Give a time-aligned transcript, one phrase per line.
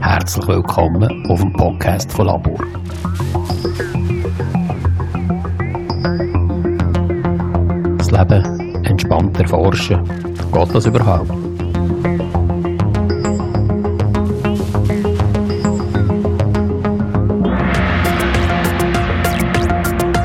[0.00, 2.58] Herzlich willkommen auf dem Podcast von Labor.
[7.96, 10.04] Das Leben entspannt erforschen.
[10.52, 11.32] Geht das überhaupt?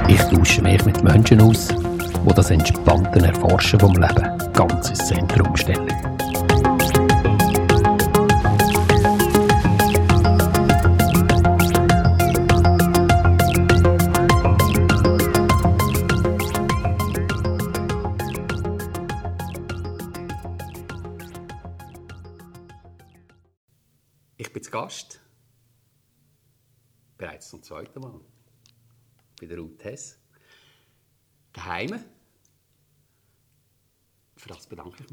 [0.10, 5.56] Ich tausche mich mit Menschen aus, die das entspannte Erforschen vom Leben ganz ins Zentrum
[5.56, 6.13] stellen.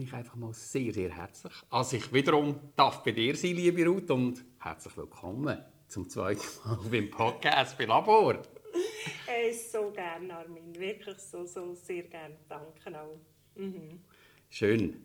[0.01, 1.53] Mich einfach mal sehr, sehr herzlich.
[1.69, 6.79] Also ich wiederum darf bei dir sein, liebe Ruth, und herzlich willkommen zum zweiten Mal
[6.91, 8.43] beim Podcast bei Labor.
[9.27, 10.75] Hey, so gerne, Armin.
[10.75, 12.35] Wirklich so, so sehr gerne.
[12.49, 13.21] Danke auch.
[13.57, 14.01] Mhm.
[14.49, 15.05] Schön.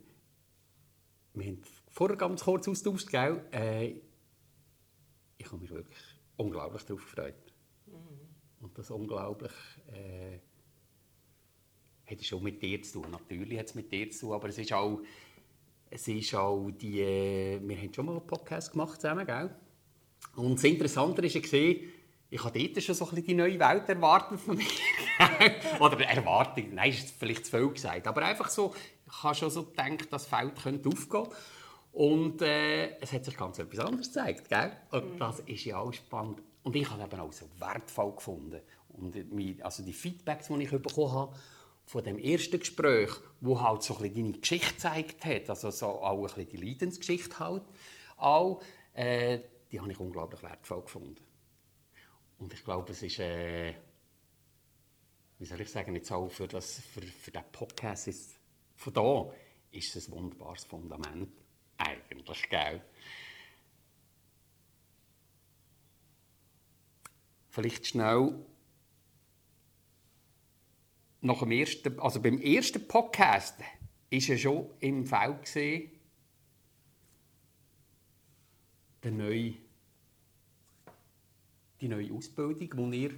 [1.33, 3.43] Wir haben vorher ganz kurz austauscht, gell?
[3.51, 3.95] Äh,
[5.37, 5.99] ich habe mich wirklich
[6.37, 7.53] unglaublich darauf gefreut.
[8.61, 9.51] Und das unglaublich
[9.91, 10.39] äh,
[12.09, 13.11] hat schon mit dir zu tun.
[13.11, 15.01] Natürlich hat es mit dir zu tun, aber es ist auch,
[15.89, 19.55] es ist auch die, wir haben schon mal einen Podcast gemacht zusammen, gell?
[20.35, 21.75] Und das Interessante war,
[22.29, 24.65] ich habe dort schon so ein bisschen die neue Welt erwartet von mir.
[25.79, 28.07] Oder Erwartung, nein, ist vielleicht zu viel gesagt.
[28.07, 28.73] Aber einfach so,
[29.07, 31.27] ich habe schon so gedacht, das Feld könnte aufgehen.
[31.93, 34.49] Und äh, es hat sich ganz etwas anderes gezeigt.
[34.49, 34.71] Gell?
[34.91, 36.41] Und das ist ja auch spannend.
[36.63, 38.59] Und ich habe es eben auch so wertvoll gefunden.
[38.89, 39.15] Und
[39.61, 41.35] also die Feedbacks, die ich bekommen habe,
[41.85, 46.17] von dem ersten Gespräch, wo halt so ein deine Geschichte gezeigt hat, also so auch
[46.17, 47.63] ein bisschen die Leidensgeschichte halt,
[48.17, 48.61] auch,
[48.93, 49.39] äh,
[49.71, 51.23] die habe ich unglaublich wertvoll gefunden.
[52.39, 53.75] Und ich glaube, es ist, äh,
[55.37, 58.39] wie soll ich sagen, jetzt auch für, das, für, für den Podcast ist,
[58.75, 59.31] von da
[59.71, 61.29] ist es ein wunderbares Fundament.
[61.77, 62.81] Eigentlich, gell?
[67.49, 68.35] Vielleicht schnell
[71.25, 73.55] nach dem ersten, also beim ersten Podcast
[74.11, 75.91] ist er schon im Feld gesehen,
[79.03, 79.55] der neue,
[81.81, 83.11] die neue Ausbildung, die ihr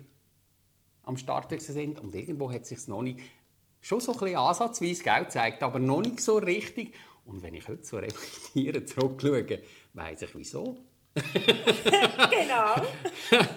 [1.04, 2.00] am Start sind.
[2.00, 3.20] Und irgendwo hat es sich noch nicht,
[3.82, 6.94] schon so ein bisschen ansatzweise Geld gezeigt, aber noch nicht so richtig.
[7.26, 9.62] Und wenn ich heute so reflektiere, zurückschaue,
[9.94, 10.78] weiss ich wieso.
[12.30, 12.76] Genau.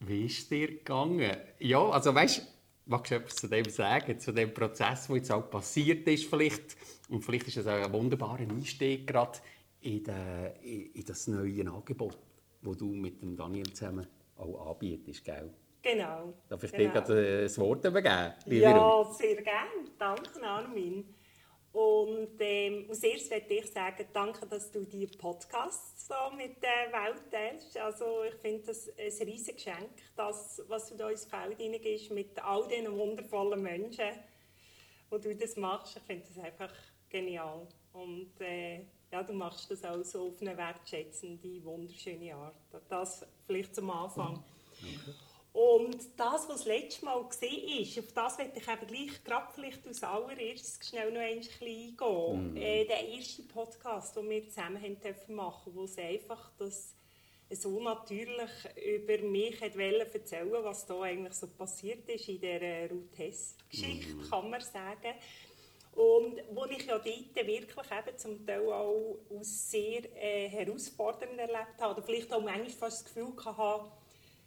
[0.00, 1.36] Wie ist dir gegangen?
[1.58, 2.53] Ja, also weißt
[2.86, 6.76] magst du etwas zu dem sagen, zu dem Prozess, der jetzt auch passiert ist vielleicht?
[7.08, 9.38] Und vielleicht ist es auch ein wunderbarer Einstieg gerade
[9.80, 12.18] in, de, in, das neue Angebot,
[12.62, 14.06] das du mit dem Daniel zusammen
[14.36, 15.50] auch anbietest, gell?
[15.82, 16.32] Genau.
[16.48, 16.92] Darf ich dir genau.
[16.92, 18.32] gerade äh, das Wort übergeben?
[18.46, 19.84] Ja, sehr gerne.
[19.98, 21.04] Danke, Armin.
[21.74, 26.92] Und ähm, als erstes möchte ich sagen, danke, dass du die Podcasts so mit der
[26.92, 27.76] Welt teilst.
[27.76, 32.38] Also ich finde das ein riesiges Geschenk, das, was du da ins Feld hineingehst mit
[32.44, 34.08] all diesen wundervollen Menschen,
[35.10, 35.96] wo du das machst.
[35.96, 36.72] Ich finde das einfach
[37.08, 37.66] genial.
[37.92, 42.54] Und äh, ja, du machst das auch so auf eine wertschätzende, wunderschöne Art.
[42.88, 44.44] Das vielleicht zum Anfang.
[45.54, 47.28] Und das, was das letzte Mal war, auf
[48.12, 52.56] das möchte ich eben gleich gerade vielleicht als allererstes schnell noch ein bisschen eingehen.
[52.56, 56.96] Äh, der erste Podcast, den wir zusammen haben dürfen machen wo es einfach das
[57.50, 58.50] so natürlich
[58.84, 64.60] über mich erzählen was da eigentlich so passiert ist in dieser Ruth Hess-Geschichte, kann man
[64.60, 65.14] sagen.
[65.92, 71.80] Und wo ich ja dort wirklich eben zum Teil auch als sehr äh, herausfordernd erlebt
[71.80, 73.92] habe, oder vielleicht auch manchmal fast das Gefühl hatte,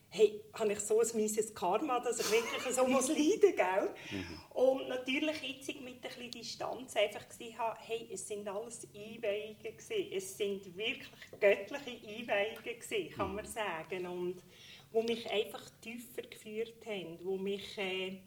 [0.09, 3.90] hey, habe ich so ein mieses Karma, dass ich wirklich so muss leiden gell?
[4.51, 9.57] Und natürlich jetzt mit ein bisschen Distanz einfach gesehen habe, hey, es sind alles Einweihungen
[9.62, 10.12] gewesen.
[10.12, 11.09] Es sind wirklich
[11.39, 14.07] göttliche Einweihungen gewesen, kann man sagen.
[14.07, 14.44] Und
[14.92, 17.77] wo mich einfach tiefer geführt haben, wo mich...
[17.77, 18.19] Äh,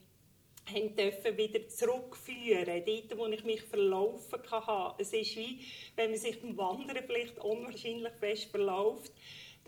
[0.71, 4.95] haben dürfen wieder zurückführen, dort, wo ich mich verlaufen kann.
[4.99, 5.61] Es ist wie,
[5.97, 9.13] wenn man sich beim Wandern vielleicht unwahrscheinlich fest verläuft,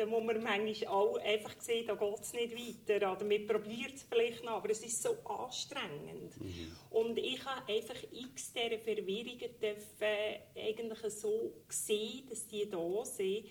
[0.02, 3.12] dann muss man manchmal auch einfach sehen, da geht es nicht weiter.
[3.12, 6.34] Oder man probiert es vielleicht noch, aber es ist so anstrengend.
[6.90, 9.50] Und ich habe einfach x dieser Verwirrungen
[10.56, 13.46] eigentlich so sehen, dass die da sind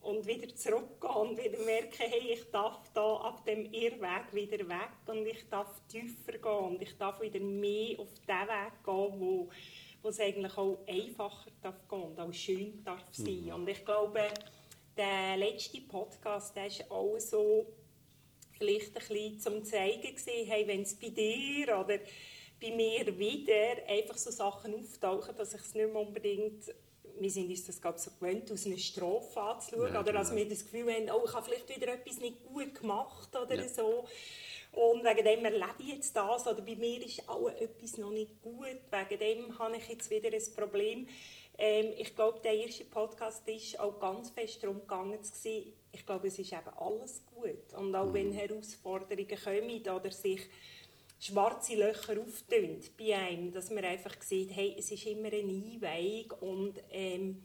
[0.00, 4.92] und wieder zurückgehen und wieder merken, hey, ich darf da ab dem Irrweg wieder weg
[5.06, 9.48] und ich darf tiefer gehen und ich darf wieder mehr auf den Weg gehen, wo,
[10.02, 13.46] wo es eigentlich auch einfacher darf gehen und auch schön darf sein.
[13.46, 13.54] Mhm.
[13.54, 14.20] Und ich glaube,
[14.98, 17.66] der letzte Podcast, der ist auch so
[18.58, 21.98] vielleicht ein bisschen zum zeigen gewesen, hey, wenn es bei dir oder
[22.60, 26.64] bei mir wieder einfach so Sachen auftauchen, dass ich es nicht mehr unbedingt
[27.20, 30.48] wir sind uns das glaube so gewöhnt, aus einer Strophe anzuschauen, ja, oder dass wir
[30.48, 33.68] das Gefühl haben, oh, ich habe vielleicht wieder etwas nicht gut gemacht oder ja.
[33.68, 34.06] so.
[34.72, 38.40] Und wegen dem erlebe ich jetzt das, oder bei mir ist auch etwas noch nicht
[38.42, 41.08] gut, wegen dem habe ich jetzt wieder ein Problem.
[41.58, 45.18] Ähm, ich glaube, der erste Podcast ist auch ganz fest darum gegangen,
[45.90, 47.74] ich glaube, es ist eben alles gut.
[47.76, 48.14] Und auch mhm.
[48.14, 50.42] wenn Herausforderungen kommen oder sich
[51.18, 56.32] schwarze Löcher auftun bei einem, dass man einfach sieht, hey, es ist immer eine Einweihung
[56.40, 57.42] und ähm,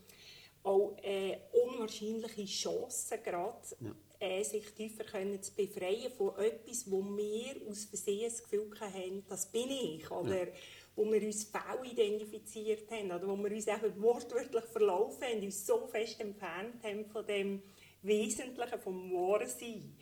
[0.61, 3.95] auch äh, unwahrscheinliche Chancen gerade, ja.
[4.19, 9.25] äh, sich tiefer können zu befreien von etwas, wo wir aus Versehen das Gefühl haben,
[9.27, 10.53] das bin ich, oder ja.
[10.95, 15.65] Wo wir uns faul identifiziert haben, oder wo wir uns eben wortwörtlich verlaufen haben, uns
[15.65, 17.61] so fest entfernt haben von dem
[18.01, 19.95] Wesentlichen, vom wahren Sein.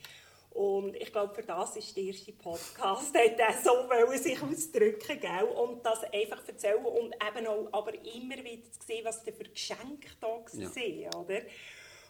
[0.52, 5.20] Und ich glaube, für das ist der erste Podcast, hat er so wollen, sich ausdrücken
[5.20, 5.46] gell?
[5.46, 10.10] und das einfach erzählen und eben auch aber immer wieder zu sehen, was für Geschenke
[10.20, 10.44] da
[10.84, 11.10] ja.
[11.18, 11.42] oder?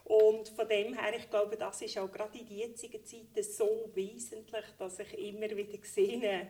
[0.05, 3.91] Und von dem her, ich glaube, das ist auch gerade in der jetzigen Zeit so
[3.93, 6.49] wesentlich, dass ich immer wieder sehe,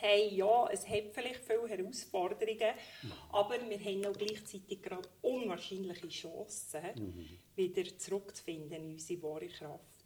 [0.00, 3.12] hey, ja, es hat vielleicht viele Herausforderungen, mhm.
[3.32, 7.28] aber wir haben auch gleichzeitig gerade unwahrscheinliche Chancen, mhm.
[7.54, 9.96] wieder zurückzufinden in unsere wahre Kraft.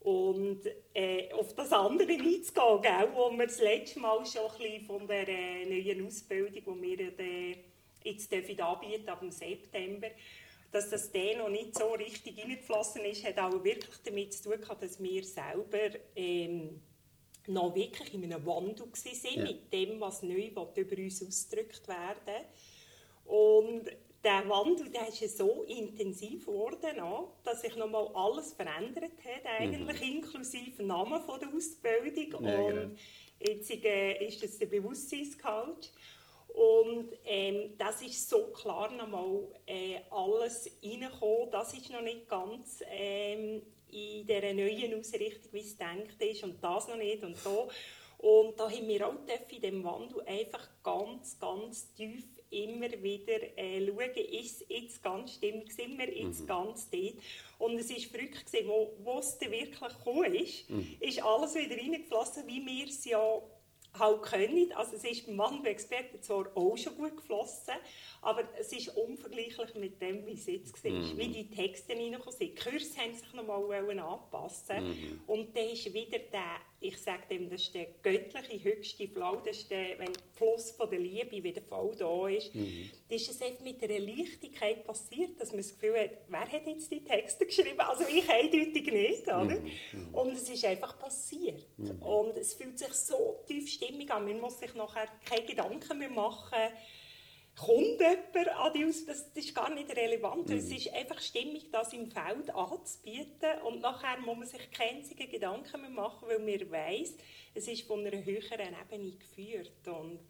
[0.00, 0.60] Und
[0.94, 5.06] äh, auf das andere einzugehen, gell, wo wir das letzte Mal schon ein bisschen von
[5.08, 7.56] der äh, neuen Ausbildung, die wir äh,
[8.04, 10.08] jetzt dürfen anbieten ab dem September,
[10.70, 14.60] dass das der noch nicht so richtig reingeflossen ist, hat auch wirklich damit zu tun
[14.60, 16.80] gehabt, dass wir selber ähm,
[17.48, 19.42] noch wirklich in einem Wandel waren ja.
[19.42, 22.44] mit dem, was neu über uns ausgedrückt werden
[23.24, 23.90] Und
[24.24, 26.96] der Wandel der ist so intensiv geworden,
[27.44, 30.16] dass sich nochmal alles verändert hat, eigentlich mhm.
[30.16, 32.44] inklusive Namen von der Ausbildung.
[32.44, 32.90] Ja, und genau.
[33.40, 35.92] jetzt äh, ist das der Bewusstseinscoach.
[36.48, 41.50] Und ähm, das ist so klar nochmal äh, alles reingekommen.
[41.52, 46.62] Das ist noch nicht ganz ähm, in dieser neuen Ausrichtung, wie es denkt ist, und
[46.62, 47.68] das noch nicht und so.
[48.18, 49.14] Und da haben wir auch
[49.48, 55.34] in diesem Wandel einfach ganz, ganz tief immer wieder äh, schauen, ist es jetzt ganz
[55.34, 56.46] stimmig, sind wir jetzt mhm.
[56.46, 57.14] ganz dort.
[57.58, 60.96] Und es war verrückt, gewesen, wo, wo es wirklich gekommen ist, mhm.
[60.98, 63.40] ist alles wieder reingeflossen, wie wir es ja
[63.98, 64.72] halt können.
[64.72, 67.74] Also es ist beim Mandelexperten zwar auch schon gut geflossen,
[68.22, 70.90] aber es ist unvergleichlich mit dem, wie es jetzt war.
[70.90, 71.18] Mhm.
[71.18, 72.50] Wie die Texte reingekommen sind.
[72.50, 75.20] Die Kurse haben sich nochmal anpassen mhm.
[75.26, 79.58] Und dann ist wieder der, ich sage dem, das ist der göttliche höchste Flow, das
[79.58, 82.54] ist der, wenn der Fluss von der Liebe wieder voll da ist.
[82.54, 82.90] Mhm.
[83.08, 86.66] Das ist es einfach mit einer Leichtigkeit passiert, dass man das Gefühl hat, wer hat
[86.66, 87.80] jetzt die Texte geschrieben?
[87.80, 89.44] Also ich eindeutig nicht, oder?
[89.44, 89.70] Mhm.
[89.92, 90.14] Mhm.
[90.14, 91.66] Und es ist einfach passiert.
[91.76, 92.00] Mhm.
[92.00, 94.24] Und es fühlt sich so tief stimmig an.
[94.24, 96.58] Man muss sich nachher keine Gedanken mehr machen,
[97.58, 100.48] kommt jemand an die Aus das, das ist gar nicht relevant.
[100.48, 100.56] Mhm.
[100.56, 105.80] Es ist einfach stimmig, das im Feld anzubieten und nachher muss man sich keine Gedanken
[105.80, 107.14] mehr machen, weil man weiß,
[107.54, 110.20] es ist von einer höheren Ebene geführt und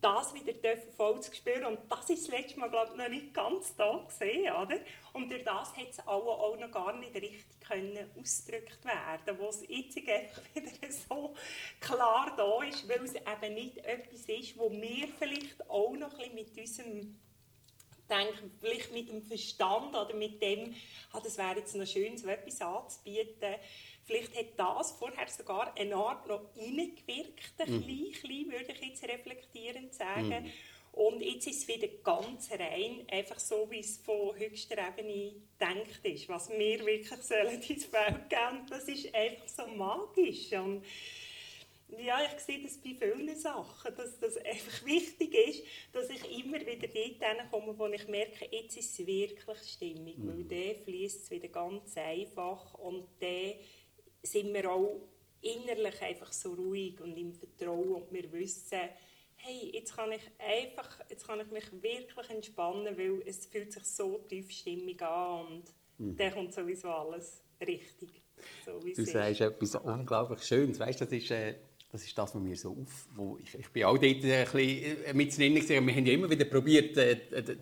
[0.00, 3.34] das wieder voll zu spüren und das ist das letzte Mal glaube ich, noch nicht
[3.34, 4.78] ganz da gesehen, oder?
[5.12, 9.48] Und durch das hat es auch, auch noch gar nicht richtig können ausgedrückt werden, wo
[9.48, 11.34] es jetzt wieder so
[11.80, 16.34] klar da ist, weil es eben nicht etwas ist, wo wir vielleicht auch noch ein
[16.34, 17.20] bisschen mit unserem
[18.10, 20.74] denke, vielleicht mit dem Verstand oder mit dem,
[21.12, 23.54] ah, das wäre jetzt noch schön, so etwas anzubieten.
[24.04, 27.86] Vielleicht hat das vorher sogar eine Art noch reingewirkt, ein mhm.
[27.86, 30.44] bisschen, würde ich jetzt reflektierend sagen.
[30.44, 30.52] Mhm.
[30.92, 36.04] Und jetzt ist es wieder ganz rein, einfach so, wie es von höchster Ebene denkt
[36.04, 38.66] ist, was wir wirklich sollen ins Feld geben.
[38.68, 40.52] Das ist einfach so magisch.
[40.52, 40.84] Und
[41.98, 46.60] ja, ich sehe das bei vielen Sachen, dass das einfach wichtig ist, dass ich immer
[46.60, 50.28] wieder dort komme, wo ich merke, jetzt ist es wirklich stimmig, mhm.
[50.28, 53.54] weil der fließt es wieder ganz einfach und dann
[54.22, 55.08] sind wir auch
[55.40, 58.78] innerlich einfach so ruhig und im Vertrauen und wir wissen,
[59.36, 63.84] hey, jetzt kann ich einfach, jetzt kann ich mich wirklich entspannen, weil es fühlt sich
[63.84, 65.64] so tiefstimmig an und
[65.98, 66.16] mhm.
[66.16, 68.22] dann kommt sowieso alles richtig.
[68.64, 71.30] So, du sagst etwas unglaublich Schönes, weißt, das ist...
[71.30, 73.08] Äh das ist das, was mir so auf...
[73.14, 76.30] Wo ich, ich bin auch dort ein bisschen äh, mit drin Wir haben ja immer
[76.30, 77.56] wieder probiert, äh, äh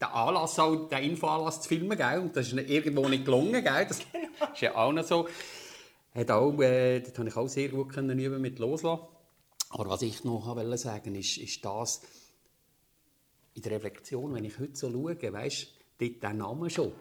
[0.00, 2.20] den Anlass, auch, den Infoanlass zu filmen, gell?
[2.20, 3.64] und das ist irgendwo nicht gelungen.
[3.64, 3.86] Gell?
[3.86, 4.52] Das genau.
[4.52, 5.28] ist ja auch noch so.
[6.14, 9.02] Hat auch, äh, das konnte ich auch sehr gut können üben mit loslassen.
[9.70, 12.00] Aber was ich noch wollte sagen, ist, ist das,
[13.54, 16.92] in der Reflexion, wenn ich heute so schaue, weißt du, der Name schon.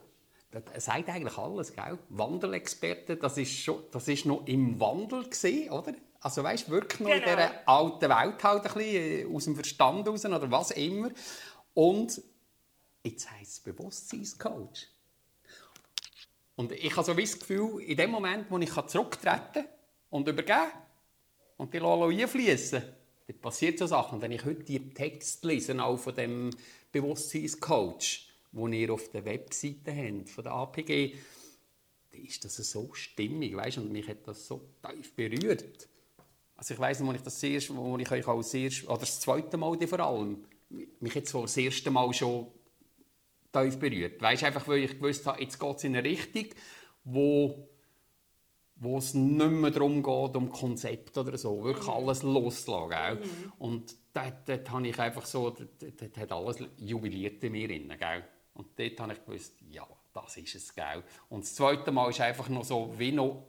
[0.50, 2.00] Das sagt eigentlich alles, gell?
[2.10, 5.94] Wandelexperte, das ist, schon, das ist noch im Wandel gewesen, oder?
[6.22, 7.24] Also weißt, wirklich noch genau.
[7.24, 11.10] in dieser alten Welt halt ein bisschen, äh, aus dem Verstand raus oder was immer.
[11.74, 12.22] Und
[13.04, 14.88] jetzt heisst es Bewusstseinscoach.
[16.56, 19.66] Und ich habe so das Gefühl, in dem Moment, wo ich zurücktreten kann
[20.10, 20.72] und übergeben
[21.58, 22.82] und die einfließen
[23.28, 24.22] dann passiert so Sachen.
[24.22, 26.50] Wenn ich heute die Text lese, auch von dem
[26.92, 31.16] Bewusstseinscoach, den ihr auf der Webseite habt, von der APG,
[32.12, 33.80] dann ist das so stimmig, weißt?
[33.80, 35.90] und mich hat das so tief berührt.
[36.58, 39.20] Also ich weiss nicht, wo ich das erste, wo ich euch als erste, oder das
[39.20, 40.44] zweite Mal vor allem,
[41.00, 42.48] mich jetzt das erste Mal schon
[43.54, 44.22] tief berührt.
[44.22, 46.46] Weißt einfach, weil ich gewusst habe, jetzt geht es in eine Richtung,
[47.04, 47.70] wo,
[48.76, 51.94] wo es nicht mehr darum geht, um Konzept oder so, wirklich mhm.
[51.94, 53.20] alles loslassen.
[53.20, 53.54] Mhm.
[53.60, 57.68] Und dort, dort habe ich einfach so, dort, dort hat alles jubiliert in mir.
[57.68, 58.24] Drin, gell?
[58.56, 60.74] Und dort habe ich gewusst, ja, das ist es.
[60.74, 61.04] Gell?
[61.30, 63.46] Und das zweite Mal ist einfach noch so, wie noch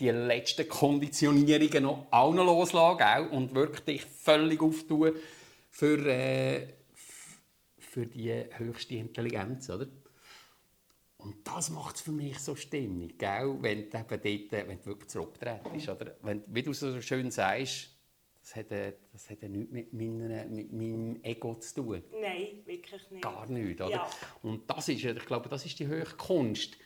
[0.00, 5.12] die letzten Konditionierungen noch auch noch loslassen und wirklich völlig auftun
[5.70, 6.68] für, äh,
[7.78, 9.70] für die höchste Intelligenz.
[9.70, 9.86] Oder?
[11.18, 13.56] Und das macht es für mich so stimmig, gell?
[13.60, 15.88] wenn du eben dort, wenn du wirklich zurücktrittst.
[15.88, 16.16] Oder?
[16.22, 17.90] Wenn, wie du so schön sagst,
[18.42, 22.02] das hat, das hat nichts mit, meiner, mit meinem Ego zu tun.
[22.20, 23.22] Nein, wirklich nicht.
[23.22, 23.80] Gar nichts.
[23.80, 23.90] Oder?
[23.90, 24.10] Ja.
[24.42, 26.76] Und das ist, ich glaube, das ist die höchste Kunst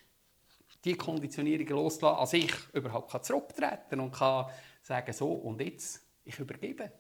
[0.85, 4.51] die Konditionierung loslassen, als ich überhaupt kann zurücktreten und kann
[4.83, 6.93] sagen, so und jetzt, ich übergebe.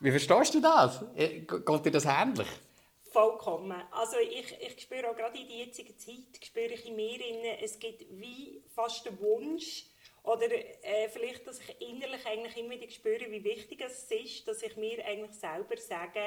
[0.00, 1.04] Wie verstehst du das?
[1.16, 2.46] Äh, geht dir das ähnlich?
[3.10, 3.82] Vollkommen.
[3.90, 7.18] Also ich, ich spüre auch gerade in der jetzigen Zeit, spüre ich in mir,
[7.62, 9.86] es gibt wie fast den Wunsch,
[10.28, 14.62] oder äh, vielleicht, dass ich innerlich eigentlich immer wieder spüre, wie wichtig es ist, dass
[14.62, 16.20] ich mir eigentlich selber sage,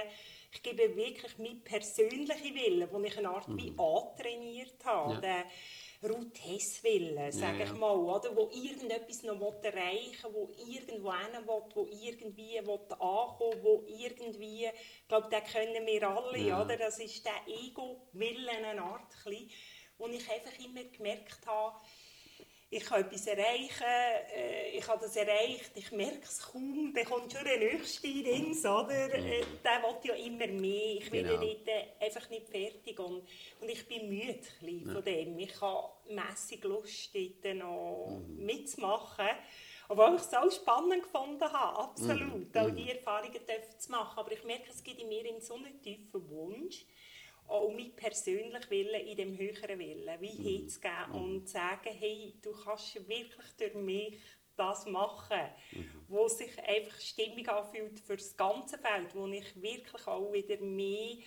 [0.52, 3.58] ich gebe wirklich meinen persönlichen Willen, den ich eine Art mhm.
[3.58, 5.14] wie antrainiert habe.
[5.14, 5.22] Ja.
[5.22, 7.64] Den Ruth sage ja, ja.
[7.66, 8.36] ich mal, oder?
[8.36, 14.66] wo irgendetwas noch erreichen will, wo irgendwo hin will, wo irgendwie will ankommen wo irgendwie,
[14.66, 16.64] ich glaube, den können wir alle, ja.
[16.64, 16.76] oder?
[16.76, 19.14] das ist der Ego-Willen eine Art,
[20.00, 21.78] wo ich einfach immer gemerkt habe,
[22.74, 23.84] ich kann etwas erreichen,
[24.34, 28.66] äh, ich habe das erreicht, ich merke es kaum, dann kommt schon der Nächste Dings,
[28.66, 29.10] oder?
[29.10, 29.26] Mhm.
[29.26, 31.42] Äh, der will ja immer mehr, ich bin genau.
[31.42, 33.28] dort einfach nicht fertig und,
[33.60, 34.94] und ich bin müde ja.
[34.94, 35.38] von dem.
[35.40, 38.46] Ich habe mässig Lust, dort noch mhm.
[38.46, 39.28] mitzumachen.
[39.90, 42.62] Obwohl ich es auch spannend gefunden habe, absolut, mhm.
[42.62, 43.42] auch die Erfahrungen
[43.78, 44.18] zu machen.
[44.18, 46.86] Aber ich merke, es gibt in mir so einen tiefen Wunsch,
[47.52, 50.44] auch mein persönlicher Wille in dem höheren Willen, wie mhm.
[50.44, 51.16] hinzugeben mhm.
[51.16, 54.20] und zu sagen, hey, du kannst wirklich durch mich
[54.56, 56.06] das machen, mhm.
[56.08, 61.18] wo sich einfach stimmig anfühlt für das ganze Feld, wo ich wirklich auch wieder mehr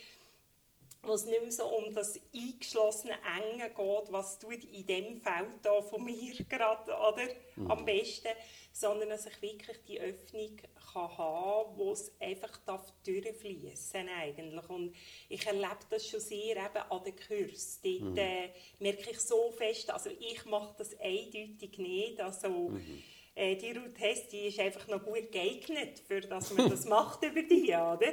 [1.06, 5.58] wo es nicht mehr so um das eingeschlossene Enge geht, was tut in dem Feld
[5.62, 7.70] da von mir gerade oder, mhm.
[7.70, 8.28] am besten,
[8.72, 10.56] sondern dass ich wirklich die Öffnung
[10.94, 12.58] kann haben wo es einfach
[13.04, 14.68] durchfließen eigentlich.
[14.68, 14.94] Und
[15.28, 17.80] ich erlebe das schon sehr eben an den Kursen.
[17.82, 18.18] Dort mhm.
[18.18, 23.02] äh, merke ich so fest, also ich mache das eindeutig nicht, also mhm.
[23.34, 27.24] äh, die Ruth Hess, die ist einfach noch gut geeignet, für dass man das macht
[27.24, 28.12] über die, oder?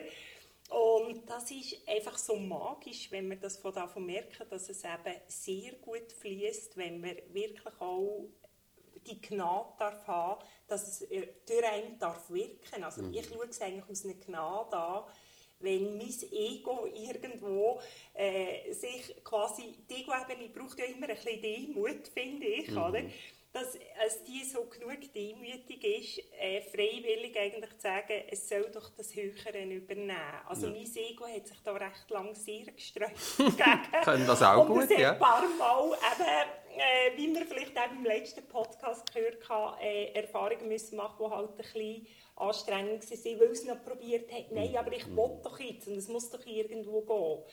[0.72, 5.20] Und das ist einfach so magisch, wenn wir das von davon merken, dass es eben
[5.28, 8.30] sehr gut fließt, wenn man wirklich auch
[9.06, 12.86] die Gnade darf haben, dass es äh, durch einen darf wirken.
[12.86, 13.14] Also mhm.
[13.14, 15.04] ich schaue es eigentlich aus einer Gnade an,
[15.60, 17.82] wenn mein Ego irgendwo
[18.14, 22.78] äh, sich quasi, die Ego-Ebene braucht ja immer ein bisschen Demut, finde ich, mhm.
[22.78, 23.04] oder?
[23.54, 28.90] Dass es die so genug demütig ist, äh, freiwillig eigentlich zu sagen, es soll doch
[28.96, 30.16] das Höhere übernehmen.
[30.48, 30.74] Also ja.
[30.74, 33.12] mein Ego hat sich da recht lang sehr gesträubt
[34.04, 35.12] Können das auch Und gut, ja.
[35.12, 40.14] ein paar Mal eben, äh, wie wir vielleicht auch im letzten Podcast gehört haben, äh,
[40.14, 44.76] Erfahrungen müssen machen, die halt ein bisschen anstrengend waren, weil es noch probiert hat, nein,
[44.78, 47.44] aber ich will doch jetzt und es muss doch irgendwo gehen.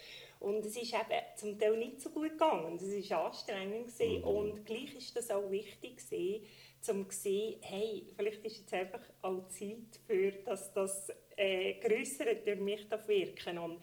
[0.40, 2.76] Und es ist eben zum Teil nicht so gut gegangen.
[2.76, 3.92] Es war anstrengend.
[3.99, 4.25] Mhm.
[4.25, 6.47] Und gleich ist das auch wichtig, gewesen,
[6.88, 12.37] um zu sehen, hey, vielleicht ist jetzt einfach auch Zeit für, dass das äh, Größere
[12.37, 13.80] durch mich wirken Und mhm.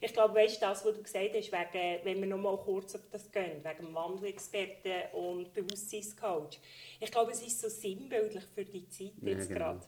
[0.00, 3.02] ich glaube, weißt das, was du gesagt hast, wegen, wenn wir noch mal kurz auf
[3.10, 6.58] das gehen, wegen dem Wandelexperten und Bewusstseinscoach.
[6.98, 9.60] Ich glaube, es ist so sinnbildlich für die Zeit ja, jetzt genau.
[9.60, 9.86] gerade.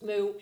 [0.00, 0.34] Weil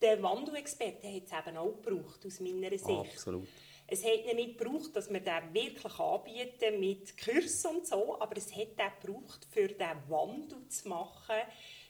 [0.00, 2.88] der Wandelexperte hat es eben auch gebraucht, aus meiner Sicht.
[2.90, 3.48] Absolut.
[3.88, 8.36] Es hat ja nicht gebraucht, dass wir den wirklich anbieten mit Kursen und so, aber
[8.36, 11.36] es hat den gebraucht, für den Wandel zu machen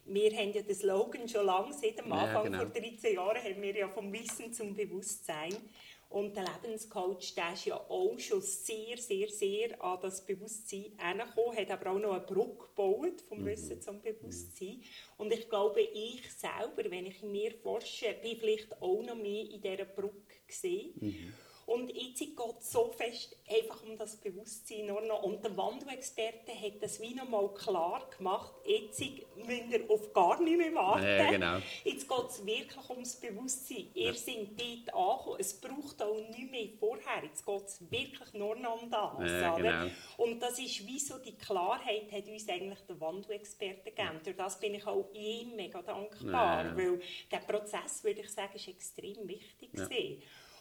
[0.06, 2.58] wir haben ja den Slogan schon lange, seit dem Anfang ja, genau.
[2.58, 5.56] vor 13 Jahren haben wir ja vom Wissen zum Bewusstsein.
[6.08, 11.58] Und der Lebenscoach, der ist ja auch schon sehr, sehr, sehr an das Bewusstsein hergekommen,
[11.58, 13.46] hat aber auch noch eine Brücke gebaut vom mhm.
[13.46, 14.80] Wissen zum Bewusstsein.
[15.16, 19.50] Und ich glaube, ich selber, wenn ich in mir forsche, bin vielleicht auch noch mehr
[19.50, 20.92] in dieser Brücke gesehen.
[21.00, 21.32] Mhm.
[21.66, 24.86] Und jetzt geht es so fest einfach um das Bewusstsein.
[24.86, 25.22] Noch.
[25.24, 28.54] Und der Wandelexperte hat das wie noch mal klar gemacht.
[28.64, 31.04] Jetzt müsst ihr auf gar nicht mehr warten.
[31.04, 31.58] Ja, genau.
[31.82, 33.90] Jetzt geht es wirklich ums Bewusstsein.
[33.94, 34.14] Ihr ja.
[34.14, 35.36] seid dort angekommen.
[35.40, 37.24] Es braucht auch nicht mehr vorher.
[37.24, 39.30] Jetzt geht es wirklich nur noch um das.
[39.30, 39.90] Ja, genau.
[40.18, 44.20] Und das ist wie so die Klarheit, hat uns eigentlich der Wandelexperte gegeben.
[44.22, 46.76] Durch das bin ich auch ihm mega dankbar.
[46.76, 49.70] Weil der Prozess, würde ich sagen, ist extrem wichtig.
[49.72, 49.88] Ja.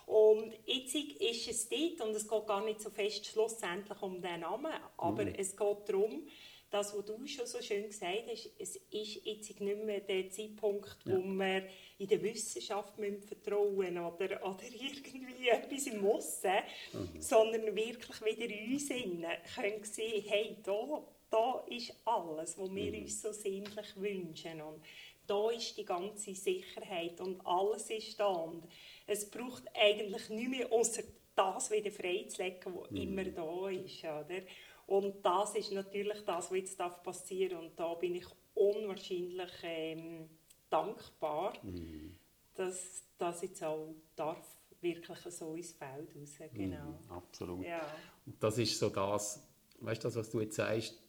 [0.05, 4.41] Und jetzt ist es dort, und es geht gar nicht so fest schlussendlich um den
[4.41, 5.33] Namen, aber mhm.
[5.35, 6.27] es geht darum,
[6.69, 10.97] das, was du schon so schön gesagt hast, es ist jetzt nicht mehr der Zeitpunkt,
[11.05, 11.15] ja.
[11.15, 16.51] wo wir in der Wissenschaft müssen vertrauen oder, oder irgendwie etwas im Aussen,
[16.93, 17.21] mhm.
[17.21, 22.91] sondern wirklich wieder in uns innen können sehen, hey, da, da ist alles, was wir
[22.91, 23.01] mhm.
[23.03, 24.61] uns so sehnlich wünschen.
[24.61, 24.81] Und
[25.27, 28.27] da ist die ganze Sicherheit und alles ist da.
[28.27, 28.63] Und
[29.07, 31.03] es braucht eigentlich nichts mehr, außer
[31.35, 32.97] das wieder freizulegen, was mhm.
[32.97, 33.99] immer da ist.
[33.99, 34.41] Oder?
[34.87, 37.63] Und das ist natürlich das, was jetzt passieren darf.
[37.63, 40.29] Und da bin ich unwahrscheinlich ähm,
[40.69, 42.15] dankbar, mhm.
[42.55, 46.39] dass das jetzt auch darf wirklich so ins Feld raus.
[46.39, 46.85] Mhm, genau.
[46.85, 47.65] Mhm, absolut.
[47.65, 47.81] Ja.
[48.25, 49.45] Und das ist so das,
[49.79, 51.01] weißt du, was du jetzt sagst,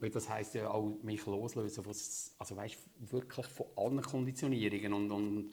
[0.00, 5.50] weil das heisst ja auch mich loslösen, also weißt, wirklich von allen Konditionierungen und, und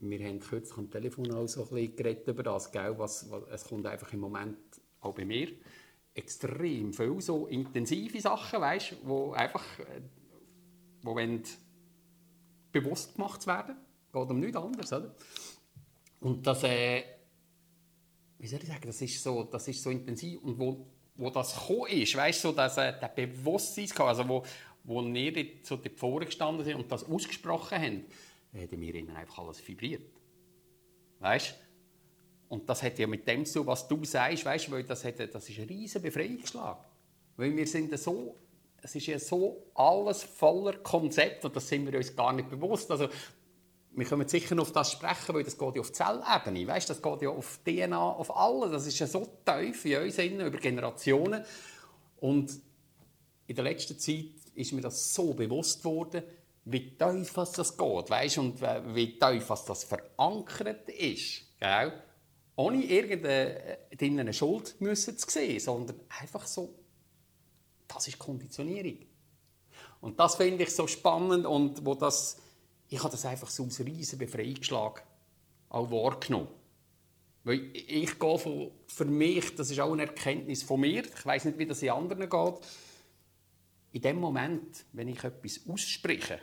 [0.00, 2.98] wir haben kürzlich am Telefon auch so ein bisschen geredet über das, gell?
[2.98, 4.58] Was, was, es kommt einfach im Moment
[5.00, 5.48] auch bei mir
[6.14, 10.00] extrem viel so intensive Sachen, weißt, wo einfach äh,
[11.02, 11.14] wo
[12.72, 13.76] bewusst gemacht werden,
[14.12, 15.14] geht um nichts anderes, oder?
[16.20, 17.02] Und das, äh,
[18.38, 20.86] wie soll ich sagen, das ist so, das ist so intensiv und wo,
[21.16, 24.44] wo das gekommen ist, weißt so, dass äh, der Bewusstsein, also wo,
[24.84, 28.04] wo wir so davor gestanden sind und das ausgesprochen haben,
[28.54, 30.10] hat in mir innen einfach alles vibriert.
[31.20, 31.54] Weißt
[32.48, 35.58] Und das hat ja mit dem zu, was du sagst, weißt weil das, das ist
[35.58, 36.78] ein riesiger Befreiungsschlag.
[37.36, 38.36] Weil wir sind so,
[38.82, 42.90] es ist ja so alles voller Konzept und das sind wir uns gar nicht bewusst.
[42.90, 43.08] Also,
[43.92, 47.02] wir können sicher noch auf das sprechen, weil das geht ja auf Zellebene, weißt, das
[47.02, 48.70] geht ja auf DNA, auf alles.
[48.70, 51.44] Das ist ja so tief in uns innen, über Generationen.
[52.20, 52.52] Und
[53.46, 56.22] in der letzten Zeit ist mir das so bewusst geworden,
[56.64, 61.92] wie tief das geht, weißt, und wie tief das verankert ist, gell?
[62.56, 66.74] ohne irgendeine Schuld müssen zu sehen, sondern einfach so,
[67.88, 68.98] das ist Konditionierung.
[70.02, 72.36] Und das finde ich so spannend und wo das,
[72.88, 75.02] ich habe das einfach so als riesen Befreiungsschlag
[75.70, 76.48] auch wahrgenommen.
[77.44, 81.46] Weil ich gehe von, für mich, das ist auch eine Erkenntnis von mir, ich weiß
[81.46, 82.54] nicht, wie das in anderen geht,
[83.92, 86.40] in dem Moment, wenn ich etwas ausspreche,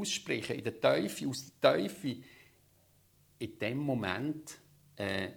[0.00, 2.22] ausspreche, in der Teufel, aus der Teufel,
[3.38, 4.58] in dem Moment
[4.96, 5.30] äh,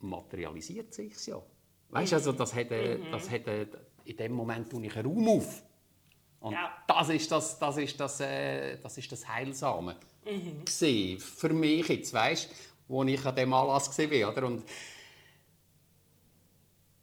[0.00, 1.42] materialisiert sich ja.
[1.90, 3.10] Weißt also das hat, äh, mhm.
[3.10, 3.66] das hat äh,
[4.04, 5.62] in dem Moment tue ich einen Raum auf.
[6.40, 6.72] Und ja.
[6.88, 9.96] das ist das, das ist das, äh, das ist das Heilsame.
[10.24, 11.18] Mhm.
[11.18, 12.50] Für mich jetzt, weißt,
[12.88, 14.46] wo ich an dem Anlass gesehen oder?
[14.46, 14.64] Und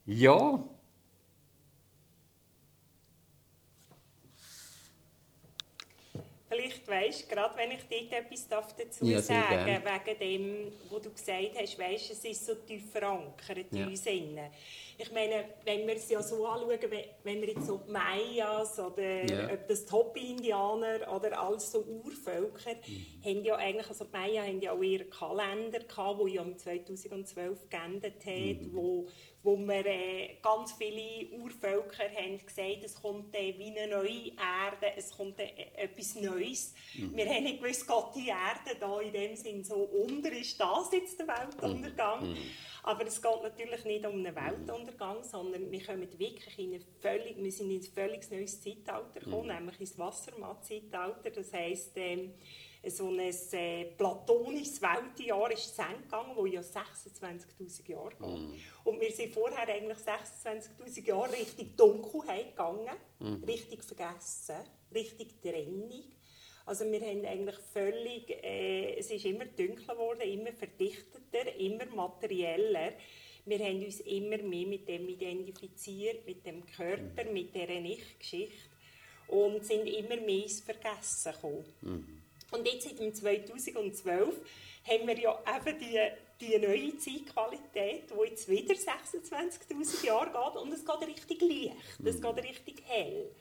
[0.05, 0.63] ja,
[6.49, 11.51] Vielleicht weißt, gerade wenn ich dort etwas dazu ja, sagen wegen dem, was du gesagt
[11.61, 13.83] hast, weißt, es ist so tief verankert ja.
[13.83, 14.49] in uns innen.
[14.97, 16.79] Ich meine, wenn wir es ja so anschauen,
[17.23, 19.53] wenn wir jetzt so die Mayas oder ja.
[19.53, 23.23] ob das Top-Indianer oder alles so Urvölker, mhm.
[23.23, 27.69] haben ja eigentlich, also die Maya haben ja auch ihren Kalender gehabt, der ja 2012
[27.69, 28.73] geendet hat, mhm.
[28.73, 29.07] wo
[29.41, 34.93] wo wir äh, ganz viele Urvölker haben gesagt, es kommt äh, wie eine neue Erde,
[34.97, 36.73] es kommt äh, etwas Neues.
[36.95, 37.15] Mhm.
[37.15, 40.91] Wir haben nicht gewusst, Gott die Erde da in dem Sinn so unter ist, das
[40.91, 42.31] jetzt der Weltuntergang.
[42.31, 42.37] Mhm.
[42.83, 47.37] Aber es geht natürlich nicht um einen Weltuntergang, sondern wir kommen wirklich in ein völlig,
[47.37, 49.55] wir sind in ein völlig neues Zeitalter gekommen, mhm.
[49.55, 51.29] nämlich ins Wassermann-Zeitalter.
[51.29, 52.33] Das heisst, ähm,
[52.87, 58.19] so ein äh, platonisches Weltjahr ist zu Ende gegangen, das ja 26'000 Jahre geht.
[58.21, 58.53] Mm.
[58.85, 63.43] Und wir sind vorher eigentlich 26'000 Jahre Richtung Dunkelheit gegangen, mm.
[63.43, 64.55] richtig vergessen,
[64.93, 66.03] richtig Trennung.
[66.65, 72.93] Also wir haben eigentlich völlig, äh, es ist immer dunkler geworden, immer verdichteter, immer materieller.
[73.45, 77.33] Wir haben uns immer mehr mit dem identifiziert, mit dem Körper, mm.
[77.33, 78.69] mit dieser Ich-Geschichte.
[79.27, 82.18] und sind immer mehr ins Vergessen gekommen.
[82.51, 84.35] Und jetzt seit dem 2012
[84.87, 85.99] haben wir ja eben die,
[86.41, 92.17] die neue Zeitqualität, die jetzt wieder 26'000 Jahre geht und es geht richtig leicht, es
[92.17, 92.21] mhm.
[92.21, 93.31] geht richtig hell.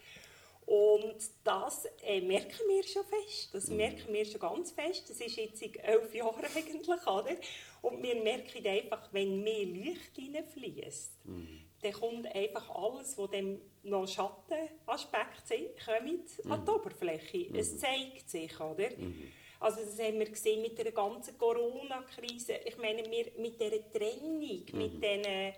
[0.66, 3.76] Und das äh, merken wir schon fest, das mhm.
[3.78, 7.36] merken wir schon ganz fest, das ist jetzt seit elf Jahren eigentlich, oder?
[7.80, 11.67] Und wir merken einfach, wenn mehr Licht hineinfließt, mhm.
[11.82, 16.52] Dann kommt einfach alles, was dem noch Schattenaspekt sind, kommt mhm.
[16.52, 17.50] an die Oberfläche.
[17.50, 17.54] Mhm.
[17.54, 18.90] Es zeigt sich, oder?
[18.96, 19.32] Mhm.
[19.60, 22.60] Also das haben wir gesehen mit der ganzen Corona-Krise.
[22.64, 25.00] Ich meine, wir, mit dieser Trennung, mit mhm.
[25.00, 25.54] diesen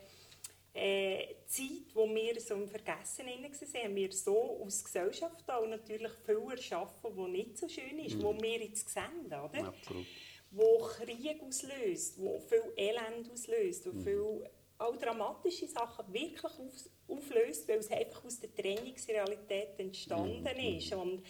[0.72, 6.12] äh, Zeit, wo wir so im Vergessen waren, haben wir so aus Gesellschaft auch natürlich
[6.24, 8.22] viel erschaffen, was nicht so schön ist, mhm.
[8.22, 9.68] wo wir jetzt sehen, oder?
[9.68, 10.06] Absolut.
[10.52, 14.02] Wo Krieg auslöst, wo viel Elend auslöst, wo mhm.
[14.02, 14.50] viel
[14.80, 20.78] auch dramatische Sachen wirklich auf, auflöst, weil es einfach aus der Trennungsrealität entstanden mhm.
[20.78, 20.92] ist.
[20.92, 21.22] Und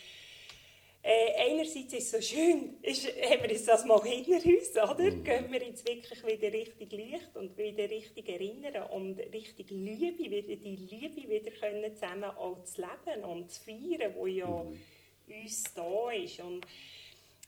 [1.03, 5.11] äh, einerseits ist es so schön, ist, haben wir jetzt das mal hinter uns, oder?
[5.11, 5.25] Mhm.
[5.25, 10.57] Gehen wir jetzt wirklich wieder richtig Licht und wieder richtig erinnern und richtig Liebe, wieder
[10.57, 14.79] die Liebe wieder können zusammen auch zu leben und zu feiern, wo ja mhm.
[15.27, 16.41] uns da ist.
[16.41, 16.67] Und,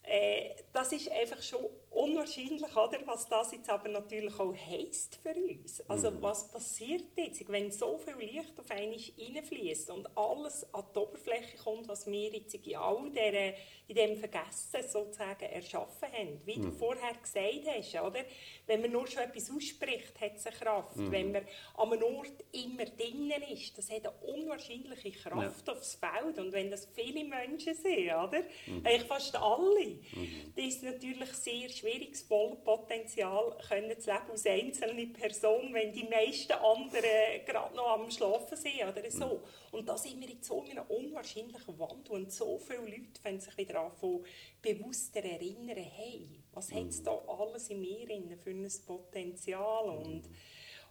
[0.05, 2.99] äh, das ist einfach schon unwahrscheinlich, oder?
[3.07, 5.81] was das jetzt aber natürlich auch heisst für uns.
[5.89, 6.23] Also mhm.
[6.23, 11.57] was passiert jetzt, wenn so viel Licht auf einmal reinfließt und alles an die Oberfläche
[11.59, 13.55] kommt, was wir jetzt in all dieser,
[13.89, 16.41] in dem Vergessen sozusagen erschaffen haben.
[16.45, 16.63] Wie mhm.
[16.63, 18.25] du vorher gesagt hast, oder?
[18.67, 20.97] Wenn man nur schon etwas ausspricht, hat es eine Kraft.
[20.97, 21.13] Mhm.
[21.13, 21.43] Wenn man
[21.77, 25.73] an einem Ort immer drinnen ist, das hat eine unwahrscheinliche Kraft ja.
[25.75, 26.39] aufs Feld.
[26.39, 28.43] Und wenn das viele Menschen sind, oder?
[28.67, 28.87] Mhm.
[28.87, 30.53] Eigentlich fast alle, mhm.
[30.57, 36.05] das ist natürlich sehr schwierig, das Potenzial können zu leben als einzelne Person, wenn die
[36.05, 39.27] meisten anderen gerade noch am Schlafen sind oder so.
[39.27, 39.41] Mhm.
[39.73, 43.57] Und da sind wir in so einer unwahrscheinlichen Wand und so viele Leute wenn sich
[43.57, 44.25] wieder anfangen,
[44.61, 46.77] bewusster erinnern, hey, was mhm.
[46.77, 50.29] hat es da alles in mir für ein Potenzial und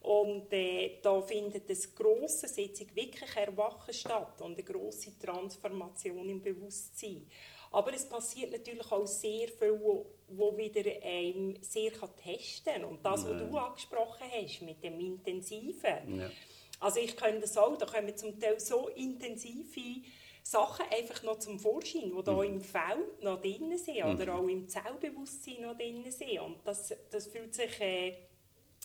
[0.04, 6.42] und äh, da findet eine grosse Sitzung wirklich Erwachen statt und eine grosse Transformation im
[6.42, 7.28] Bewusstsein.
[7.72, 12.84] Aber es passiert natürlich auch sehr viel, wo, wo wieder ähm, sehr kann testen kann.
[12.84, 16.20] Und das, was du angesprochen hast mit dem Intensiven.
[16.20, 16.30] Ja.
[16.82, 20.02] Also ich kenne das auch, da kommen zum Teil so intensive
[20.44, 22.44] Sachen einfach noch zum Vorschein, die da mhm.
[22.44, 24.16] im Feld noch drin sind mhm.
[24.16, 26.40] oder auch im Zellbewusstsein noch drin sind.
[26.40, 27.80] Und das, das fühlt sich...
[27.80, 28.14] Äh,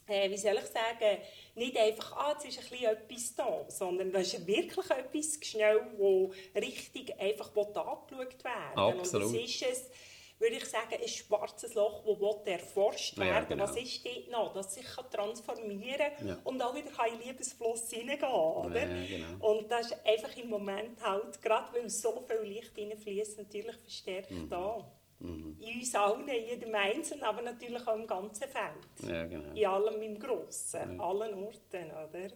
[0.07, 1.19] äh, wie soll ich sagen,
[1.55, 5.81] nicht einfach, ah, jetzt ist ein bisschen etwas da, sondern da ist wirklich etwas schnell,
[5.99, 9.27] das richtig einfach angeschaut werden Absolut.
[9.29, 9.91] Und das ist es,
[10.39, 13.65] würde ich sagen, ein schwarzes Loch, das erforscht werden ja, genau.
[13.65, 14.53] Was ist dort noch?
[14.53, 16.39] Dass sich kann transformieren kann ja.
[16.45, 18.87] und auch wieder in Liebesfluss hineingehen oder?
[18.87, 19.53] Ja, genau.
[19.53, 24.31] Und das ist einfach im Moment halt, gerade weil so viel Licht hineinfließt, natürlich verstärkt
[24.31, 24.49] mhm.
[24.51, 24.93] da.
[25.19, 25.57] Mhm.
[25.61, 29.11] In uns allen, in jedem Einzelnen, aber natürlich auch im ganzen Feld.
[29.11, 29.55] Ja, genau.
[29.55, 31.05] In allem im Grossen, ja.
[31.05, 32.31] allen Orten, oder?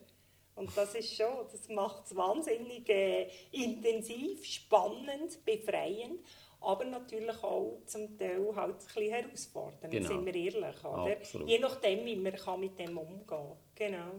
[0.55, 6.21] Und das ist schon, das macht es wahnsinnig äh, intensiv, spannend, befreiend,
[6.61, 10.09] aber natürlich auch zum Teil halt ein bisschen herausfordernd, genau.
[10.09, 11.13] sind wir ehrlich, oder?
[11.13, 11.49] Absolut.
[11.49, 13.57] Je nachdem, wie man kann mit dem umgehen kann.
[13.75, 14.13] Genau.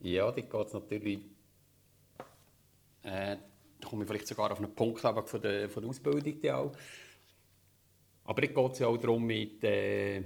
[0.00, 1.20] Ja, da geht es natürlich...
[3.02, 3.36] Äh,
[3.80, 6.72] da komme ich vielleicht sogar auf einen Punkt von der, von der Ausbildung auch
[8.24, 10.22] aber es geht ja auch darum mit äh,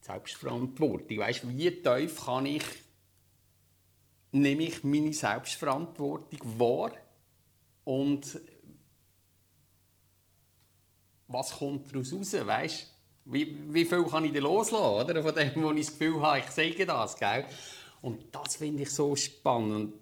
[0.00, 1.18] Selbstverantwortung.
[1.18, 2.64] Weißt, wie tief kann ich,
[4.32, 6.92] nehme ich meine Selbstverantwortung wahr
[7.84, 8.40] und
[11.28, 12.92] was kommt daraus raus, weißt?
[13.26, 15.22] Wie, wie viel kann ich da loslassen, oder?
[15.22, 17.44] von dem, wo ich das Gefühl habe, ich sage das, gell?
[18.02, 19.94] Und das finde ich so spannend.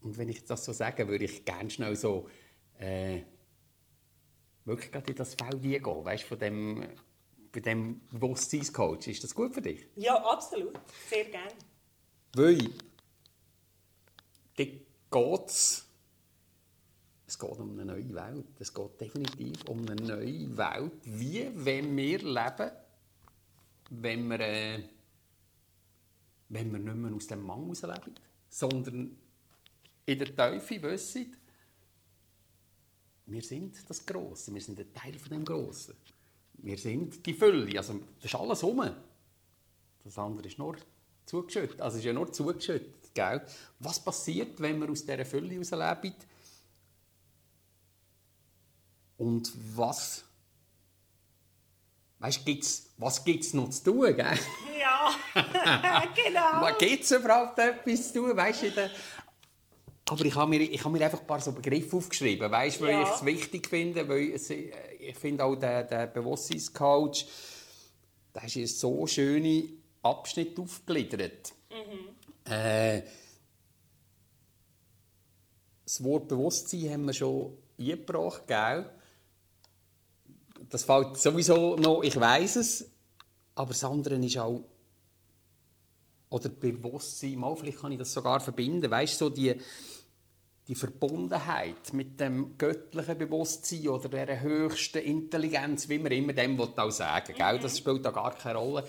[0.00, 2.28] Und wenn ich das so sage, würde ich gerne schnell so
[2.78, 3.22] äh,
[4.66, 6.84] wirklich gerade in das Feld gehen, weißt, von dem,
[7.52, 9.06] bei dem Bewusstseinscoach.
[9.06, 9.86] Ist das gut für dich?
[9.96, 10.78] Ja, absolut.
[11.08, 11.52] Sehr gerne.
[12.34, 12.58] Weil,
[14.56, 14.68] dort
[15.38, 15.86] geht es,
[17.26, 18.46] es geht um eine neue Welt.
[18.58, 21.00] Es geht definitiv um eine neue Welt.
[21.04, 22.70] Wie wenn wir leben,
[23.90, 24.82] wenn wir, äh,
[26.48, 28.14] wenn wir nicht mehr aus dem Mangel leben,
[28.48, 29.16] sondern
[30.04, 31.36] in der Teufel wissen,
[33.26, 35.94] wir sind das Grosse, wir sind ein Teil von dem Grossen.
[36.54, 38.88] Wir sind die Fülle, also das ist alles um.
[40.04, 40.76] Das andere ist nur
[41.26, 43.12] zugeschüttet, also ist ja nur zugeschüttet.
[43.14, 43.44] Gell?
[43.80, 46.14] Was passiert, wenn wir aus dieser Fülle herausleben?
[49.18, 50.24] Und was,
[52.18, 54.14] weißt, gibt's, was gibt es noch zu tun?
[54.14, 54.38] Gell?
[54.78, 55.14] Ja,
[56.14, 56.76] genau.
[56.78, 58.36] Gibt es überhaupt etwas zu tun?
[58.36, 58.90] Weißt, der,
[60.08, 62.94] aber ich habe mir, ich habe mir einfach ein paar so Begriffe aufgeschrieben, weißt, weil
[62.94, 63.02] Ja.
[63.02, 67.26] ich es wichtig finde, weil es, äh, ich finde auch der, der Bewusstseinscoach,
[68.32, 69.64] da ist in so schöne
[70.02, 71.52] Abschnitte aufgegliedert.
[72.44, 73.02] Äh,
[75.84, 78.90] das Wort Bewusstsein haben wir schon eingebracht, gell?
[80.70, 82.88] Das fällt sowieso noch, ich weiß es,
[83.54, 84.62] aber das andere ist auch
[86.28, 89.54] oder Bewusstsein, mal, vielleicht kann ich das sogar verbinden, weißt du, so die,
[90.68, 96.90] die Verbundenheit mit dem göttlichen Bewusstsein oder der höchsten Intelligenz, wie man immer dem auch
[96.90, 98.84] sagen will, das spielt da gar keine Rolle.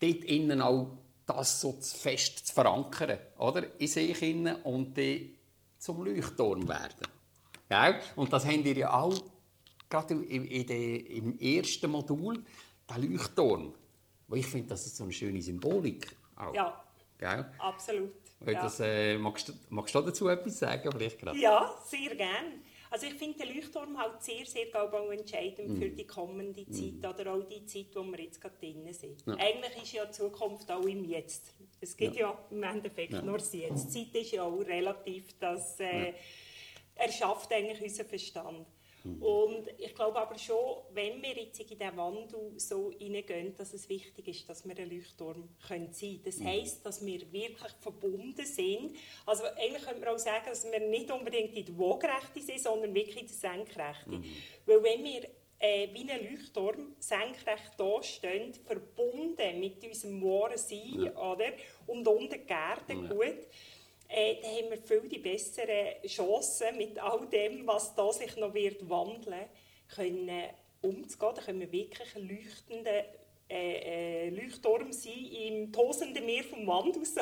[0.00, 3.80] Dort innen auch das so fest zu verankern, oder?
[3.80, 5.30] in sich innen und dann
[5.78, 7.06] zum Leuchtturm werden.
[7.68, 8.00] Gell?
[8.16, 9.14] Und das haben wir ja auch,
[9.88, 12.44] gerade in, in de, im ersten Modul,
[12.88, 13.72] der Leuchtturm.
[14.34, 16.16] Ich finde, das ist so eine schöne Symbolik.
[16.36, 16.54] Auch.
[16.54, 16.82] Ja,
[17.18, 17.50] Gell?
[17.58, 18.21] absolut.
[18.46, 18.62] Ja.
[18.62, 20.90] Das, äh, magst, du, magst du dazu etwas sagen?
[20.92, 21.38] Vielleicht gerade?
[21.38, 22.60] Ja, sehr gerne.
[22.90, 25.76] Also ich finde den Leuchtturm halt sehr, sehr auch entscheidend Mhm.
[25.78, 29.24] für die kommende Zeit oder auch die Zeit, wo wir jetzt gerade drin sind.
[29.26, 29.34] Ja.
[29.36, 31.54] Eigentlich ist ja die Zukunft auch im Jetzt.
[31.80, 33.22] Es gibt ja, im Endeffekt Ja.
[33.22, 33.94] nur das Jetzt.
[33.94, 36.12] Die Zeit ist ja auch relativ, das äh,
[36.94, 38.66] erschafft eigentlich unseren Verstand.
[39.04, 39.22] Mhm.
[39.22, 43.88] Und ich glaube aber schon, wenn wir jetzt in diesen Wandel so hineingehen, dass es
[43.88, 46.22] wichtig ist, dass wir ein Leuchtturm können sein können.
[46.24, 46.46] Das Mhm.
[46.46, 48.94] heisst, dass wir wirklich verbunden sind.
[49.26, 52.94] Also eigentlich könnte man auch sagen, dass wir nicht unbedingt in der Waagerechte sind, sondern
[52.94, 54.10] wirklich in der Senkrechte.
[54.10, 54.24] Mhm.
[54.66, 55.28] Weil wenn wir
[55.62, 61.52] äh, wie ein Leuchtturm senkrecht da stehen, verbunden mit unserem wahren Sein, oder?
[61.86, 63.46] Und unter die Gärte gut,
[64.12, 68.54] äh, dann haben wir viel die besseren Chancen, mit all dem, was da sich noch
[68.54, 69.46] wird wandeln,
[69.94, 70.44] können
[70.82, 71.34] umzugehen.
[71.34, 73.04] Da können wir wirklich einen leuchtenden
[73.48, 77.02] äh, äh, Leuchtturm sein im tosenden Meer vom Wandel.
[77.12, 77.20] So.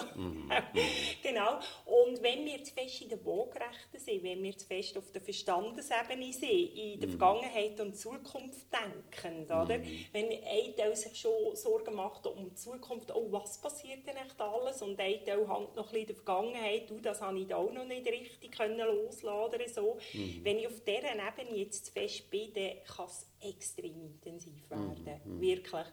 [1.22, 1.58] genau.
[1.84, 5.20] Und wenn wir zu fest in der Waagrechten sind, wenn wir zu fest auf der
[5.20, 9.80] Verstandesebene sind, in der Vergangenheit und Zukunft denken, oder?
[10.12, 14.40] wenn ein Teil sich schon Sorgen macht um die Zukunft, oh, was passiert denn echt
[14.40, 14.82] alles?
[14.82, 17.56] Und ein Teil hängt noch ein bisschen in der Vergangenheit, du, das habe ich da
[17.56, 19.98] auch noch nicht richtig können loslassen oder so.
[20.42, 25.04] Wenn ich auf dieser Ebene jetzt zu fest bin, dann kann es extrem intensiv werden.
[25.40, 25.86] Wirklich.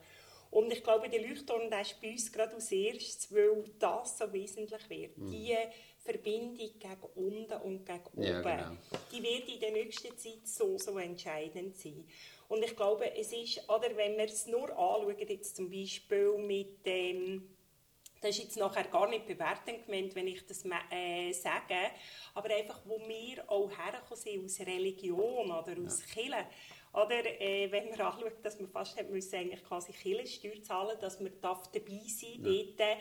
[0.49, 4.31] Und ich glaube, der Leuchtturm der ist bei uns gerade als erstes, weil das so
[4.31, 5.17] wesentlich wird.
[5.17, 5.55] Die
[5.97, 8.77] Verbindung gegen unten und gegen oben, Ja, genau.
[9.11, 12.07] die wird in der nächsten Zeit so, so entscheidend sein.
[12.47, 16.85] Und ich glaube, es ist, oder wenn wir es nur anschauen, jetzt zum Beispiel mit
[16.85, 17.49] dem,
[18.21, 21.75] das ist jetzt nachher gar nicht bewertend gemeint, wenn ich das äh, sage,
[22.33, 26.45] aber einfach, wo wir auch hergekommen sind aus Religion oder aus Kirche.
[26.97, 31.19] Oder äh, wenn man anschaut, dass man fast hat müssen eigentlich quasi Kirchensteuer zahlen dass
[31.19, 32.95] man darf dabei sein dort, äh,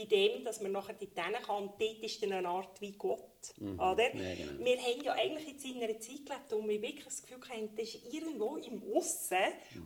[0.00, 1.62] bei dem, dass man nachher dort hin kann.
[1.64, 3.20] Und dort ist dann eine Art wie Gott.
[3.58, 4.14] Oder?
[4.14, 4.64] Ja, genau.
[4.64, 7.74] Wir haben ja eigentlich jetzt in einer Zeit gelebt, wo wir wirklich das Gefühl haben,
[7.74, 9.38] das ist irgendwo im Aussen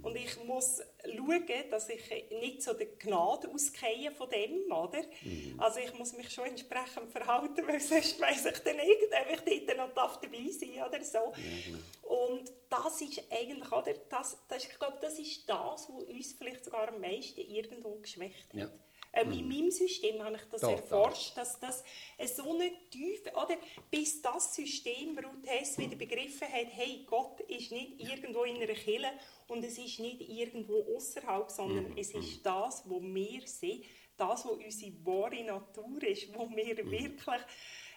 [0.02, 2.02] und ich muss schauen, dass ich
[2.40, 5.02] nicht so der Gnade ausgehe von dem, oder?
[5.58, 8.98] Also ich muss mich schon entsprechend verhalten, weil sonst weiss ich dann nicht,
[9.38, 11.32] ob ich dort noch dabei sein oder so.
[12.02, 13.94] Und das ist eigentlich, oder?
[14.08, 18.48] Das, das, ich glaube, das ist das, was uns vielleicht sogar am meisten irgendwo geschwächt
[18.52, 18.54] hat.
[18.54, 18.70] Ja.
[19.14, 20.76] Ähm, In meinem System habe ich das Total.
[20.76, 21.84] erforscht, dass das
[22.34, 23.56] so eine Tiefe, oder
[23.90, 28.74] bis das System Ruth Hess wieder begriffen hat, hey, Gott ist nicht irgendwo in einer
[28.74, 29.10] Kille
[29.48, 33.84] und es ist nicht irgendwo außerhalb, sondern Mhm, es ist das, wo wir sind,
[34.16, 36.90] das, was unsere wahre Natur ist, wo wir Mhm.
[36.90, 37.42] wirklich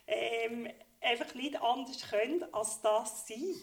[0.08, 0.68] ähm,
[1.02, 3.56] einfach nicht anders können, als das sein.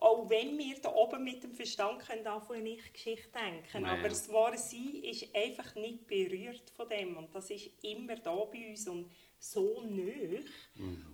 [0.00, 3.84] Auch wenn wir da oben mit dem Verstand können anfangen, nicht Geschichte denken.
[3.84, 3.92] Ja.
[3.92, 7.18] Aber das wahre Sein ist einfach nicht berührt von dem.
[7.18, 9.10] Und das ist immer da bei uns und
[9.42, 10.44] so nöch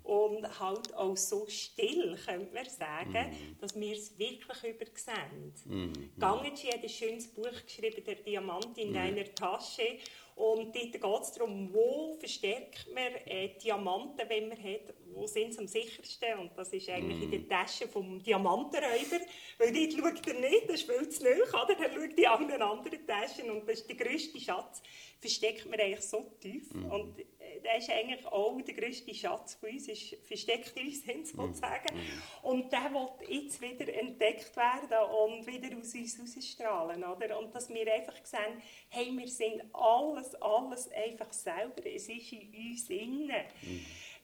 [0.03, 6.03] und halt auch so still, könnte man sagen, dass wir es wirklich übersehen.
[6.18, 9.99] Gangachi hat ein schönes Buch geschrieben, «Der Diamant in deiner Tasche».
[10.37, 15.55] Und dort geht es darum, wo verstärkt man äh, Diamanten, wenn man hat, wo sind
[15.55, 16.38] sie am sichersten.
[16.38, 19.25] Und das ist eigentlich in der Tasche vom Diamantenräuber.
[19.57, 21.81] Weil dort schaut er nicht, das viel zu nahe, oder?
[21.81, 24.83] Er schaut in allen anderen Taschen und das ist der grösste Schatz.
[25.18, 26.70] Versteckt man eigentlich so tief.
[26.70, 27.25] Und äh,
[27.62, 31.94] der ist eigentlich auch der grösste Schatz von uns, ist versteckt in uns hin, sozusagen.
[32.42, 37.38] Und der wird jetzt wieder entdeckt werden und wieder aus uns rausstrahlen, oder?
[37.38, 41.85] Und dass wir einfach sehen, hey, wir sind alles, alles einfach selber.
[41.85, 43.44] Es ist in uns innen.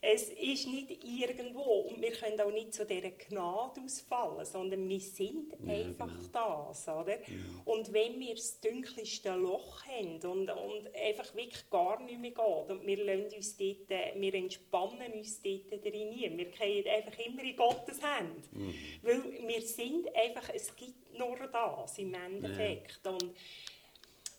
[0.05, 4.99] Es ist nicht irgendwo und wir können auch nicht zu dieser Gnade ausfallen, sondern wir
[4.99, 6.67] sind ja, einfach genau.
[6.69, 7.19] das, oder?
[7.65, 12.71] Und wenn wir das dunkelste Loch haben und, und einfach wirklich gar nicht mehr geht
[12.71, 17.57] und wir, lassen uns dort, wir entspannen uns dort drin, wir gehen einfach immer in
[17.57, 18.75] Gottes Hände, mhm.
[19.03, 23.37] weil wir sind einfach, es gibt nur das im Endeffekt und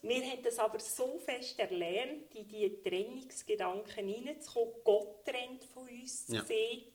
[0.03, 4.73] wir haben es aber so fest erlernt, in diese Trennungsgedanken hineinzukommen.
[4.83, 6.41] Gott trennt von uns ja.
[6.41, 6.92] zu sehen, äh,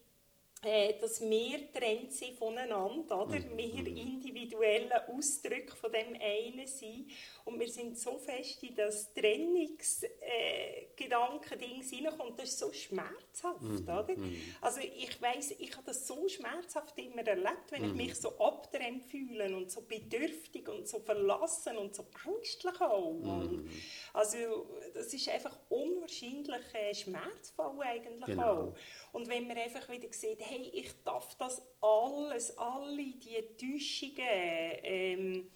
[0.61, 3.39] dass wir getrennt sind voneinander, oder?
[3.39, 3.57] Mhm.
[3.57, 7.13] Wir individuelle Ausdrücke von dem einen sind
[7.45, 13.83] und wir sind so fest in das Trennungsgedanken-Ding äh, hineinkommen, das ist so schmerzhaft, mhm.
[13.83, 14.17] oder?
[14.17, 14.35] Mhm.
[14.61, 17.97] Also ich weiß, ich habe das so schmerzhaft immer erlebt, wenn ich mhm.
[17.97, 23.07] mich so abtrennt fühle und so bedürftig und so verlassen und so ängstlich auch.
[23.07, 23.71] Und
[24.13, 28.53] also das ist einfach unwahrscheinlich äh, schmerzvoll eigentlich genau.
[28.53, 28.75] auch.
[29.19, 35.51] Und wenn man einfach wieder sieht, hey, ich darf das alles, alle die Täuschungen, ähm,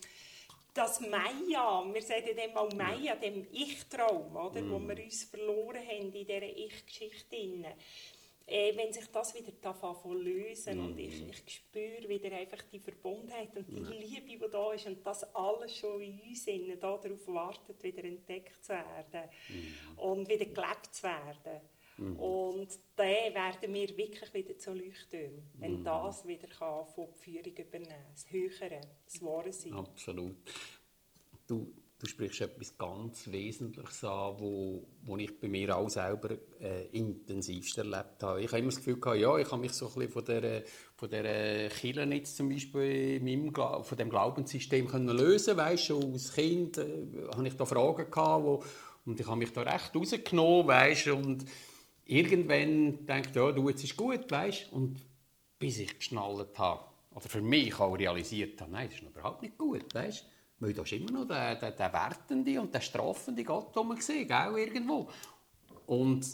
[0.74, 4.70] das Maya, wir sagen dem auch Maya, dem Ich-Traum, oder, mm.
[4.72, 7.36] wo wir uns verloren haben in dieser Ich-Geschichte.
[8.48, 10.84] Äh, wenn sich das wieder davon lösen mm.
[10.84, 11.30] und ich, mm.
[11.30, 13.92] ich spüre wieder einfach die Verbundenheit und die mm.
[13.92, 18.64] Liebe, die da ist und das alles schon in uns innen, darauf wartet, wieder entdeckt
[18.64, 19.98] zu werden mm.
[20.00, 21.60] und wieder gelebt zu werden.
[21.98, 22.16] Mhm.
[22.16, 25.84] Und dann werden wir wirklich wieder zu Leuchttürmen, wenn mhm.
[25.84, 29.72] das wieder kann von der Führung übernehmen das Höhere, das Wahre sein.
[29.74, 30.36] Absolut.
[31.46, 36.86] Du, du sprichst etwas ganz Wesentliches an, wo, wo ich bei mir auch selber äh,
[36.86, 38.40] intensivst erlebt habe.
[38.40, 40.64] Ich habe immer das Gefühl gehabt, ja, ich habe mich so ein bisschen von der,
[40.96, 46.12] von der Kirche jetzt zum Beispiel in meinem, von dem Glaubenssystem können lösen weißt schon
[46.12, 48.64] als Kind äh, habe ich da Fragen gehabt, wo,
[49.04, 51.44] und ich habe mich da recht rausgenommen, weißt und
[52.12, 55.00] irgendwann denkt, ja, du, jetzt ist gut, weißt Und
[55.58, 59.56] bis ich geschnallt habe, oder für mich auch realisiert habe, nein, das ist überhaupt nicht
[59.56, 60.26] gut, weißt
[60.60, 64.28] Weil da ist immer noch der, der, der wertende und der strafende Gott rum gesehen,
[64.28, 65.08] gell, irgendwo.
[65.86, 66.26] Und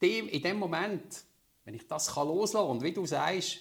[0.00, 1.24] dem, in dem Moment,
[1.64, 3.58] wenn ich das kann loslassen und wie du sagst,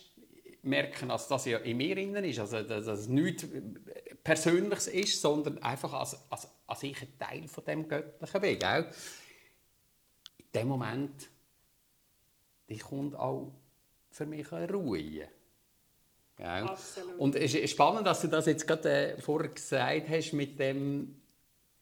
[0.64, 3.48] merken, dass das ja in mir innen ist, also dass es nichts
[4.24, 8.60] Persönliches ist, sondern einfach als, als, als ich ein Teil von dem göttlichen Weg.
[8.60, 8.92] Gell?
[10.54, 11.30] Dem Moment
[12.72, 13.52] die kommt auch
[14.10, 15.28] für mich eine Ruhe.
[16.40, 16.76] Ja.
[17.18, 21.22] Und es ist spannend, dass du das jetzt gerade äh, vorher gesagt hast mit dem,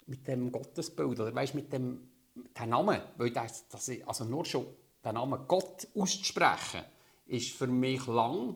[0.08, 3.00] mit dem Gottesbild, oder weißt, mit dem, dem Namen.
[3.18, 4.66] Weil das, das, also nur schon
[5.06, 6.82] den Namen Gott auszusprechen,
[7.28, 8.56] ist für mich lang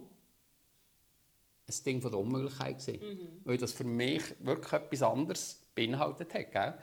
[1.68, 3.42] ein Ding von der Unmöglichkeit Mhm.
[3.46, 6.52] Weil das für mich wirklich etwas anderes beinhaltet hat.
[6.52, 6.74] Gell?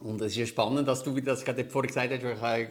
[0.00, 2.66] Und es ist ja spannend, dass du das gerade vorher gesagt hast, ich habe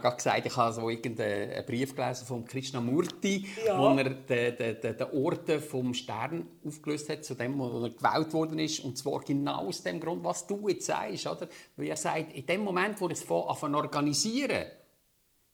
[0.00, 3.78] gerade gesagt, ich habe so irgendeinen Brief gelesen von Krishnamurti, ja.
[3.78, 8.32] wo er den, den, den Ort vom Stern aufgelöst hat, zu dem, wo er gewählt
[8.32, 8.80] worden ist.
[8.80, 11.26] Und zwar genau aus dem Grund, was du jetzt sagst.
[11.28, 11.48] Oder?
[11.76, 14.66] Weil er sagt, in dem Moment, wo ich es anfange organisieren,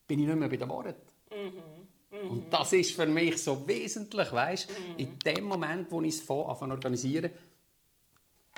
[0.07, 0.95] bin ich nicht mehr bei den Worten.
[1.31, 2.19] Mhm.
[2.19, 2.31] Mhm.
[2.31, 4.71] Und das ist für mich so wesentlich, weißt?
[4.71, 4.97] Mhm.
[4.97, 7.31] In dem Moment, wo ich es anfange organisieren,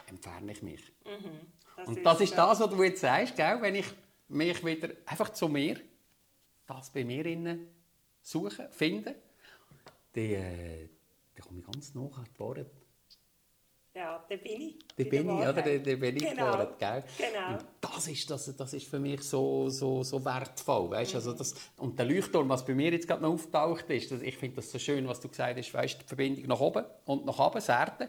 [0.07, 0.81] entferne ich mich.
[1.05, 1.62] Mhm.
[1.85, 3.59] Das und das ist das, was du jetzt sagst, gell?
[3.61, 3.87] wenn ich
[4.29, 5.81] mich wieder einfach zu mir,
[6.67, 7.69] das bei mir innen
[8.23, 9.15] suche, finde,
[10.13, 10.89] dann, äh,
[11.35, 12.71] dann komme ich ganz nah an die Worte.
[13.95, 14.79] Ja, da bin ich.
[14.97, 15.53] Da bin ich, oder?
[15.53, 16.47] Da, da bin ich genau.
[16.47, 17.05] Worte, gell?
[17.19, 17.53] Genau.
[17.53, 21.13] Und das ist, das, das ist für mich so, so, so wertvoll, weißt?
[21.13, 21.17] Mhm.
[21.17, 24.39] Also das, und der Leuchtturm, was bei mir jetzt gerade noch auftaucht ist, das, ich
[24.39, 27.39] finde das so schön, was du gesagt hast, weißt, die Verbindung nach oben und nach
[27.39, 28.09] oben, das Erde.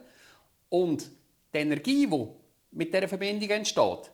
[0.70, 1.10] Und
[1.54, 2.30] die Energie, die
[2.74, 4.12] mit dieser Verbindung entsteht,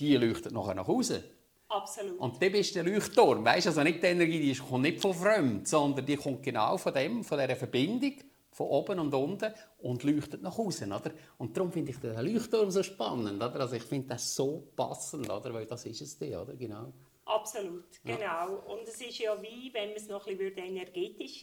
[0.00, 1.24] die leuchtet nachher nach Hause.
[1.68, 2.18] Absolut.
[2.18, 3.44] Und dann bist du der Leuchtturm.
[3.44, 6.92] Weißt, also nicht die Energie, die kommt nicht von fremd, sondern die kommt genau von
[6.92, 8.14] dem, von dieser Verbindung,
[8.50, 11.12] von oben und unten und leuchtet nach außen, oder?
[11.38, 13.60] Und darum finde ich den Leuchtturm so spannend, oder?
[13.60, 15.54] Also ich finde das so passend, oder?
[15.54, 16.54] Weil das ist es dann, oder?
[16.54, 16.92] Genau.
[17.24, 18.20] Absolut, genau.
[18.20, 18.44] Ja.
[18.44, 21.42] Und es ist ja wie, wenn man es noch ein bisschen energetisch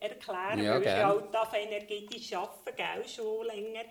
[0.00, 3.84] erklären ja, würde, auch energetisch arbeiten, gell, schon länger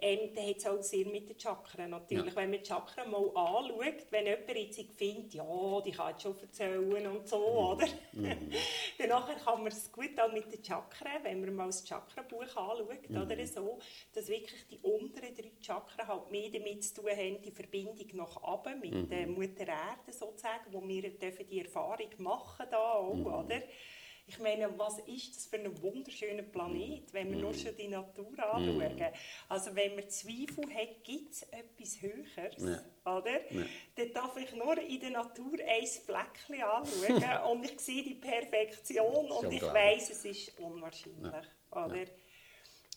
[0.00, 2.26] ähm, dann hat es auch sehr mit den Chakren natürlich.
[2.26, 2.36] Ja.
[2.36, 7.06] Wenn man die Chakren mal anschaut, wenn jemand jetzt findet, ja, die kann schon erzählen
[7.06, 7.56] und so, mhm.
[7.56, 7.86] oder?
[8.12, 8.50] Mhm.
[8.98, 13.10] dann kann man es gut auch mit den Chakren, wenn man mal das Chakrenbuch anschaut,
[13.10, 13.22] mhm.
[13.22, 13.78] oder so,
[14.14, 18.42] dass wirklich die unteren drei Chakren halt mehr damit zu tun haben, die Verbindung nach
[18.42, 19.08] oben mit mhm.
[19.08, 23.26] der Mutter Erde sozusagen, wo wir dürfen die Erfahrung machen da auch, mhm.
[23.26, 23.62] oder?
[24.28, 28.32] Ich meine, was ist das für ein wunderschöner Planet, wenn wir nur schon die Natur
[28.38, 29.02] anschauen?
[29.48, 33.16] Also wenn man Zweifel hat, gibt es etwas Höheres, ja.
[33.16, 33.52] oder?
[33.52, 33.64] Ja.
[33.96, 39.30] Dann darf ich nur in der Natur ein Fleckchen anschauen und ich sehe die Perfektion
[39.30, 41.32] und ich weiß, es ist unwahrscheinlich,
[41.72, 41.86] ja.
[41.86, 42.04] oder?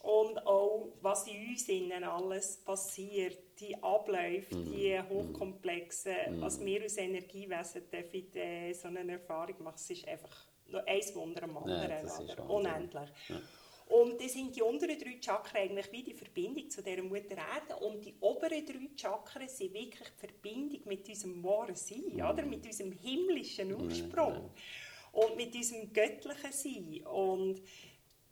[0.04, 4.66] Und auch, was in uns innen alles passiert, die Abläufe, mm.
[4.66, 6.42] die hochkomplexen, mm.
[6.42, 11.02] was wir als Energiewesen dürfen, äh, so eine Erfahrung machen, es ist einfach noch ein
[11.16, 13.10] Wunder am anderen, ja, unendlich.
[13.30, 13.42] Ja.
[13.92, 17.76] Und das sind die unteren drei Chakren eigentlich wie die Verbindung zu dieser Mutter Erde.
[17.82, 22.22] Und die oberen drei Chakren sind wirklich die Verbindung mit unserem wahren Sein, mm.
[22.22, 22.44] oder?
[22.44, 24.52] mit unserem himmlischen Ursprung
[25.12, 27.06] und mit unserem göttlichen Sein.
[27.06, 27.62] Und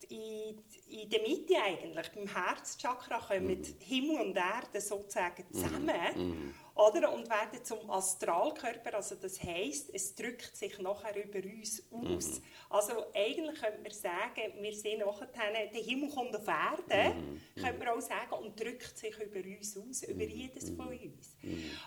[0.07, 3.83] in, in der Mitte eigentlich, beim Herzchakra, kommen mm.
[3.83, 5.53] Himmel und Erde sozusagen mhm.
[5.53, 6.53] zusammen mm.
[6.79, 7.11] Oder?
[7.13, 8.95] und werden zum Astralkörper.
[8.95, 12.39] Also das heißt, es drückt sich nachher über uns aus.
[12.39, 12.43] Mm.
[12.69, 15.27] Also eigentlich könnte man sagen, wir sind nachher,
[15.73, 17.61] der Himmel kommt auf Erde, mm.
[17.61, 21.35] könnte man auch sagen, und drückt sich über uns aus, über jedes von uns.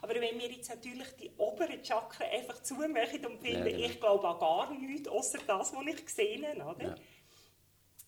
[0.02, 3.86] Aber wenn wir jetzt natürlich die oberen Chakren einfach zumachen und finden, ja, ja.
[3.86, 6.88] ich glaube an gar nichts, außer das, was ich gesehen habe, oder?
[6.88, 6.94] Ja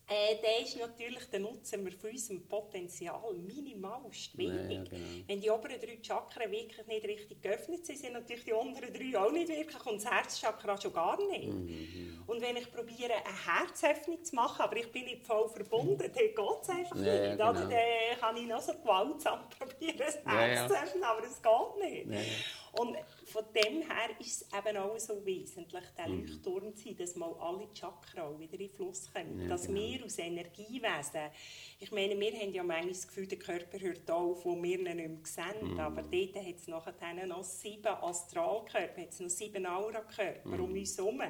[0.07, 4.71] äh, der ist natürlich, den nutzen wir von unserem Potenzial minimalst wenig.
[4.71, 5.25] Ja, genau.
[5.27, 9.19] Wenn die oberen drei Chakren wirklich nicht richtig geöffnet sind, sind natürlich die unteren drei
[9.19, 11.49] auch nicht wirklich und das Herzchakra schon gar nicht.
[11.49, 12.23] Mhm.
[12.27, 16.13] Und wenn ich probiere, eine Herzöffnung zu machen, aber ich bin nicht voll verbunden, dann
[16.13, 17.39] geht es einfach ja, nicht.
[17.39, 17.53] Genau.
[17.55, 17.73] Dann
[18.21, 22.45] kann ich noch so gewaltsam probieren, das Herz zu öffnen, aber es geht nicht.
[22.79, 22.97] Und
[23.27, 26.21] von dem her ist es eben auch so wesentlich, der mhm.
[26.21, 29.43] Leuchtturm zu sein, dass mal alle Chakren wieder in Fluss kommen.
[29.43, 29.81] Ja, dass genau.
[29.81, 31.31] wir aus Energiewesen,
[31.79, 34.85] ich meine, wir haben ja manchmal das Gefühl, der Körper hört auf, wo wir ihn
[34.85, 35.81] nicht mehr sehen, mhm.
[35.81, 40.65] aber dort hat es nachher noch sieben Astralkörper, hat es noch sieben Aurakörper mhm.
[40.65, 41.23] um uns herum.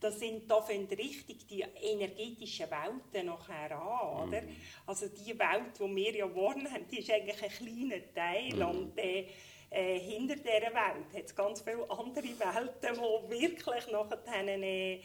[0.00, 4.42] Das sind da richtig die energetischen Welten nachher an, oder?
[4.42, 4.56] Mhm.
[4.84, 8.62] Also die Welt, die wir ja wohnen haben, die ist eigentlich ein kleiner Teil mhm.
[8.62, 9.28] und äh,
[9.72, 15.00] äh, hinter dieser Welt hat es ganz viele andere Welten, wo wirklich nachher äh,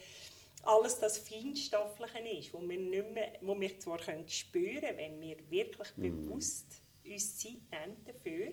[0.64, 5.22] alles das Feinstoffliche ist, wo wir, nicht mehr, wo wir zwar können spüren können, wenn
[5.22, 6.02] wir wirklich mm.
[6.02, 8.52] bewusst uns Zeit nehmen dafür,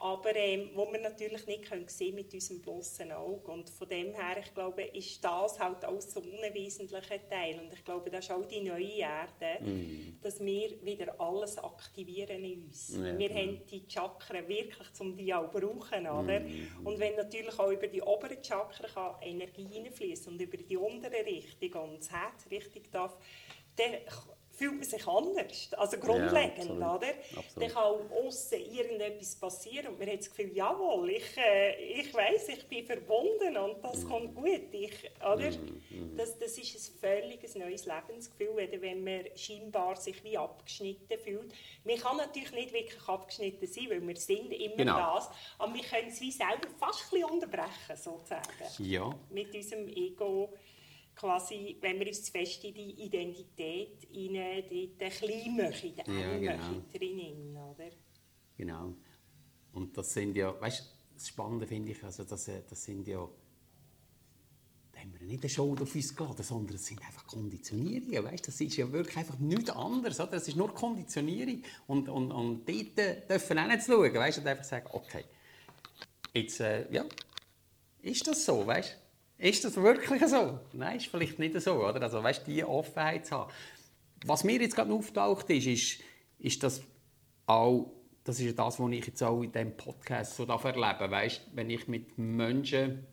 [0.00, 3.50] aber ähm, wo wir natürlich nicht können sehen mit unserem bloßen Auge.
[3.50, 7.58] Und von dem her, ich glaube, ist das halt auch so ein wesentlicher Teil.
[7.58, 10.20] Und ich glaube, das ist auch die neue Erde, mm.
[10.22, 12.96] dass wir wieder alles aktivieren in uns.
[12.96, 13.36] Ja, wir ja.
[13.36, 16.06] haben die Chakren wirklich, um die auch zu brauchen.
[16.06, 16.40] Oder?
[16.40, 16.86] Mm.
[16.86, 21.24] Und wenn natürlich auch über die oberen Chakren kann Energie hineinfließen und über die unteren
[21.24, 23.16] Richtung und das Herz richtig darf,
[23.74, 23.94] dann
[24.58, 25.72] fühlt man sich anders.
[25.76, 27.06] Also grundlegend, ja, oder?
[27.56, 32.48] Dann kann außen irgendetwas passieren und man hat das Gefühl, jawohl, ich, äh, ich weiß,
[32.48, 34.08] ich bin verbunden und das mhm.
[34.08, 34.72] kommt gut.
[34.72, 35.50] Ich, oder?
[35.50, 36.16] Mhm, mhm.
[36.16, 41.52] Das, das ist ein völlig neues Lebensgefühl, wenn man scheinbar sich wie abgeschnitten fühlt.
[41.84, 45.14] Man kann natürlich nicht wirklich abgeschnitten sein, weil wir sind immer genau.
[45.14, 48.42] das, aber wir können es wie selber fast ein bisschen unterbrechen, sozusagen.
[48.78, 49.16] Ja.
[49.30, 50.52] Mit unserem Ego
[51.18, 56.82] quasi, wenn wir uns fest in die Identität in den klein machen, den ja, genau.
[56.92, 57.90] drinnen, oder?
[58.56, 58.94] Genau.
[59.72, 63.06] Und das sind ja, weißt du, das Spannende finde ich, also das, äh, das sind
[63.08, 63.28] ja,
[64.92, 68.46] da haben wir nicht eine Show auf uns geladen, sondern es sind einfach Konditionierungen, weißt
[68.46, 70.32] das ist ja wirklich einfach nichts anderes, oder?
[70.32, 74.46] Das ist nur Konditionierung und, und, und dort dürfen wir auch nicht schauen, weißt und
[74.46, 75.24] einfach sagen, okay,
[76.32, 77.04] jetzt, äh, ja,
[78.02, 79.07] ist das so, weißt?
[79.38, 80.58] Ist das wirklich so?
[80.72, 82.02] Nein, ist vielleicht nicht so, oder?
[82.02, 83.52] Also, weißt du, diese Offenheit zu haben.
[84.26, 86.00] Was mir jetzt gerade auftaucht, ist, ist,
[86.40, 86.82] ist das
[87.46, 87.92] auch,
[88.24, 91.70] das ist ja das, was ich jetzt auch in diesem Podcast so erlebe, weißt wenn
[91.70, 93.06] ich mit Menschen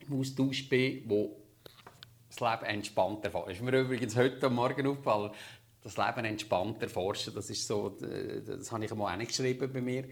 [0.00, 1.40] im Austausch bin, wo
[2.28, 3.52] das Leben entspannter erforschen.
[3.52, 5.30] Ist mir übrigens heute Morgen aufgefallen,
[5.82, 10.04] das Leben entspannter erforschen, das ist so, das habe ich einmal auch geschrieben bei mir.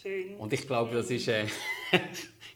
[0.00, 0.36] Schön.
[0.36, 1.46] Und ich glaube, das ist, äh,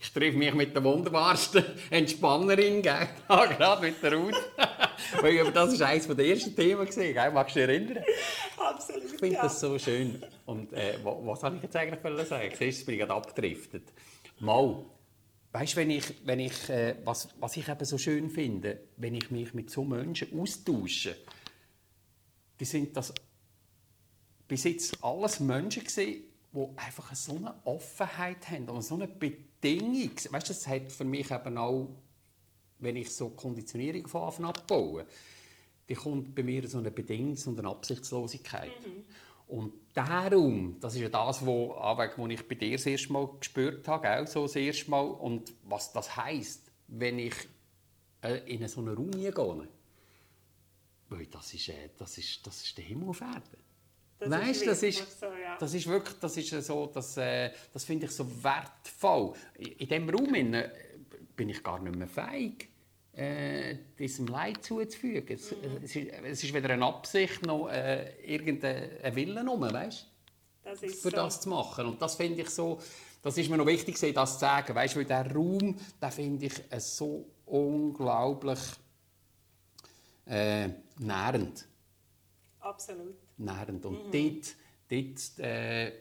[0.06, 3.08] ich treffe mich mit der wunderbarsten Entspannerin, gell?
[3.28, 4.34] gerade mit der Ruth.
[5.20, 7.30] Weil das war eines der ersten Themen, gell?
[7.32, 8.04] magst du dich erinnern?
[8.56, 9.42] Absolut, Ich finde ja.
[9.42, 10.22] das so schön.
[10.46, 12.52] Und äh, was, habe ich jetzt eigentlich sagen?
[12.56, 13.92] Siehst du, bin ich gerade abgedriftet.
[14.38, 14.84] Mal,
[15.52, 19.14] weißt du, wenn ich, wenn ich, äh, was, was ich eben so schön finde, wenn
[19.14, 21.16] ich mich mit so Menschen austausche,
[22.60, 23.12] die sind das
[24.46, 29.08] bis jetzt alles Menschen gewesen, die einfach so eine Offenheit haben und so eine
[29.74, 30.12] Bedingung.
[30.30, 31.88] Weißt du, das hat für mich eben auch,
[32.78, 35.06] wenn ich so Konditionierung von Anfang abbaue,
[35.88, 38.86] die kommt bei mir so eine Bedingungs- und eine Absichtslosigkeit.
[38.86, 39.04] Mhm.
[39.48, 43.86] Und darum, das ist ja das, wo, wo ich bei dir das erste Mal gespürt
[43.86, 47.34] habe, auch so das erste Mal, und was das heisst, wenn ich
[48.22, 49.68] äh, in so einen Raum gehe,
[51.08, 53.65] weil das ist, äh, das ist, das ist der Himmel auf Erden.
[54.18, 55.56] Das weißt, ist das ist, so, ja.
[55.58, 59.34] das ist wirklich, das ist so, das, äh, das finde ich so wertvoll.
[59.58, 60.70] In in diesem Raum innen
[61.36, 62.70] bin ich gar nicht mehr fähig,
[63.12, 65.36] äh, diesem Leid zuzufügen.
[65.36, 65.56] Es, Mhm.
[65.82, 70.06] es, ist, es ist weder eine Absicht noch äh, irgendein Willen rum, weißt?
[70.64, 71.16] Das ist für so.
[71.16, 71.86] das zu machen.
[71.86, 72.80] Und das finde ich so,
[73.22, 76.54] das ist mir noch wichtig, das zu sagen, weißt, weil der Raum, den finde ich
[76.70, 78.58] äh, so unglaublich
[80.26, 81.68] äh, nährend,
[82.60, 83.14] Absolut.
[83.38, 83.84] Nährend.
[83.84, 84.54] Und dort,
[84.90, 85.92] dort äh,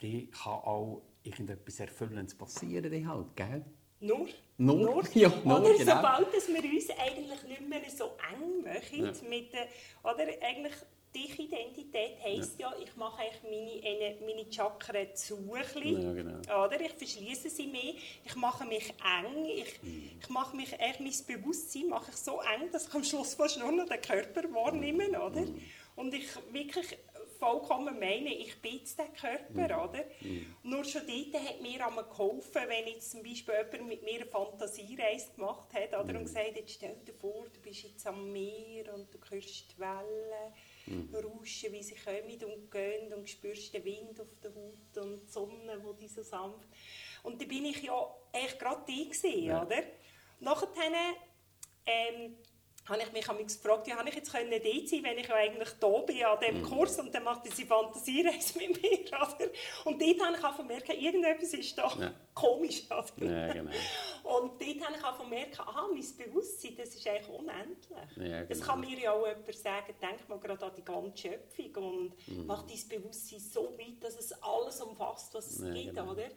[0.00, 3.64] die kann auch irgendetwas Erfüllendes passieren, die halt, gell?
[4.00, 4.28] Nur?
[4.58, 5.02] Nur?
[5.14, 5.96] Ja, nur, oder genau.
[5.96, 9.66] sobald dass wir uns eigentlich nicht mehr so eng machen, mit der,
[10.04, 10.74] oder eigentlich
[11.14, 12.70] dich Identität heisst ja.
[12.82, 15.38] ich mache eigentlich meine, eine- meine Chakren zu,
[15.82, 16.38] Ja, genau.
[16.64, 16.80] oder?
[16.80, 17.94] ich verschließe sie mehr,
[18.24, 20.10] ich mache mich eng, ich, Mhm.
[20.20, 23.72] ich mache mich, mein Bewusstsein mache ich so eng, dass ich am Schluss fast nur
[23.72, 25.40] noch den Körper wahrnehme, oder?
[25.40, 25.60] Mhm.
[25.98, 26.96] Und ich wirklich
[27.38, 30.04] vollkommen meine, ich bin der Körper, oder?
[30.62, 34.26] Nur schon dort hat mir einmal geholfen, wenn jetzt zum Beispiel jemand mit mir eine
[34.26, 36.18] Fantasiereise gemacht hat, oder?
[36.18, 39.78] Und gesagt hat, stell dir vor, du bist jetzt am Meer und du hörst die
[39.78, 45.22] Wellen rauschen, wie sie kommen und gehen und spürst den Wind auf der Haut und
[45.26, 46.68] die Sonne, die dich so sanft...
[47.24, 49.64] Und da bin ich ja echt gerade die gewesen, Ja.
[49.64, 49.82] oder?
[50.40, 50.68] Nachher
[51.84, 52.36] ähm,
[52.88, 55.68] habe ich mich gefragt, wie habe ich jetzt können dort sein wenn ich ja eigentlich
[55.78, 58.98] da bin an diesem Kurs und dann macht diese Fantasiereise mit mir.
[59.08, 59.50] Oder?
[59.84, 62.14] Und dort habe ich auch merken, irgendetwas ist da Ja.
[62.34, 62.82] komisch.
[62.90, 63.26] Oder?
[63.26, 63.70] Ja, genau.
[64.24, 68.16] Und dort habe ich auch merken, aha, mein Bewusstsein, das ist eigentlich unendlich.
[68.28, 68.66] Ja, Es genau.
[68.72, 72.46] kann mir ja auch jemand sagen, denk mal gerade an die ganze Schöpfung und Mhm.
[72.46, 76.12] mach dein Bewusstsein so weit, dass es alles umfasst, was es Ja, gibt, genau.
[76.12, 76.28] oder?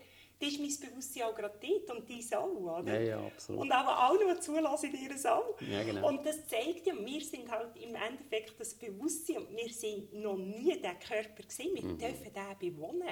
[0.42, 3.00] Das ist mein Bewusstsein auch gerade dort und dein auch, oder?
[3.00, 3.62] Ja, ja, absolut.
[3.62, 5.56] Und aber auch noch zulassen in ihr auch.
[5.62, 6.08] Ja, genau.
[6.08, 10.38] Und das zeigt ja, wir sind halt im Endeffekt das Bewusstsein und wir sind noch
[10.38, 11.74] nie der Körper gewesen.
[11.74, 12.00] Mhm.
[12.00, 13.08] Wir dürfen den bewohnen.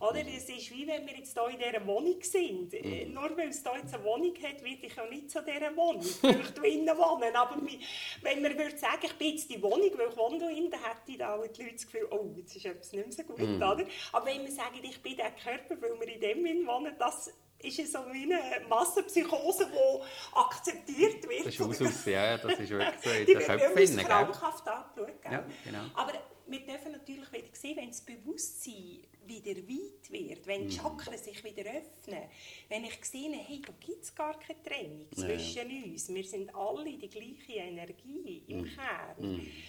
[0.00, 0.20] Oder?
[0.26, 2.74] Es ist wie wenn wir jetzt hier in dieser Wohnung sind.
[2.74, 3.14] Äh, Mhm.
[3.14, 6.02] Nur weil es hier jetzt eine Wohnung hat, werde ich ja nicht zu dieser Wohnung,
[6.02, 7.34] ich drinnen wohne.
[7.34, 7.80] Aber mi-
[8.22, 11.22] wenn man würde sagen, ich bin jetzt die Wohnung, weil ich wohne drin, dann hätten
[11.22, 13.38] auch die Leute das Gefühl, oh, jetzt ist etwas nicht mehr so gut.
[13.38, 13.56] Mhm.
[13.56, 13.84] Oder?
[14.12, 17.30] Aber wenn wir sagen, ich bin der Körper, weil wir in dem drin wohnen, das
[17.58, 21.46] ist ja so wie eine Massenpsychose, die akzeptiert wird.
[21.46, 24.04] Das ist aus, ja, das ist wirklich so in Die den Köpfen, gell?
[24.04, 25.24] krankhaft angeschaut.
[25.24, 25.84] Ja, genau.
[25.94, 26.12] Aber
[26.48, 30.68] wir dürfen natürlich wieder sehen, wenn das Bewusstsein wieder weit wird, wenn Mhm.
[30.68, 32.28] die Chakren sich wieder öffnen,
[32.68, 35.24] wenn ich sehe, hey, da gibt es gar keine Trennung Ja.
[35.26, 36.08] zwischen uns.
[36.14, 38.70] Wir sind alle die gleiche Energie im Mhm.
[38.76, 39.16] Kern,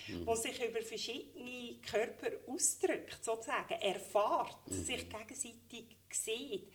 [0.07, 4.83] die sich über verschiedene Körper ausdrückt, sozusagen, erfahrt, Mhm.
[4.83, 6.67] sich gegenseitig sieht.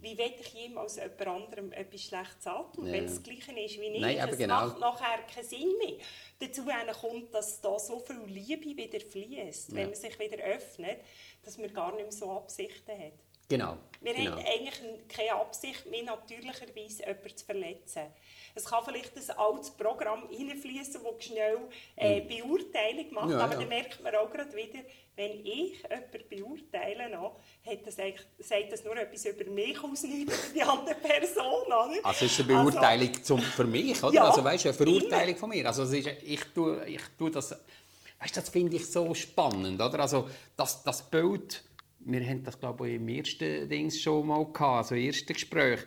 [0.00, 2.92] Wie will ich jemals jemand anderem etwas Schlechtes antun, Ja.
[2.92, 4.00] wenn es das Gleiche ist wie ich?
[4.00, 4.66] Nein, aber es genau.
[4.66, 5.96] macht nachher keinen Sinn mehr.
[6.40, 6.64] Dazu
[7.00, 9.86] kommt, dass da so viel Liebe wieder fließt, wenn Ja.
[9.86, 11.00] man sich wieder öffnet,
[11.42, 13.12] dass man gar nicht mehr so Absichten hat.
[13.48, 13.76] Genau.
[14.00, 14.32] Wir genau.
[14.32, 18.02] haben eigentlich keine Absicht mehr, natürlicherweise jemanden zu verletzen.
[18.54, 21.58] Es kann vielleicht ein altes Programm reinfließen, das schnell
[21.96, 23.30] äh, Beurteilung macht.
[23.30, 23.60] Ja, aber ja.
[23.60, 24.80] dann merkt man auch gerade wieder,
[25.16, 30.02] wenn ich jemanden beurteile, noch, hat das eigentlich, sagt das nur etwas über mich aus,
[30.02, 31.66] nicht über die andere Person.
[31.66, 31.96] Oder?
[32.02, 34.12] Also es ist eine Beurteilung zum, für mich, oder?
[34.12, 35.38] Ja, also weißt du, eine Verurteilung immer.
[35.38, 35.66] von mir.
[35.66, 37.52] Also ist, ich tue, ich tue das,
[38.20, 40.00] weißt du, das finde ich so spannend, oder?
[40.00, 41.64] Also das, das Bild,
[42.04, 45.80] wir haben das glaube ich im ersten Dings schon mal gehabt, also im ersten Gespräch,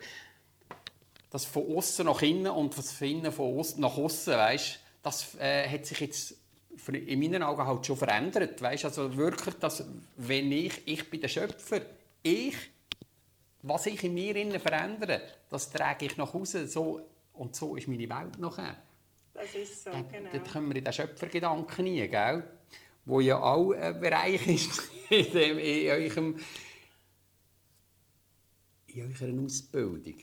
[1.30, 5.34] das von außen nach innen und das von innen von außen nach außen, weißt, das
[5.38, 6.34] äh, hat sich jetzt
[6.92, 8.84] in meinen Augen halt schon verändert, weißt?
[8.84, 9.84] Also wirklich, dass
[10.16, 11.80] wenn ich, ich bin der Schöpfer,
[12.22, 12.54] ich
[13.62, 16.66] was ich in mir innen verändere, das trage ich nach Hause.
[16.66, 17.00] So,
[17.34, 18.76] und so ist meine Welt nachher.
[19.34, 20.30] Das ist so, genau.
[20.32, 22.44] Dort kommen wir in den Schöpfergedanken rein, gell?
[23.08, 26.36] Wo ja auch ein Bereich ist in, dem, in, eurem,
[28.86, 30.14] in eurer Ausbildung.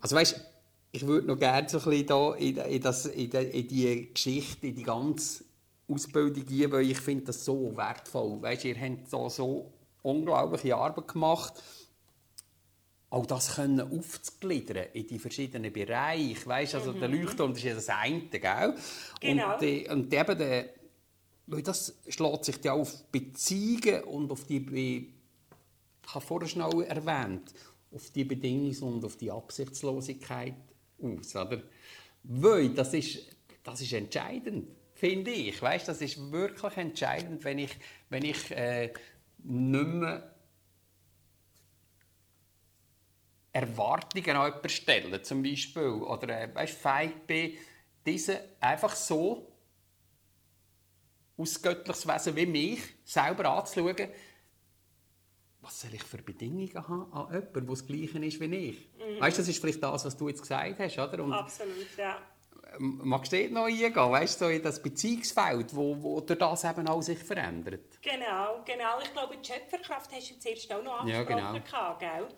[0.00, 0.40] Also weißt,
[0.92, 4.12] ich würde noch gerne so ein bisschen da in, in, das, in, die, in die
[4.12, 5.44] Geschichte, in die ganze
[5.88, 8.42] Ausbildung gehen, weil ich finde das so wertvoll.
[8.42, 9.72] Weißt, ihr habt so, so
[10.02, 11.62] unglaubliche Arbeit gemacht
[13.08, 16.46] auch das können aufzugliedern in die verschiedenen Bereiche.
[16.46, 18.74] Weißt, also der Leuchtturm das ist ja das eine, gell?
[19.20, 19.54] Genau.
[19.54, 20.68] Und, die, und eben der,
[21.46, 27.54] weil das schlägt sich ja auf Beziehungen und auf die, ich habe vorher schon erwähnt,
[27.92, 30.54] auf die Bedingungs- und auf die Absichtslosigkeit
[31.00, 31.62] aus, oder?
[32.24, 33.28] Weil das ist,
[33.62, 35.60] das ist entscheidend, finde ich.
[35.62, 37.76] Weißt, das ist wirklich entscheidend, wenn ich,
[38.08, 38.92] wenn ich äh,
[39.38, 40.34] nicht mehr
[43.52, 47.52] Erwartungen an jemanden stellen, zum Beispiel, oder äh, weißt, fähig bin,
[48.04, 49.55] diese einfach so
[51.36, 54.08] aus göttliches Wesen wie mich selber anzuschauen,
[55.60, 58.88] was soll ich für Bedingungen haben an jemanden, der das Gleiche ist wie ich.
[58.98, 59.20] Mhm.
[59.20, 61.22] Weißt das ist vielleicht das, was du jetzt gesagt hast, oder?
[61.22, 62.18] Und Absolut, ja.
[62.78, 66.86] Magst du noch eingehen, weißt du, so in das Beziehungsfeld, wo, wo durch das eben
[66.86, 68.00] auch sich verändert?
[68.02, 69.00] Genau, genau.
[69.02, 71.98] Ich glaube, die Schöpferkraft hast du zuerst auch noch angesprochen, ja, genau.
[71.98, 72.28] gell?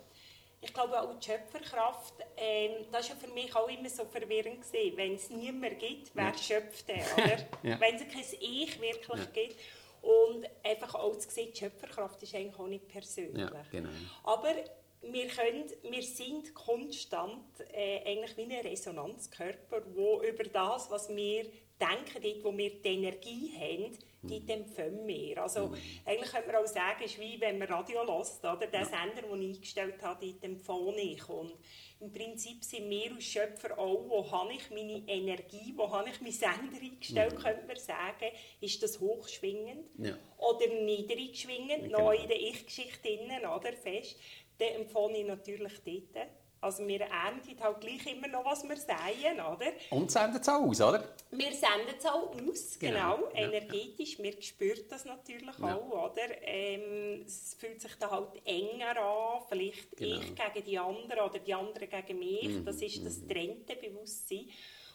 [0.60, 4.62] Ich glaube auch die Schöpferkraft, ähm, das war ja für mich auch immer so verwirrend
[4.62, 4.96] gewesen.
[4.96, 6.38] Wenn es niemand gibt, wer ja.
[6.38, 7.36] schöpft der, oder?
[7.62, 7.80] ja.
[7.80, 9.24] Wenn es kein Ich wirklich ja.
[9.32, 9.60] gibt.
[10.00, 13.50] Und einfach auch zu sehen, die Schöpferkraft ist eigentlich auch nicht persönlich.
[13.70, 13.88] Genau.
[14.24, 14.54] Aber
[15.02, 21.44] wir, können, wir sind konstant äh, eigentlich wie ein Resonanzkörper, wo über das, was wir
[21.80, 25.42] denken, dort, wo wir die Energie haben, dort empfangen wir.
[25.42, 25.76] Also, mhm.
[26.04, 28.66] eigentlich könnte man auch sagen, es ist wie wenn man Radio hört, oder?
[28.66, 31.28] Der Sender, den ich eingestellt habe, dort empfange ich.
[31.28, 31.54] Und
[32.00, 36.20] im Prinzip sind wir als Schöpfer auch, wo habe ich meine Energie, wo habe ich
[36.20, 37.42] meinen Sender eingestellt, mhm.
[37.42, 38.26] könnte man sagen,
[38.60, 40.16] ist das hochschwingend ja.
[40.38, 42.12] oder niedrig schwingend, ja, genau.
[42.12, 44.16] noch in der Ich-Geschichte oder fest,
[44.58, 46.28] dann empfange ich natürlich dort.
[46.60, 49.72] Also wir ernten halt gleich immer noch, was wir säen, oder?
[49.90, 51.04] Und senden es auch aus, oder?
[51.30, 53.30] Wir senden es auch aus, genau, genau.
[53.34, 54.18] energetisch.
[54.18, 54.24] Ja.
[54.24, 55.76] Wir spüren das natürlich ja.
[55.76, 56.42] auch, oder?
[56.42, 60.20] Ähm, es fühlt sich dann halt enger an, vielleicht genau.
[60.20, 62.48] ich gegen die anderen oder die anderen gegen mich.
[62.48, 62.64] Mhm.
[62.64, 63.28] Das ist das mhm.
[63.28, 64.48] trennte Bewusstsein.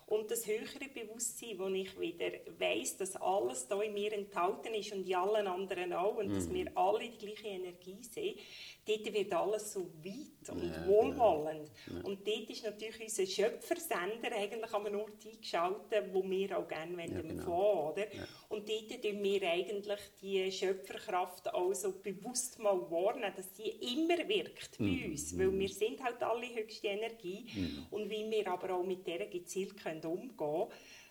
[0.05, 4.91] Und das höhere Bewusstsein, wo ich wieder weiss, dass alles da in mir enthalten ist
[4.91, 6.33] und in allen anderen auch und mhm.
[6.35, 8.37] dass wir alle die gleiche Energie sehen,
[8.85, 11.71] dort wird alles so weit und ja, wohlwollend.
[11.87, 12.01] Ja.
[12.03, 17.07] Und dort ist natürlich unser Schöpfersender eigentlich an einem Ort eingeschaltet, wo wir auch gerne
[17.07, 17.91] ja, genau.
[17.91, 18.13] oder?
[18.13, 18.23] Ja.
[18.49, 24.17] Und dort tun wir eigentlich die Schöpferkraft auch so bewusst mal warnen, dass die immer
[24.27, 25.11] wirkt bei mhm.
[25.11, 27.87] uns, weil wir sind halt alle höchste Energie mhm.
[27.91, 30.67] und wie wir aber auch mit der gezielt können umgehen können,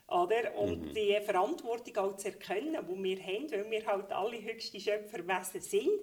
[0.08, 0.54] oder?
[0.58, 0.94] Und mhm.
[0.94, 6.00] die Verantwortung auch zu erkennen, die wir haben, weil wir halt alle höchste Schöpferwesen sind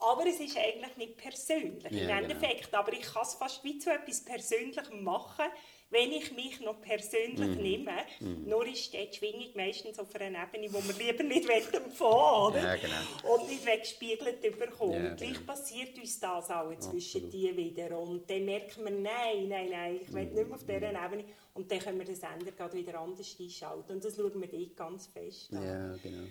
[0.00, 2.18] aber es ist eigentlich nicht persönlich ja, im genau.
[2.18, 2.66] Endeffekt.
[2.66, 2.78] Genau.
[2.78, 5.44] Aber ich kann es fast wie zu etwas Persönlichem machen,
[5.90, 7.62] wenn ich mich noch persönlich mm.
[7.62, 7.92] nehme.
[8.20, 8.48] Mm.
[8.48, 12.62] Nur ist die Schwingung meistens auf einer Ebene, wo man lieber nicht empfangen oder?
[12.62, 13.34] Ja, genau.
[13.34, 15.04] Und nicht weggespiegelt bekommen.
[15.04, 15.46] Ja, Gleich genau.
[15.46, 17.98] passiert uns das auch zwischen die wieder.
[17.98, 20.34] Und dann merkt man, nein, nein, nein, ich will mm.
[20.34, 21.14] nicht mehr auf dieser mhm.
[21.14, 21.24] Ebene.
[21.54, 23.92] Und dann können wir den Sender wieder anders einschalten.
[23.92, 25.62] Und das schauen wir dort ganz fest an.
[25.62, 26.26] Ja, genau.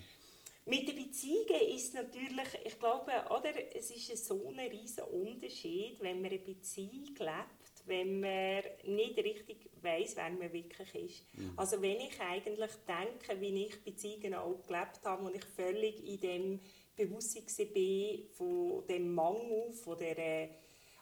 [0.69, 6.21] Mit den Beziehungen ist natürlich, ich glaube, oder, es ist so ein riesiger Unterschied, wenn
[6.21, 11.39] man eine Beziehung lebt, wenn man nicht richtig weiß, wer man wirklich ist.
[11.39, 11.53] Mhm.
[11.57, 16.19] Also wenn ich eigentlich denke, wie ich Beziehungen auch gelebt habe und ich völlig in
[16.19, 16.59] dem
[16.95, 20.49] Bewusstsein bin von dem Mangel, von der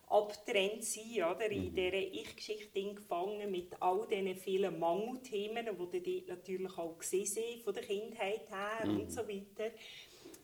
[0.08, 1.50] abgetrennt sein, oder?
[1.52, 1.76] in mhm.
[1.76, 7.74] dieser Ich-Geschichte gefangen mit all diesen vielen Mangelthemen, die dort natürlich auch gesehen sind, von
[7.74, 9.02] der Kindheit her mhm.
[9.02, 9.72] und so weiter.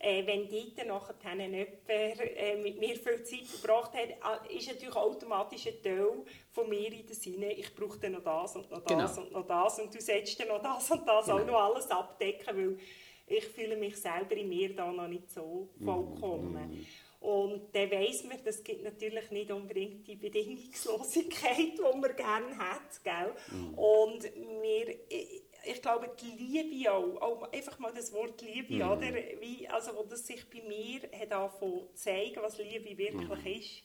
[0.00, 4.10] Äh, wenn dort nachher jemand äh, mit mir viel Zeit verbracht hat,
[4.50, 8.22] äh, ist natürlich automatisch ein Teil von mir in der Sinne, ich brauche dann noch
[8.22, 9.26] das und noch das genau.
[9.26, 11.38] und noch das und du sollst dann noch das und das genau.
[11.38, 12.78] auch noch alles abdecken, weil
[13.26, 15.84] ich fühle mich selber in mir da noch nicht so mhm.
[15.84, 16.70] vollkommen.
[16.70, 16.86] Mhm.
[17.24, 23.02] Und dann weiss man, das gibt natürlich nicht unbedingt die Bedingungslosigkeit, die man gerne hat.
[23.02, 23.34] Gell?
[23.50, 23.78] Mhm.
[23.78, 24.24] Und
[24.60, 28.90] wir, ich glaube, die Liebe auch, auch, einfach mal das Wort Liebe, mhm.
[28.90, 29.14] oder?
[29.40, 33.46] Wie, also, wo das sich bei mir hat angefangen zu zeigen, was Liebe wirklich mhm.
[33.46, 33.82] ist,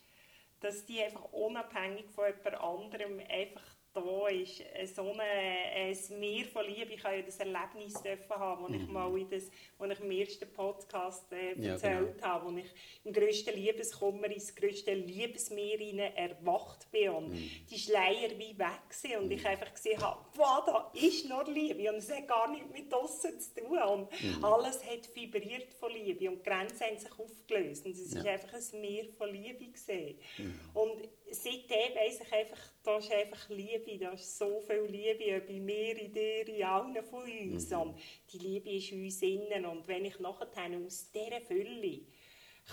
[0.59, 6.45] dass die einfach unabhängig von jemand anderem einfach da ist, äh, so ein, ein Meer
[6.45, 6.93] von Liebe.
[6.93, 8.81] Ich habe ja das Erlebnis dürfen haben, als mhm.
[8.83, 12.23] ich mal in das, als ich im ersten Podcast äh, erzählt ja, genau.
[12.23, 12.65] habe, wo ich
[13.03, 17.49] im grössten Liebeskummer ins grösste Liebesmeer erwacht bin und mhm.
[17.69, 19.31] die Schleier wie weg waren und mhm.
[19.31, 22.93] ich einfach gesehen habe, wow, da ist noch Liebe und es hat gar nichts mit
[22.93, 24.43] außen zu tun und mhm.
[24.43, 28.19] alles hat vibriert von Liebe und die Grenzen haben sich aufgelöst und es ja.
[28.19, 30.17] ist einfach ein Meer von Liebe gesehen.
[30.37, 30.59] Mhm.
[30.73, 35.59] Und seitdem weiss ich einfach, da ist einfach Liebe, da ist so viel Liebe bei
[35.59, 37.69] mir, in dir, in allen von uns.
[37.69, 37.77] Mhm.
[37.77, 37.99] Und
[38.31, 39.65] die Liebe ist in uns innen.
[39.65, 40.47] Und wenn ich nachher
[40.85, 42.01] aus dieser Fülle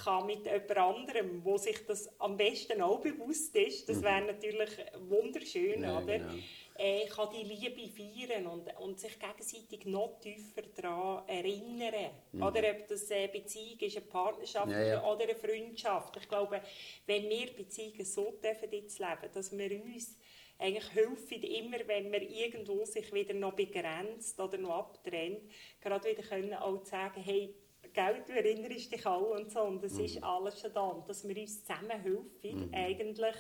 [0.05, 4.03] kann mit jemand anderem, wo sich das am besten auch bewusst ist, das mhm.
[4.03, 4.71] wäre natürlich
[5.09, 6.19] wunderschön, ja, oder?
[6.19, 6.35] Genau
[6.79, 12.11] äh, kann die Liebe feiern und, und sich gegenseitig noch tiefer daran erinnern.
[12.33, 12.43] Mhm.
[12.43, 15.13] Oder ob das eine Beziehung ist, eine Partnerschaft ja, ja.
[15.13, 16.17] oder eine Freundschaft.
[16.17, 16.61] Ich glaube,
[17.07, 20.17] wenn wir Beziehungen so dürfen jetzt leben, dass wir uns
[20.59, 25.43] eigentlich helfen, immer wenn man irgendwo sich wieder noch begrenzt oder noch abtrennt,
[25.81, 27.55] gerade wieder können auch sagen, hey,
[27.93, 30.05] Geld, du erinnerst dich alle und so, und das mhm.
[30.05, 30.83] ist alles schon da.
[30.83, 32.75] Und dass wir uns zusammen helfen, mhm.
[32.75, 33.37] eigentlich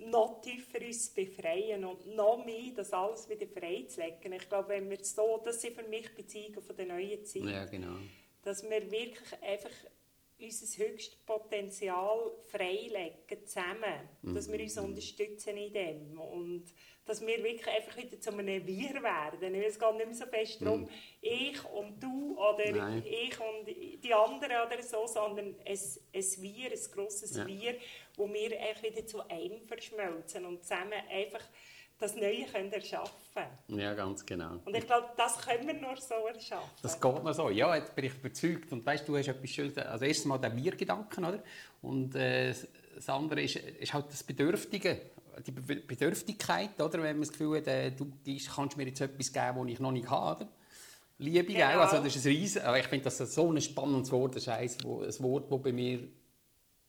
[0.00, 4.32] noch tiefer uns befreien und noch mehr das alles wieder freizulegen.
[4.32, 7.42] Ich glaube, wenn wir so, das sind für mich Beziehungen von der neuen Zeit.
[7.44, 7.96] Ja, genau.
[8.42, 9.70] Dass wir wirklich einfach
[10.40, 14.08] unser höchstes Potenzial freilegen zusammen.
[14.22, 14.84] Dass wir uns Mhm.
[14.84, 16.18] unterstützen in dem.
[16.18, 16.64] Und
[17.10, 19.54] dass wir wirklich einfach wieder zu einem Wir werden.
[19.56, 20.88] Es geht nicht mehr so fest darum,
[21.20, 22.70] ich und du oder.
[22.70, 23.02] Nein.
[23.04, 25.78] ich und die anderen oder so, sondern ein,
[26.14, 27.46] ein Wir, ein grosses Ja.
[27.48, 27.74] Wir,
[28.16, 31.42] wo wir einfach wieder zu einem verschmelzen und zusammen einfach
[31.98, 34.60] das Neue können erschaffen Ja, ganz genau.
[34.64, 36.70] Und ich glaube, das können wir nur so erschaffen.
[36.80, 37.50] Das geht mir so.
[37.50, 38.72] Ja, jetzt bin ich überzeugt.
[38.72, 39.76] Und weißt du, hast etwas Schönes.
[39.76, 41.42] Also erstens mal der Wir-Gedanken, oder?
[41.82, 42.54] Und äh,
[42.94, 45.10] das andere ist, ist halt das Bedürftige,
[45.42, 47.02] die Be Bedürftigkeit, oder?
[47.02, 48.10] Wenn man das Gefühl hat, äh, du
[48.54, 50.44] kannst mir jetzt etwas geben, das ich noch nicht habe.
[50.44, 50.52] Oder?
[51.18, 51.80] Liebe, Genau.
[51.80, 54.36] Also das ist ein riesen, aber ich finde, das so ein spannendes Wort.
[54.36, 56.00] Das ist wo, ein Wort, das bei mir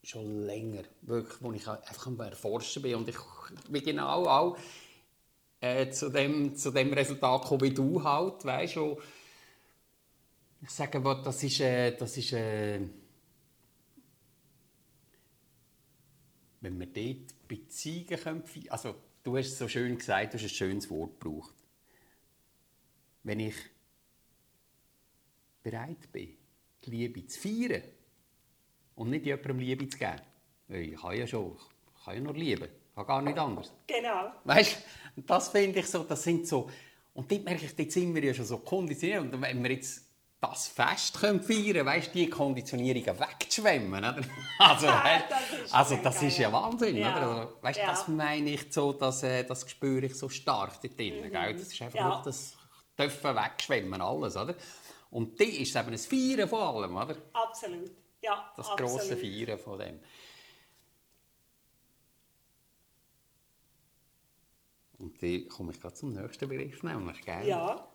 [0.04, 2.96] schon länger, wirklich, wo ich einfach am Erforschen bin.
[2.96, 3.18] Und ich
[3.70, 4.58] bin genau auch
[5.60, 8.98] äh, zu, dem, zu dem Resultat gekommen, wie du halt, weißt du,
[10.64, 12.80] ich sage mal, das ist, äh, das ist äh,
[16.62, 20.50] wenn wir dort Beziehungen können, also du hast es so schön gesagt, du hast ein
[20.50, 21.54] schönes Wort gebraucht.
[23.24, 23.56] Wenn ich
[25.62, 26.38] bereit bin,
[26.86, 27.84] die Liebe zu feiern
[28.96, 30.22] und nicht jemandem Liebe zu geben,
[30.70, 31.58] ich kann ja schon,
[31.98, 33.74] ich kann ja nur lieben, ich kann gar nicht anders.
[33.86, 34.32] Genau.
[34.46, 34.78] Weißt
[35.18, 36.70] das finde ich so, das sind so.
[37.14, 39.34] Und dort merke ich, dort sind wir ja schon so konditioniert.
[39.34, 40.10] Und wenn wir jetzt
[40.42, 44.00] das Fest können feiern weißt die Konditionierungen wegzuschwemmen.
[44.04, 44.22] Oder?
[44.58, 46.52] Also, Das ist also das ist ja.
[46.52, 46.98] Wahnsinn.
[46.98, 47.12] Ja.
[47.16, 47.28] Oder?
[47.42, 47.86] Also, weißt, Ja.
[47.88, 51.30] Das meine ich so, dass, äh, das spüre ich so stark dort drin.
[51.32, 51.54] gell?
[51.54, 52.06] Das ist einfach Mhm.
[52.06, 52.10] Ja.
[52.10, 52.58] wirklich das
[52.98, 54.36] dürfen wegschwemmen, alles.
[54.36, 54.56] Oder?
[55.12, 56.96] Und die ist eben ein Feiern von allem.
[56.96, 57.16] Oder?
[57.34, 57.92] Absolut.
[58.24, 58.92] Ja, Das absolut.
[58.94, 60.00] grosse Feiern von dem.
[64.98, 67.48] Und dann komme ich gerade zum nächsten Begriff, nämlich, gell?
[67.48, 67.88] Ja,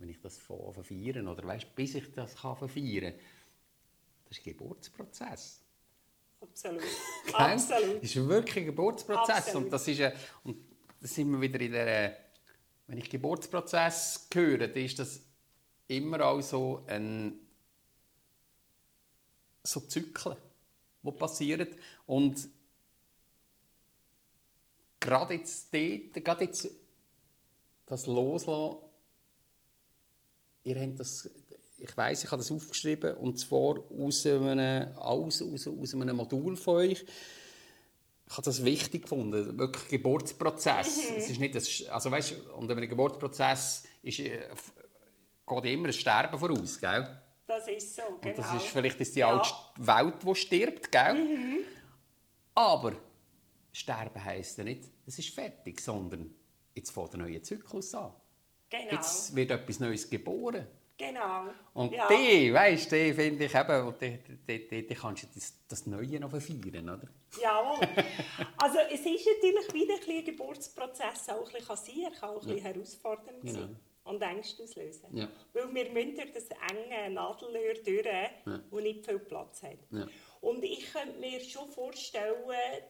[0.00, 3.14] wenn ich das von feiern oder weißt, bis ich das kann feiern,
[4.28, 5.62] das ist ein Geburtsprozess.
[6.40, 6.82] absolut.
[7.34, 7.96] Absolut.
[7.96, 9.64] Das ist wirklich ein Geburtsprozess Absolut.
[9.64, 10.12] und das ist ein,
[10.44, 10.56] und
[11.00, 12.16] da sind wir wieder in der
[12.90, 15.20] wenn ich Geburtsprozess höre, dann ist das
[15.86, 17.38] immer auch so ein
[19.62, 20.36] so Zyklen,
[21.02, 21.68] die passieren
[22.06, 22.48] und
[24.98, 26.68] gerade jetzt dort, gerade jetzt
[27.86, 28.89] das Loslassen
[30.64, 31.28] ihr habt das,
[31.78, 36.56] ich weiß, ich habe das aufgeschrieben, und zwar aus einem, aus, aus, aus einem Modul
[36.56, 37.04] von euch.
[38.26, 41.10] Ich habe das wichtig gefunden, wirklich Geburtsprozess.
[41.16, 44.40] Es ist nicht das, also weißt, und einem Geburtsprozess ist, äh,
[45.46, 47.20] geht immer ein Sterben voraus, gell?
[47.46, 48.28] Das ist so, genau.
[48.28, 49.36] Und das ist vielleicht ist die Ja.
[49.36, 51.64] alte Welt, die stirbt, gell?
[52.54, 52.92] Aber
[53.72, 56.32] sterben heisst ja nicht, es ist fertig, sondern
[56.74, 58.12] jetzt fängt ein neuer Zyklus an.
[58.70, 60.66] Genau, Jetzt wird etwas Neues geboren.
[60.96, 61.46] genau.
[61.74, 62.06] Und ja.
[62.08, 64.18] die, weißt du, finde ich eben, und die,
[64.48, 67.08] die, die, die kannst du das, das Neue noch feiern, oder?
[67.40, 67.86] Jawohl.
[68.58, 72.42] Also es ist natürlich wieder ein, bisschen Geburtsprozess, auch ein bisschen sein, er kann auch
[72.42, 73.52] ein bisschen herausfordernd Genau.
[73.52, 75.16] sein und Ängste auslösen.
[75.16, 75.28] Ja.
[75.52, 79.78] Weil wir müssen durch das enge Nadelöhr durch, wo nicht viel Platz hat.
[79.90, 80.06] Ja.
[80.40, 82.34] Und ich könnte mir schon vorstellen,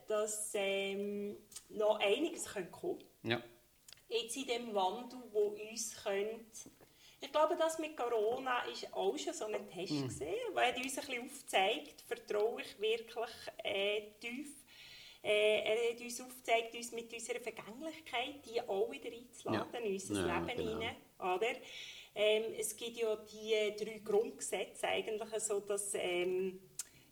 [0.08, 1.36] dass ähm,
[1.68, 3.04] noch einiges kommen könnte.
[3.24, 3.42] Ja.
[4.10, 6.70] Jetzt in dem Wandel, wo uns könnte.
[7.22, 10.08] Ich glaube, das mit Corona ist auch schon so ein Test Mhm.
[10.08, 13.30] gesehen, weil uns ein bisschen aufzeigt, vertraue ich wirklich
[13.62, 14.48] äh, tief.
[15.22, 19.80] Äh, er hat uns aufgezeigt, uns mit unserer Vergänglichkeit die auch wieder einzuladen Ja.
[19.80, 20.70] in unser Ja, Leben genau.
[20.80, 20.96] hinein.
[21.18, 21.56] Oder?
[22.14, 26.58] Ähm, es gibt ja die drei Grundgesetze eigentlich, so dass ähm,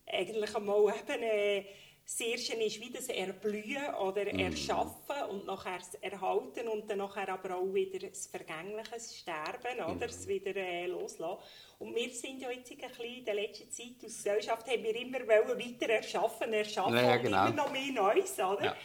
[0.06, 1.66] eigentlich einmal eben äh,
[2.10, 4.38] das Erste ist wie das Erblühen oder Mhm.
[4.40, 9.78] Erschaffen und nachher das Erhalten und dann nachher aber auch wieder das Vergängliche, das Sterben,
[9.86, 10.06] oder?
[10.06, 11.42] Das wieder äh, loslassen.
[11.78, 14.96] Und wir sind ja jetzt ein bisschen in der letzten Zeit als Gesellschaft, haben wir
[14.96, 17.46] immer wollen weiter erschaffen, erschaffen Ja, ja, und genau.
[17.46, 18.64] immer noch mehr Neues, oder?
[18.64, 18.76] Ja.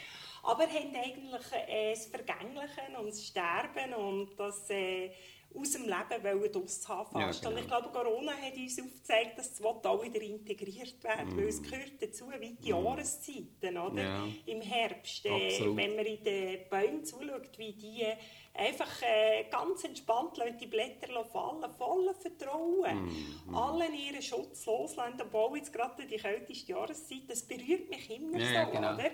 [0.44, 5.12] Aber haben eigentlich äh, das Vergängliche und das Sterben und das äh,
[5.56, 7.50] aus dem Leben draus haben Ja, genau.
[7.52, 11.62] Und ich glaube, Corona hat uns aufgezeigt, dass das auch wieder integriert werden weil es
[11.62, 13.92] gehört dazu wie die Jahreszeiten, oder?
[13.92, 13.98] Mm.
[13.98, 14.28] Ja.
[14.46, 18.06] Im Herbst, äh, wenn man in den Bäumen zuschaut, wie die
[18.54, 23.04] einfach äh, ganz entspannt lassen, die Blätter fallen, voller Vertrauen,
[23.46, 28.38] Mm, allen ihren Schutz loslassen, obwohl jetzt gerade die kälteste Jahreszeit, das berührt mich immer
[28.38, 28.94] Ja, so, genau.
[28.94, 29.12] oder?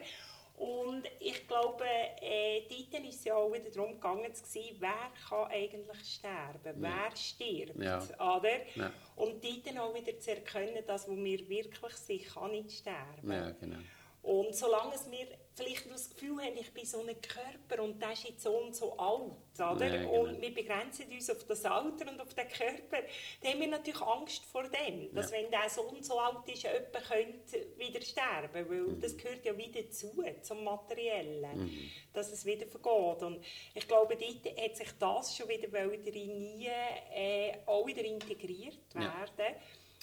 [0.60, 1.86] Und ich glaube,
[2.22, 6.82] äh, dort ist es ja auch wieder darum gegangen, zu sehen, wer kann eigentlich sterben,
[6.82, 7.99] wer stirbt, Ja.
[8.36, 8.68] oder?
[8.76, 8.91] Ja.
[9.16, 13.32] Und dort dann auch wieder zu erkennen, dass wo wir wirklich sind, kann nicht sterben.
[13.32, 13.78] Ja, genau.
[14.22, 18.14] Und solange es mir vielleicht das Gefühl haben, ich bin so ein Körper und der
[18.14, 19.88] ist jetzt so und so alt, oder?
[19.88, 20.22] Ja, genau.
[20.22, 23.06] Und wir begrenzen uns auf das Alter und auf den Körper,
[23.41, 25.38] dann haben wir natürlich Angst vor dem, dass Ja.
[25.38, 29.02] wenn der so und so alt ist, jemand könnte wieder sterben, weil Mhm.
[29.02, 33.24] das gehört ja wieder dazu, zum Materiellen, dass es wieder vergeht.
[33.24, 33.43] Und
[33.74, 36.68] ich glaube, dort hat sich das schon wieder wollen nie
[37.14, 39.26] äh, auch wieder integriert Ja.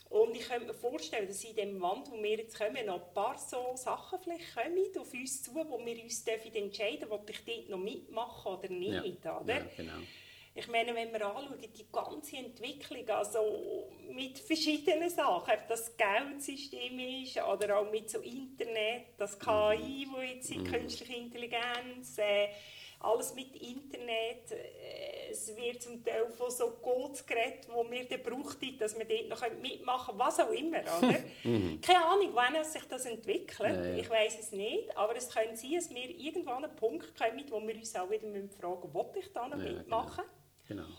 [0.08, 3.14] Und ich könnte mir vorstellen, dass in dem Wand, wo wir jetzt kommen, noch ein
[3.14, 7.28] paar so Sachen vielleicht kommen auf uns zu, wo wir uns dürfen entscheiden dürfen, ob
[7.28, 9.24] ich dort noch mitmache oder nicht.
[9.24, 9.40] ja.
[9.40, 9.58] Oder?
[9.58, 9.98] ja, genau.
[10.58, 16.98] Ich meine, wenn wir anschauen, die ganze Entwicklung, also mit verschiedenen Sachen, ob das Geldsystem
[16.98, 22.48] ist oder auch mit so Internet, das KI, wo jetzt die künstliche Intelligenz, äh,
[23.00, 28.22] alles mit Internet, äh, es wird zum Teil von so Codes geredet, wo wir dann
[28.22, 31.14] brauchen, dass wir dort noch mitmachen können, was auch immer, oder?
[31.82, 33.96] Keine Ahnung, wann sich das entwickelt, Ja, ja.
[33.96, 37.44] ich weiß es nicht, aber es könnte sein, dass wir irgendwann an einen Punkt kommen,
[37.50, 40.24] wo wir uns auch wieder fragen müssen, will ich da noch Ja, mitmachen?
[40.24, 40.35] Genau.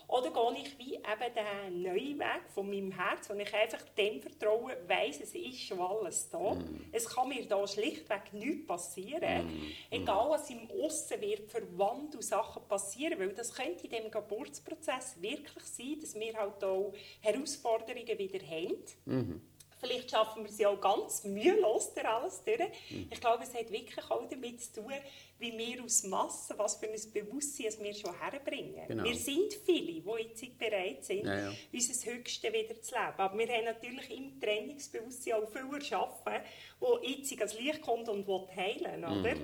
[0.08, 4.22] Oder gehe ich wie eben den neuen Weg von meinem Herz, wo ich einfach dem
[4.22, 6.58] vertraue, weiss, es ist schon alles da.
[6.92, 9.50] Es kann mir da schlichtweg nichts passieren.
[9.92, 15.22] Egal, was im Aussen wird für Wandel Sachen passieren, weil das könnte in diesem Geburtsprozess
[15.22, 19.42] wirklich sein, dass wir halt auch Herausforderungen wieder haben.
[19.80, 22.70] Vielleicht schaffen wir ja auch ganz mühelos alles durch.
[23.10, 24.94] Ich glaube, es hat wirklich auch damit zu tun,
[25.40, 28.88] wie wir aus Massen, was für ein Bewusstsein wir schon herbringen.
[28.88, 29.04] Genau.
[29.04, 31.54] Wir sind viele, die jetzt bereit sind, Ja, ja.
[31.72, 33.14] unser Höchstes wieder zu leben.
[33.18, 36.42] Aber wir haben natürlich im Trainingsbewusstsein auch viel erschaffen,
[36.80, 39.36] wo jetzt ans Licht kommt und will heilen oder?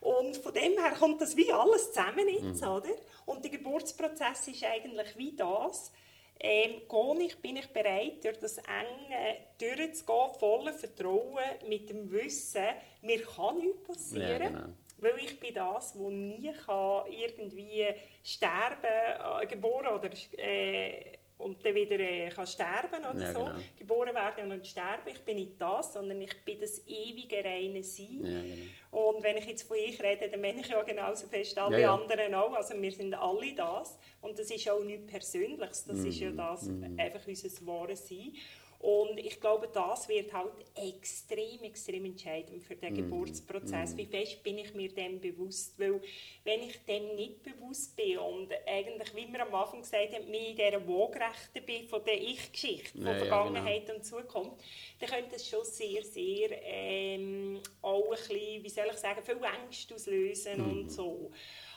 [0.00, 2.90] Und von dem her kommt das wie alles zusammen jetzt, oder?
[3.24, 5.92] Und der Geburtsprozess ist eigentlich wie das,
[6.40, 12.66] ähm, gehe ich, bin ich bereit, durch das Enge durchzugehen, voller Vertrauen, mit dem Wissen,
[13.02, 14.42] mir kann nichts passieren.
[14.42, 14.68] Ja, genau.
[14.98, 17.86] Weil ich bin das, wo nie kann irgendwie
[18.24, 23.38] sterben, äh, geboren oder äh, und dann wieder äh, kann sterben oder Ja, so.
[23.40, 23.58] genau.
[23.78, 25.08] Geboren werden und sterben.
[25.12, 28.20] Ich bin nicht das, sondern ich bin das ewige reine Sein.
[28.22, 29.14] Ja, genau.
[29.14, 31.94] Und wenn ich jetzt von ich rede, dann meine ich ja genauso fest alle Ja,
[31.94, 32.54] anderen auch.
[32.54, 33.98] Also wir sind alle das.
[34.22, 35.84] Und das ist auch nichts Persönliches.
[35.84, 38.32] Das ist ja das einfach unser wahres Sein.
[38.78, 43.96] Und ich glaube, das wird halt extrem, extrem entscheidend für den Geburtsprozess.
[43.96, 45.78] Wie fest bin ich mir dem bewusst?
[45.78, 46.00] Weil,
[46.44, 50.48] wenn ich dem nicht bewusst bin und eigentlich, wie wir am Anfang gesagt haben, mir
[50.50, 54.62] in dieser Waagrechte bin von der Ich-Geschichte, von Ja, ja, Vergangenheit und Zukunft,
[55.00, 59.40] dann könnte es schon sehr, sehr ähm, auch ein bisschen, wie soll ich sagen, viel
[59.62, 60.70] Ängste auslösen Mhm.
[60.80, 61.30] und so.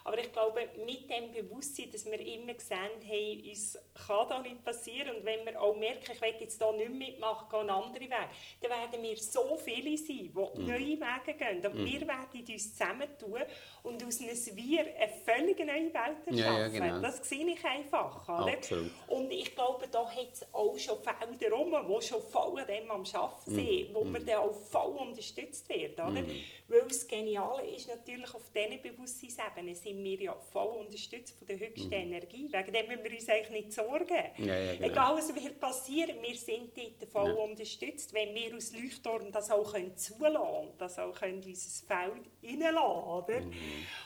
[0.04, 3.78] Aber ich glaube, mit dem Bewusstsein, dass wir immer sehen, hey, uns
[4.08, 7.48] kann da nicht passieren und wenn wir auch merken, ich will jetzt da nicht mitmachen,
[7.50, 8.30] gehe einen anderen Weg,
[8.62, 10.66] dann werden wir so viele sein, die Mhm.
[10.66, 11.66] neue Wege gehen.
[11.66, 13.42] Und wir werden uns zusammentun
[13.84, 16.36] und aus einem Wir eine völlig neue Welt erschaffen.
[16.38, 17.02] Ja, ja, genau.
[17.02, 18.24] Das sehe ich einfach.
[18.28, 18.54] Oder?
[18.54, 18.92] Absolut.
[19.08, 22.90] Und ich glaube, da hat es auch schon Felder rum, die schon voll an dem
[22.92, 25.94] am Arbeiten sind, wo man dann auch voll unterstützt wird.
[26.00, 26.24] Oder?
[26.68, 31.60] Weil das Geniale ist natürlich, auf diesen Bewusstseinsebenen sind wir ja voll unterstützt von der
[31.60, 32.48] höchsten Energie.
[32.52, 34.24] Wegen dem müssen wir uns eigentlich nicht sorgen.
[34.38, 34.88] Ja, ja, genau.
[34.88, 37.44] Egal, was wird passieren, wir sind dort voll Ja.
[37.44, 42.24] unterstützt, wenn wir aus Leuchtturm das auch können zulassen und das auch können unser Feld
[42.44, 43.42] reinlassen oder?
[43.42, 43.54] Mhm.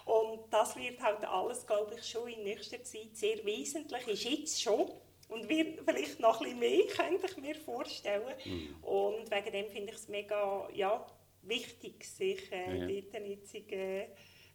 [0.06, 4.62] Und das wird halt alles, glaube ich, schon in nächster Zeit sehr wesentlich, ist jetzt
[4.62, 4.92] schon.
[5.30, 8.36] Und wird vielleicht noch ein bisschen mehr, könnte ich mir vorstellen.
[8.46, 8.76] Mhm.
[8.84, 11.06] Und wegen dem finde ich es mega ja,
[11.42, 13.02] wichtig, sich äh, Ja.
[13.12, 14.08] dort jetzt äh,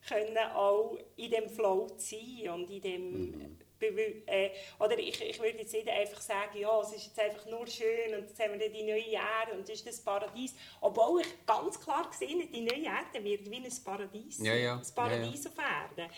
[0.09, 4.51] können auch in dem Flow zu sein und in dem Bewü- äh,
[4.81, 8.15] oder ich, ich würde jetzt nicht einfach sagen, ja, es ist jetzt einfach nur schön
[8.15, 10.55] und jetzt haben wir die neue Erde und das ist das Paradies.
[10.81, 14.39] Obwohl ich ganz klar gesehen habe, die neue Erde wird wie ein Paradies.
[14.39, 14.75] Ja, ja.
[14.77, 16.11] Ein Paradies auf Erden.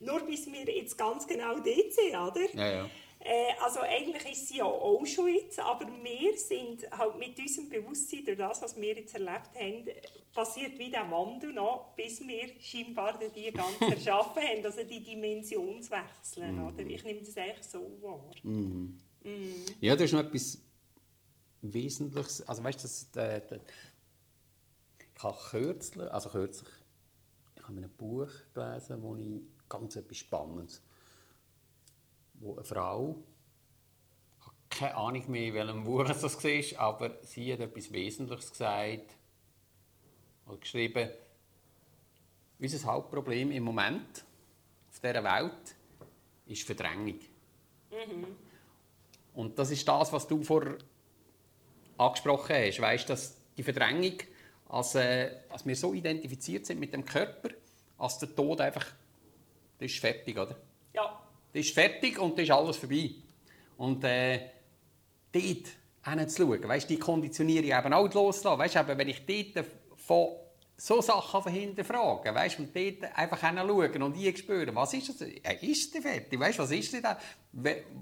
[0.00, 2.54] Nur bis wir jetzt ganz genau dort sind, oder?
[2.54, 2.90] Ja, ja.
[3.24, 7.68] Äh, also eigentlich ist sie ja auch schon jetzt, aber wir sind halt mit unserem
[7.68, 9.84] Bewusstsein, durch das, was wir jetzt erlebt haben,
[10.32, 16.60] passiert wie der Wandel noch, bis wir scheinbar die ganz erschaffen haben, also die Dimensionswechsel,
[16.60, 16.84] oder?
[16.84, 18.30] Ich nehme das eigentlich so wahr.
[19.80, 20.58] Ja, das ist noch etwas
[21.62, 22.46] Wesentliches.
[22.48, 23.60] Also weißt du, das, der, der,
[24.98, 26.68] ich habe kürzlich, also kürzlich,
[27.54, 30.82] ich habe in einem Buch gelesen, wo ich ganz etwas Spannendes,
[32.42, 33.16] wo eine Frau,
[34.38, 38.50] ich habe keine Ahnung mehr, in welchem Buch das war, aber sie hat etwas Wesentliches
[38.50, 39.16] gesagt,
[40.46, 41.08] oder geschrieben,
[42.58, 44.24] unser Hauptproblem im Moment
[44.90, 45.76] auf dieser Welt
[46.46, 47.18] ist Verdrängung.
[49.34, 50.76] Und das ist das, was du vor
[51.96, 52.80] angesprochen hast.
[52.80, 54.18] Weißt, dass die Verdrängung
[54.68, 57.50] als, äh, als wir so identifiziert sind mit dem Körper,
[57.98, 58.86] als der Tod einfach,
[59.78, 60.56] das ist fertig, oder?
[61.52, 63.10] Das ist fertig und das ist alles vorbei.
[63.76, 64.40] Und äh,
[65.32, 65.68] dort
[66.04, 68.58] hinzuschauen, weißt, die Konditionierung eben auch loslassen.
[68.58, 70.28] Weißt, eben, wenn ich dort von
[70.76, 75.28] so Sachen hinterfragen, weißt, und dort einfach hinschauen und die spüren, was ist das?
[75.60, 76.40] Ist der fertig?
[76.40, 77.18] Weißt, was ist denn da?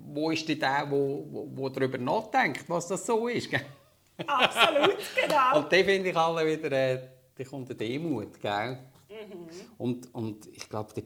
[0.06, 3.50] Wo ist denn der, wo, wo, wo darüber nachdenkt, was das so ist?
[4.26, 5.58] Absolut, genau.
[5.58, 8.78] und dann finde ich alle wieder, äh, da kommt eine Demut, gell?
[9.08, 9.48] Mhm.
[9.78, 11.02] Und, und ich glaube,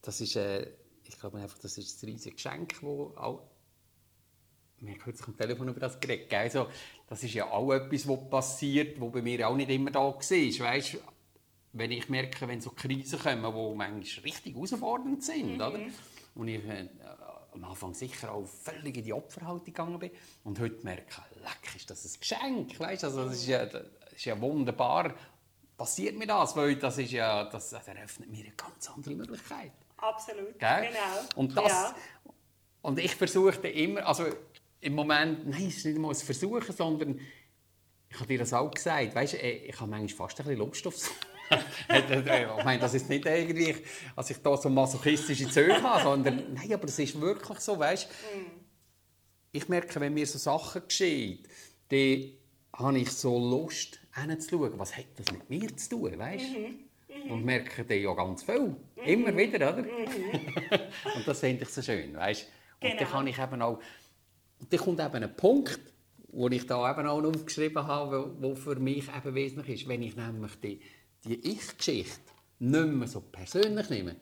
[0.00, 0.66] das ist, äh,
[1.12, 3.42] ich glaube einfach, das ist ein riesiges Geschenk, das auch
[4.82, 6.34] wir haben kürzlich am Telefon über das geredet.
[6.34, 6.66] Also,
[7.06, 10.18] das ist ja auch etwas, was passiert, was bei mir auch nicht immer da war.
[10.18, 10.98] Weißt,
[11.72, 15.60] wenn ich merke, wenn so Krisen kommen, die manchmal richtig herausfordernd sind, mhm.
[15.60, 15.80] oder?
[16.34, 16.88] und ich äh,
[17.52, 20.10] am Anfang sicher auch völlig in die Opferhaltung gegangen bin
[20.44, 23.04] und heute merke, leck, ist das ein Geschenk, weißt?
[23.04, 23.84] Also, das ist ja, das
[24.16, 25.14] ist ja wunderbar,
[25.76, 29.72] passiert mir das, weil das, ist ja, das, das eröffnet mir eine ganz andere Möglichkeit.
[30.02, 30.88] Absolut, Gell?
[30.88, 31.28] genau.
[31.36, 31.94] Und, das, ja.
[32.82, 34.26] und ich versuche immer, also
[34.80, 37.20] im Moment, nein, es ist nicht mal ein Versuchen, sondern
[38.08, 40.86] ich habe dir das auch gesagt, weißt, äh, ich habe manchmal fast ein bisschen Lust
[40.86, 41.10] aufs
[41.88, 43.76] ich meine, das ist nicht irgendwie,
[44.16, 48.08] als ich da so masochistische Züge habe, sondern nein, aber es ist wirklich so, weißt
[48.08, 48.62] mm.
[49.52, 51.46] Ich merke, wenn mir so Sachen geschehen,
[51.90, 52.32] dann
[52.72, 56.91] habe ich so Lust, hinzuschauen, was hat das mit mir zu tun, weißt mm
[57.30, 59.82] Und merke dann ja ganz viel, mm immer wieder, oder?
[59.82, 59.88] Mhm.
[61.16, 62.46] und das finde ich so schön, weißt
[62.80, 62.96] Und genau.
[63.00, 63.80] dann kann ich eben auch
[64.62, 65.80] und dann kommt eben ein Punkt,
[66.28, 69.88] wo ich da eben auch noch aufgeschrieben habe, wo für mich eben wesentlich ist.
[69.88, 70.80] Wenn ich nämlich die,
[71.24, 72.20] die Ich-Geschichte
[72.60, 74.16] nicht mehr so persönlich nehme,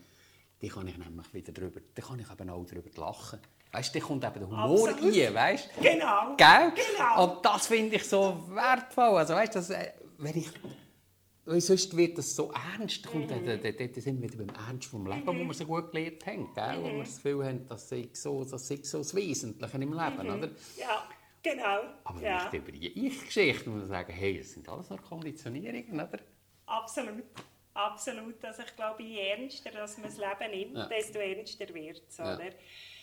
[0.60, 3.38] dann kann ich nämlich wieder drüber, dann kann ich eben auch darüber lachen.
[3.72, 5.14] Weißt, dann kommt eben der Humor Absolut.
[5.14, 5.70] rein, weißt?
[5.80, 6.36] Genau.
[6.36, 6.72] Gell?
[6.74, 7.24] Genau.
[7.24, 9.18] Und das finde ich so wertvoll.
[9.18, 10.48] Also weißt, dass, äh, wenn ich
[11.50, 13.12] weil sonst wird das so ernst.
[13.12, 13.26] Mhm.
[13.26, 15.40] da, da, da, sind wir beim Ernst vom Leben, mhm.
[15.40, 16.54] wo wir so gut gelernt haben.
[16.54, 16.78] Gell?
[16.78, 16.82] Mhm.
[16.82, 20.22] Wo wir das Gefühl haben, das sei so das, sei so das Wesentliche im Leben.
[20.22, 20.38] Mhm.
[20.38, 20.50] Oder?
[20.78, 21.08] Ja,
[21.42, 21.80] genau.
[22.04, 22.44] Aber ja.
[22.44, 25.94] nicht über die Ich-Geschichte muss man sagen, hey, das sind alles noch Konditionierungen.
[25.94, 26.20] Oder?
[26.66, 27.24] Absolut.
[27.74, 28.44] Absolut.
[28.44, 30.86] Also ich glaube, je ernster dass man das Leben nimmt, ja.
[30.86, 32.18] desto ernster wird es.
[32.18, 32.38] Ja.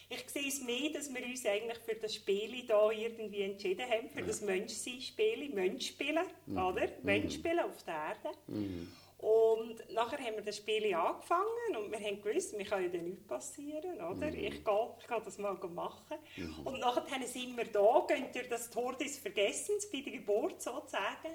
[0.10, 4.10] Ich sehe es mehr, dass wir uns eigentlich für das Spiel hier irgendwie entschieden haben,
[4.10, 6.58] für das Menschsein-Spiel, Mensch spielen, mhm.
[6.58, 6.88] oder?
[7.03, 8.38] Mensch spielen auf der Erde.
[8.47, 8.88] Mhm.
[9.18, 13.26] Und nachher haben wir das Spiel angefangen und wir haben gewusst, mir kann ja nichts
[13.26, 14.28] passieren, oder?
[14.28, 14.38] Mhm.
[14.38, 16.18] Ich, gehe, ich gehe das mal machen.
[16.36, 16.60] Mhm.
[16.64, 21.34] Und nachher sind wir da, gehen durch das Tor des Vergessens, bei der Geburt sozusagen,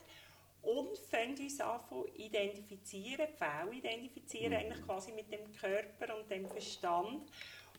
[0.63, 3.27] und fangen uns an zu identifizieren,
[3.73, 4.59] identifizieren, mhm.
[4.59, 7.29] eigentlich quasi mit dem Körper und dem Verstand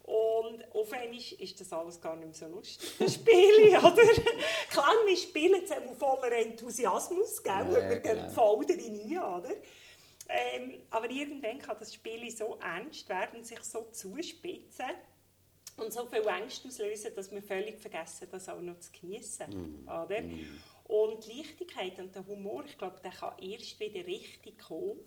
[0.04, 4.04] und auf einmal ist das alles gar nicht mehr so lustig, das Spiel, oder?
[4.70, 7.54] Klar, wir spielen es voller Enthusiasmus, gell?
[7.54, 8.30] Ja, wir gehen genau.
[8.30, 9.52] voll rein, oder?
[10.30, 14.92] Ähm, aber irgendwann kann das Spiel so ernst werden, sich so zuspitzen
[15.78, 19.88] und so viel Angst auslösen, dass wir völlig vergessen, das auch noch zu genießen, mm.
[19.88, 20.22] oder?
[20.22, 20.62] Mm.
[20.86, 25.00] Und die Leichtigkeit und der Humor, ich glaube, der kann erst wieder richtig kommen,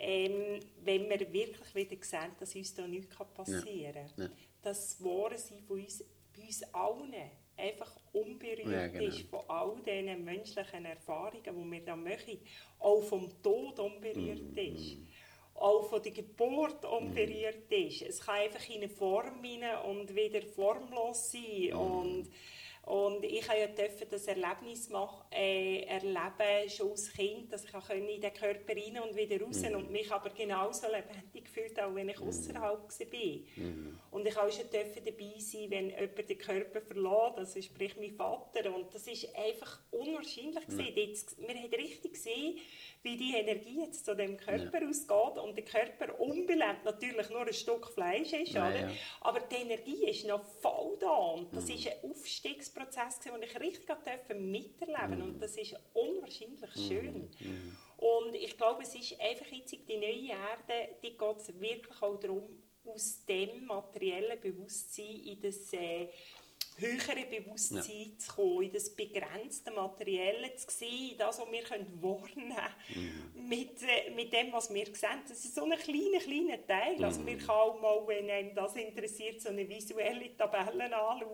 [0.00, 4.12] ähm, wenn wir wirklich wieder sehen, dass uns da nichts passieren kann.
[4.16, 4.24] Ja.
[4.24, 4.30] Ja.
[4.62, 6.04] Dass das Wahre sein von uns,
[6.36, 7.14] bei uns allen
[7.56, 9.04] einfach unberührt ja, genau.
[9.04, 12.38] ist von all diesen menschlichen Erfahrungen, die wir da machen.
[12.78, 14.96] Auch vom Tod unberührt mm, ist.
[14.96, 15.06] Mm.
[15.54, 17.74] Auch von der Geburt unberührt mm.
[17.74, 18.02] ist.
[18.02, 21.70] Es kann einfach in eine Form hinein und wieder formlos sein.
[21.70, 21.76] Mm.
[21.76, 22.30] Und
[22.90, 28.34] und ich durfte das Erlebnis machen, äh, erleben, schon als Kind, dass ich in den
[28.34, 29.76] Körper rein und wieder raus mhm.
[29.76, 32.26] und mich aber genauso lebendig gefühlt, auch wenn ich mhm.
[32.26, 33.64] außerhalb war.
[33.64, 34.00] Mhm.
[34.10, 38.74] Und ich auch schon dabei sein, wenn jemand den Körper verlässt, also sprich mein Vater.
[38.74, 40.66] Und das war einfach unwahrscheinlich.
[40.66, 40.80] Mhm.
[40.96, 42.58] Jetzt, wir haben richtig gesehen,
[43.02, 44.88] wie die Energie jetzt zu dem Körper ja.
[44.88, 48.90] ausgeht und der Körper unbelebt natürlich nur ein Stück Fleisch ist, ja, ja.
[49.22, 51.74] aber die Energie ist noch voll da und das mhm.
[51.74, 53.88] ist ein Aufstiegsprozess, den ich richtig
[54.34, 55.22] miterleben mhm.
[55.22, 56.88] und das ist unwahrscheinlich mhm.
[56.88, 57.30] schön.
[57.40, 57.76] Mhm.
[57.96, 62.62] Und ich glaube, es ist einfach jetzt die neue Erde, die geht wirklich auch darum,
[62.84, 66.08] aus dem materiellen Bewusstsein in das äh,
[66.80, 68.18] höhere Bewusstsein ja.
[68.18, 73.48] zu kommen, in das begrenzte Materielle zu sehen, das, was wir können wahrnehmen können, mhm.
[73.48, 75.22] mit, äh, mit dem, was wir sehen.
[75.28, 76.96] Das ist so ein kleiner, kleiner Teil.
[76.96, 77.04] Mhm.
[77.04, 81.32] Also man kann auch mal, wenn einem das interessiert, so eine visuelle Tabelle anschauen,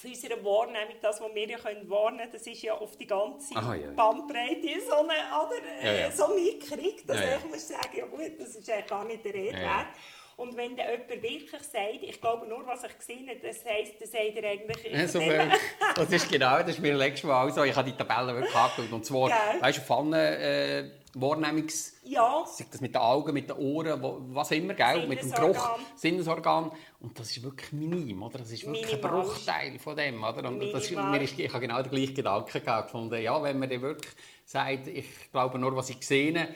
[0.00, 3.06] von unserer Wahrnehmung, das, was wir ja können wahrnehmen können, das ist ja auf die
[3.06, 3.90] ganze Aha, ja, ja.
[3.92, 6.10] Bandbreite so, eine, oder, ja, ja.
[6.12, 9.34] so mitkriegt, dass ja, ich muss sagen, ja gut, das ist eigentlich gar nicht der
[9.34, 9.88] Rede wert.
[10.36, 14.00] Und wenn dann jemand wirklich sagt, ich glaube nur, was ich gesehen habe, das heisst,
[14.00, 14.84] dann sagt er eigentlich...
[14.84, 15.20] Ich Ja, so.
[15.96, 17.64] Das ist genau, das ist mir letztes Mal auch so.
[17.64, 18.92] Ich habe die Tabelle wirklich angeschaut.
[18.92, 19.60] Und zwar, Gell?
[19.60, 21.96] weißt du, Pfannen, äh, Wahrnehmungs...
[22.04, 24.00] Ja, das mit den Augen, mit den Ohren,
[24.32, 25.08] was immer, gell?
[25.08, 26.70] mit dem Geruch, Sinnesorgan.
[27.00, 28.38] Und das ist wirklich minim, oder?
[28.38, 29.22] Das ist wirklich ein Minimal.
[29.22, 30.48] Bruchteil von dem, oder?
[30.48, 33.22] Und das ist, mir ist, ich habe genau den gleichen Gedanken gehabt, gefunden.
[33.22, 34.12] Ja, wenn man dann wirklich
[34.44, 36.54] sagt, ich glaube nur, was ich gesehen habe,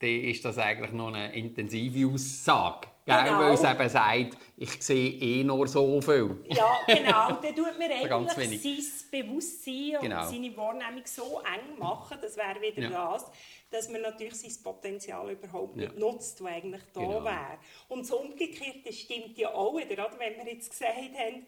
[0.00, 2.88] dann ist das eigentlich noch eine intensive Aussage.
[3.04, 3.16] Gell?
[3.24, 3.38] Genau.
[3.40, 6.44] Weil es eben sagt, ich sehe eh nur so viel.
[6.48, 7.32] Ja, genau.
[7.42, 10.26] Dann tut man eigentlich sein Bewusstsein und Genau.
[10.26, 13.12] seine Wahrnehmung so eng machen, das wäre wieder Ja.
[13.12, 13.30] das,
[13.70, 15.98] dass man natürlich sein Potenzial überhaupt nicht Ja.
[15.98, 17.24] nutzt, das eigentlich da Genau.
[17.24, 17.58] wäre.
[17.88, 20.18] Und das Umgekehrte stimmt ja auch wieder, oder?
[20.18, 21.46] wenn wir jetzt gesagt haben,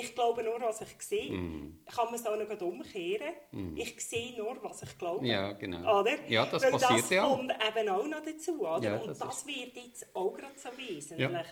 [0.00, 1.80] ich glaube nur, was ich sehe, Mhm.
[1.94, 3.34] kann man es auch noch umkehren.
[3.76, 5.26] Ich sehe nur, was ich glaube.
[5.26, 6.00] Ja, genau.
[6.00, 6.16] Oder?
[6.28, 7.28] Ja, das Weil passiert das ja.
[7.28, 8.60] kommt eben auch noch dazu.
[8.60, 8.82] Oder?
[8.82, 11.18] Ja, und das das, wird jetzt auch gerade so wesentlich.
[11.30, 11.44] Ja.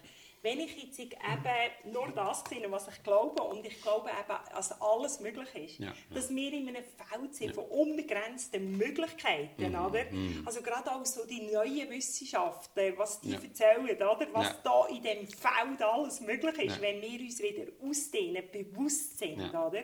[0.43, 4.81] Wenn ich jetzt eben nur das sehe, was ich glaube, und ich glaube eben, dass
[4.83, 5.93] alles möglich ist, Ja, ja.
[6.13, 10.05] dass wir in einem Feld sind von unbegrenzten Möglichkeiten, Mhm, oder?
[10.45, 13.39] Also gerade auch so die neuen Wissenschaften, was die Ja.
[13.41, 14.27] erzählen, oder?
[14.33, 14.57] Was Ja.
[14.65, 16.83] da in dem Feld alles möglich ist, Ja.
[16.83, 19.67] wenn wir uns wieder ausdehnen, bewusst sind, Ja.
[19.69, 19.83] oder?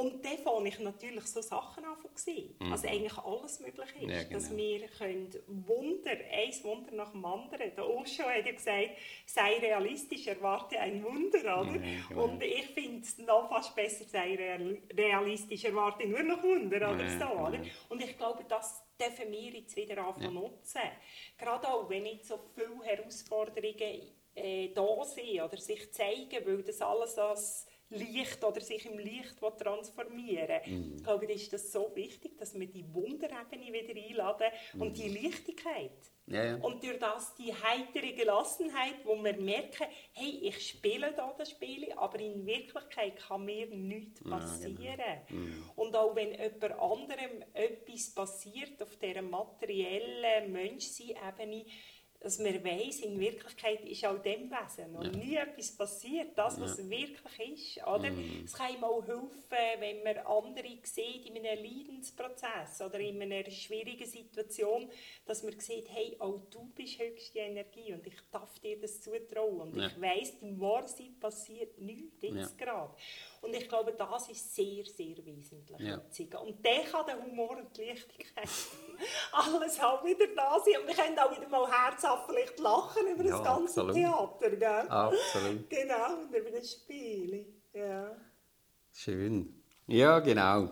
[0.00, 2.54] Und dann fange ich natürlich so Sachen an zu sehen.
[2.70, 4.02] Also eigentlich alles möglich ist.
[4.02, 4.10] Mhm.
[4.10, 4.32] Ja, genau.
[4.34, 7.74] Dass wir können Wunder, ein Wunder nach dem anderen.
[7.74, 8.90] Der Osho hat ja gesagt,
[9.24, 11.38] sei realistisch, erwarte ein Wunder.
[11.60, 11.76] Oder?
[11.76, 12.24] Ja, genau.
[12.24, 16.76] Und ich finde es noch fast besser, sei real- realistisch, erwarte nur noch Wunder.
[16.76, 17.48] Oder Ja, so, genau.
[17.48, 17.60] oder?
[17.88, 20.80] Und ich glaube, das dürfen wir jetzt wieder anfangen nutzen.
[21.38, 24.02] Gerade auch, wenn jetzt so viele Herausforderungen
[24.34, 29.36] äh, da sind oder sich zeigen, weil das alles als Licht oder sich im Licht
[29.38, 30.94] transformieren Mhm.
[30.96, 35.90] Ich glaube, ist das so wichtig, dass wir die Wunderebene wieder einladen und die Leichtigkeit.
[36.26, 36.34] Mhm.
[36.34, 36.56] Ja, ja.
[36.56, 41.92] Und durch das die heitere Gelassenheit, wo wir merken, hey, ich spiele da das Spiel,
[41.96, 44.36] aber in Wirklichkeit kann mir nichts genau.
[44.36, 45.20] passieren.
[45.28, 45.70] Mhm.
[45.76, 51.64] Und auch wenn jemand anderem etwas passiert auf dieser materiellen Menschsein-Ebene,
[52.20, 56.78] dass man weiss, in Wirklichkeit ist auch dem Wesen noch nie etwas passiert, das, was
[56.88, 57.86] wirklich ist.
[57.86, 58.10] Oder?
[58.10, 58.42] Mhm.
[58.44, 59.30] Es kann ihm auch helfen,
[59.78, 64.88] wenn man andere sieht in einem Leidensprozess oder in einer schwierigen Situation,
[65.24, 69.72] dass man sieht, hey, auch du bist höchste Energie und ich darf dir das zutrauen.
[69.72, 69.86] Und Ja.
[69.88, 72.94] ich weiss, im Wahrsein passiert nichts jetzt gerade.
[73.46, 75.78] Und ich glaube, das ist sehr, sehr wesentlich.
[75.78, 75.94] Ja.
[76.40, 78.48] Und dann kann der Humor und die Leichtigkeit
[79.32, 80.80] alles auch wieder da sein.
[80.80, 83.94] Und wir können auch wieder mal herzhaft vielleicht lachen über Ja, das ganze absolut.
[83.94, 84.50] Theater.
[84.56, 84.88] Gell?
[84.90, 85.70] Absolut.
[85.70, 87.46] Genau, und über das Spiel.
[87.72, 88.16] Ja.
[88.92, 89.62] Schön.
[89.86, 90.70] Ja, genau.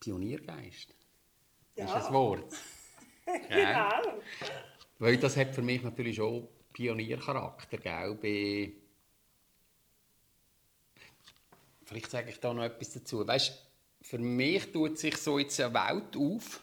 [0.00, 0.94] Pioniergeist.
[1.76, 2.06] Das ist Ja.
[2.06, 2.54] ein Wort.
[3.48, 4.20] genau.
[5.00, 8.14] Weil das hat für mich natürlich schon Pioniercharakter, gell?
[8.14, 8.72] Bei
[11.86, 13.26] Vielleicht sage ich da noch etwas dazu.
[13.26, 13.66] Weißt,
[14.02, 16.62] für mich tut sich so jetzt eine Welt auf,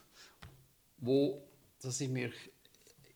[0.99, 1.43] wo
[1.81, 2.31] das ist mir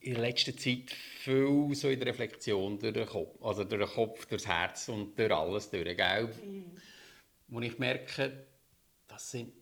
[0.01, 3.93] in der letzten Zeit viel so in der Reflexion durch den Kopf, also durch den
[3.93, 6.35] Kopf, durchs Herz und durch alles durch, gell?
[7.47, 8.47] Wo ich merke,
[9.07, 9.53] das sind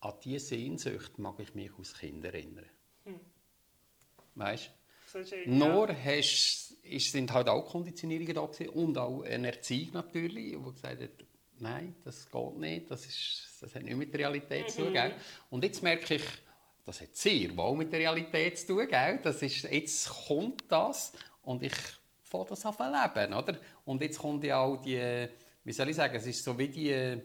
[0.00, 2.70] an diese Sehnsucht mag ich mich als Kind erinnern.
[4.36, 4.75] Weißt So schön.
[5.46, 10.72] Nur hast, ist, sind halt auch Konditionierungen da gewesen und auch eine Erziehung natürlich, wo
[10.72, 11.10] gesagt hat,
[11.58, 14.92] nein, das geht nicht, das, ist, das hat nicht mit der Realität zu tun.
[14.92, 15.14] Gell?
[15.50, 16.24] Und jetzt merke ich,
[16.84, 18.88] das hat sehr wohl mit der Realität zu tun.
[18.88, 19.20] Gell?
[19.22, 21.74] Das ist, jetzt kommt das und ich
[22.22, 23.34] fange das an leben.
[23.34, 23.58] Oder?
[23.84, 25.28] Und jetzt kommt ja auch die,
[25.64, 27.20] wie soll ich sagen, es ist so wie die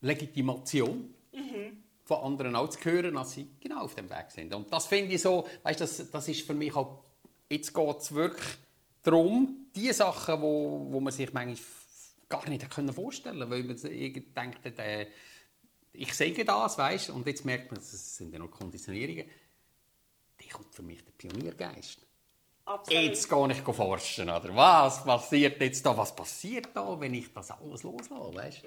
[0.00, 1.14] Legitimation
[2.06, 4.54] von anderen auch zu hören, dass sie genau auf dem Weg sind.
[4.54, 7.02] Und das finde ich so, weißt, das, das ist für mich auch,
[7.50, 8.46] jetzt geht es wirklich
[9.02, 11.58] darum, die Sachen, wo, wo man sich manchmal
[12.28, 15.06] gar nicht können vorstellen konnte, weil man irgendwie denkt, äh,
[15.92, 19.24] ich sage das, weißt, und jetzt merkt man, das sind ja noch Konditionierungen,
[20.40, 22.06] die kommt für mich der Pioniergeist.
[22.66, 23.02] Absolut.
[23.02, 24.54] Jetzt gehe ich forschen, oder?
[24.54, 25.96] Was passiert jetzt da?
[25.96, 28.62] Was passiert da, wenn ich das alles loslasse, weißt?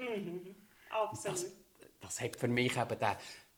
[0.89, 1.37] Absolut.
[1.37, 1.51] das,
[1.99, 3.15] das hat für mich eben den,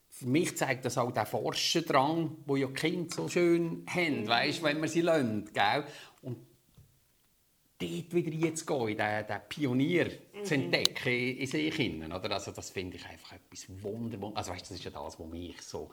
[0.09, 4.61] für mich zeigt das auch den Forschendrang, wo ja die Kinder so schön haben, weißt,
[4.63, 5.85] wenn man sie lernt, gell?
[6.21, 6.37] Und
[7.79, 10.11] dort wieder jetzt gehen, den, den Pionier
[10.43, 12.31] zu entdecken in, in sich hinein, oder?
[12.31, 14.31] Also das finde ich einfach etwas wunderbar.
[14.35, 15.89] Also weißt, das ist ja das, was mich so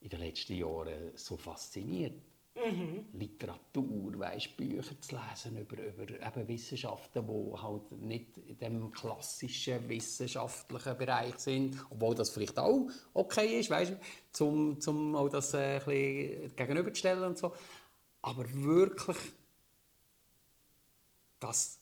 [0.00, 2.14] in den letzten Jahren so fasziniert.
[2.64, 3.06] Mhm.
[3.12, 9.88] Literatur, weißt, Bücher zu lesen über, über eben Wissenschaften, die halt nicht in dem klassischen
[9.88, 13.96] wissenschaftlichen Bereich sind, obwohl das vielleicht auch okay ist, weißt,
[14.32, 17.54] zum, zum auch das äh, gegenüberzustellen und so.
[18.22, 19.18] Aber wirklich,
[21.38, 21.78] das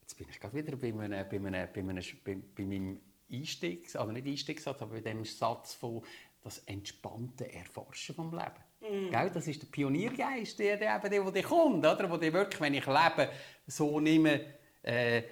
[0.00, 3.00] jetzt bin ich gerade wieder bei, einem, bei, einem, bei, einem, bei meinem
[3.30, 6.02] Einstiegs, also nicht Einstiegssatz, aber bei dem Satz von
[6.42, 8.71] das entspannte Erforschen vom Leben.
[8.82, 9.30] Gell?
[9.32, 12.10] Das ist der Pioniergeist, der, der, der, der, der kommt, oder?
[12.10, 13.28] Wo der wirklich, wenn ich lebe,
[13.66, 14.44] so nehme,
[14.82, 15.22] äh,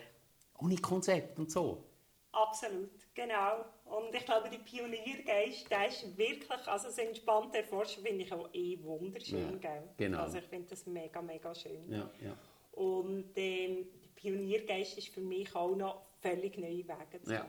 [0.59, 1.85] ohne Konzept und so.
[2.33, 3.65] Absolut, genau.
[3.87, 8.49] Und ich glaube, der Pioniergeist, der ist wirklich, also das entspannte Erforschen finde ich auch
[8.53, 10.21] eh wunderschön, ja, Genau.
[10.21, 11.91] Also ich finde das mega, mega schön.
[11.91, 12.37] Ja, ja.
[12.73, 17.47] Und ähm, der Pioniergeist ist für mich auch noch völlig neue Wege zu ja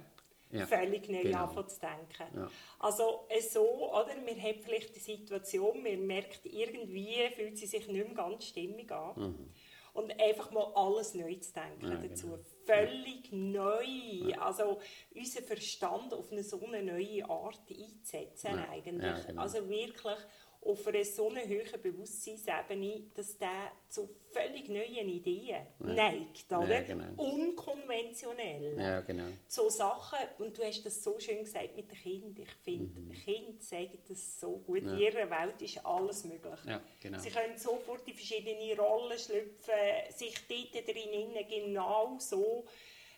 [0.51, 0.65] ja.
[0.65, 1.43] völlig neu genau.
[1.43, 2.37] anfangen zu denken.
[2.37, 2.51] Ja.
[2.79, 7.87] Also äh, so, oder, man hat vielleicht die Situation, man merkt, irgendwie fühlt sie sich
[7.87, 9.13] nicht mehr ganz stimmig an.
[9.15, 9.49] Mhm.
[9.93, 12.27] Und einfach mal alles neu zu denken ja, dazu.
[12.27, 12.39] Genau.
[12.65, 14.33] Völlig neu.
[14.39, 14.79] Also
[15.13, 19.27] unseren Verstand auf eine so eine neue Art einzusetzen eigentlich.
[19.27, 19.41] Genau.
[19.41, 20.17] Also wirklich
[20.63, 25.65] auf einer so einer hohen Bewusstseinsebene, dass der zu völlig neuen Ideen ja.
[25.79, 26.67] neigt, oder?
[26.67, 27.05] Ja, genau.
[27.17, 28.77] Unkonventionell.
[28.79, 29.25] Ja, genau.
[29.47, 33.11] So Sachen, und du hast das so schön gesagt mit den Kindern, ich finde, mhm.
[33.11, 34.93] Kinder sagen das so gut, ja.
[34.93, 36.59] in ihrer Welt ist alles möglich.
[36.99, 37.19] Genau.
[37.19, 39.73] Sie können sofort in verschiedene Rollen schlüpfen,
[40.09, 42.65] sich dort drinnen genau so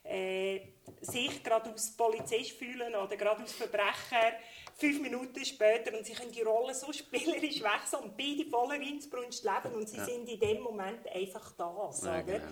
[0.04, 0.60] äh,
[1.02, 4.34] sich gerade als Polizist fühlen oder gerade als Verbrecher
[4.76, 9.44] fünf Minuten später und sie können die Rolle so spielerisch wechseln und beide voller Innsbrunst
[9.44, 10.06] leben und sie ja.
[10.06, 11.92] sind in dem Moment einfach da.
[12.04, 12.46] Ja, genau.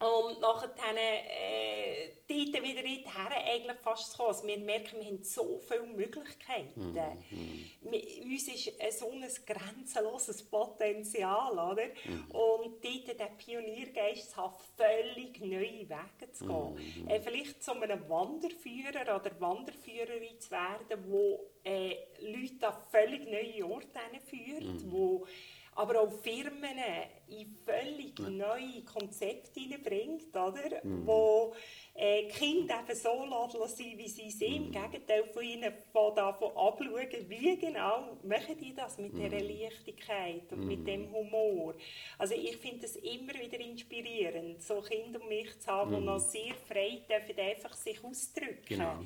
[0.00, 4.28] Und nachher äh, dort wieder her eigentlich fast zu kommen.
[4.28, 6.94] Also wir merken, wir haben so viele Möglichkeiten.
[6.94, 7.70] Mhm.
[7.82, 11.52] Wir, uns ist ein so ein grenzenloses Potenzial.
[11.52, 11.84] Oder?
[12.04, 12.30] Mhm.
[12.30, 17.04] Und dort der Pioniergeist hat völlig neue Wege zu gehen.
[17.04, 17.08] Mhm.
[17.08, 23.70] Äh, vielleicht zu einem Wanderführer oder Wanderführerin zu werden, wo äh, Leute an völlig neue
[23.70, 24.92] Orte führt, mhm.
[24.92, 25.26] wo
[25.80, 26.78] aber auch Firmen
[27.28, 28.28] in völlig ja.
[28.28, 30.84] neue Konzepte hineinbringt, oder?
[30.84, 31.06] Mhm.
[31.06, 31.54] wo
[31.94, 34.70] äh, Kinder eben so lassen, wie sie sind.
[34.70, 34.74] Mhm.
[34.74, 39.22] Im Gegenteil von ihnen von davon abschauen, wie genau machen die das mit mhm.
[39.22, 40.68] dieser Leichtigkeit und mhm.
[40.68, 41.74] mit dem Humor.
[42.18, 46.06] Also ich finde es immer wieder inspirierend, so Kinder um mich zu haben, die mhm.
[46.06, 48.66] noch sehr frei dürfen, einfach sich ausdrücken.
[48.66, 48.98] Genau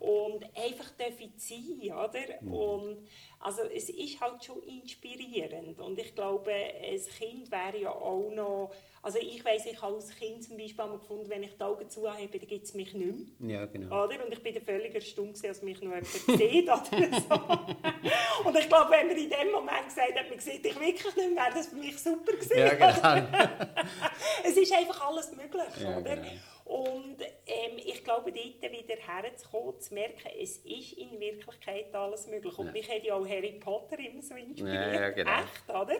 [0.00, 2.40] und einfach dürfen sein, oder?
[2.40, 2.52] Mhm.
[2.52, 3.08] Und
[3.40, 8.72] also es ist halt schon inspirierend und ich glaube, ein Kind wäre ja auch noch,
[9.02, 11.88] also ich weiß ich habe als Kind zum Beispiel einmal gefunden, wenn ich die Augen
[11.88, 13.60] zu habe, dann gibt es mich nicht mehr.
[13.60, 14.04] Ja, genau.
[14.04, 14.24] Oder?
[14.24, 18.44] Und ich bin völlig erstaunt, als mich noch jemand sieht oder so.
[18.48, 21.34] und ich glaube, wenn man in dem Moment gesagt hat, man sieht dich wirklich nicht
[21.34, 22.58] mehr, wäre das für mich super gewesen.
[22.58, 23.28] Ja, genau.
[24.44, 26.16] es ist einfach alles möglich, ja, oder?
[26.16, 26.28] Genau.
[26.68, 32.58] Und ähm, ich glaube, dort wieder herzukommen, zu merken, es ist in Wirklichkeit alles möglich.
[32.58, 32.72] Und ja.
[32.72, 34.74] mich hat ja auch Harry Potter immer so inspiriert.
[34.74, 35.30] Ja, ja, genau.
[35.30, 35.96] Echt, oder?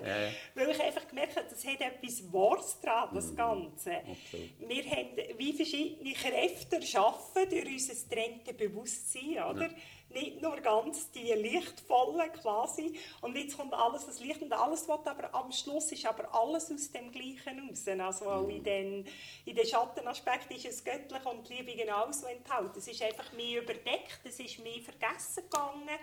[0.55, 3.37] Weil ich einfach gemerkt habe, das hat etwas Wahres dran, das mhm.
[3.37, 3.93] Ganze.
[4.03, 4.51] Okay.
[4.59, 9.71] Wir haben wie verschiedene Kräfte erschaffen durch unser getrennte Bewusstsein, oder?
[10.11, 12.99] Nicht nur ganz die lichtvollen quasi.
[13.21, 16.73] Und jetzt kommt alles das Licht und alles was aber am Schluss ist aber alles
[16.73, 17.87] aus dem Gleichen raus.
[17.87, 19.07] Also auch in den,
[19.45, 23.63] in den Schattenaspekt ist es göttlich und die Liebe genauso enthalten es ist einfach mehr
[23.63, 25.99] überdeckt es ist mehr vergessen gegangen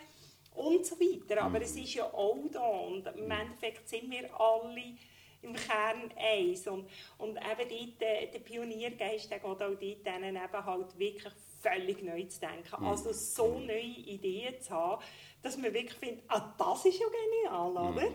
[0.55, 1.41] und so weiter.
[1.41, 4.95] Aber es ist ja auch da und im Endeffekt sind wir alle
[5.41, 6.67] im Kern eins.
[6.67, 11.33] Und, und eben dort, der, der Pioniergeist, der geht auch dort eben halt wirklich
[11.65, 12.81] völlig neu zu denken.
[12.81, 12.87] Mhm.
[12.87, 15.03] Also so neue Ideen zu haben,
[15.41, 18.09] dass man wirklich findet, ah, das ist ja genial, oder?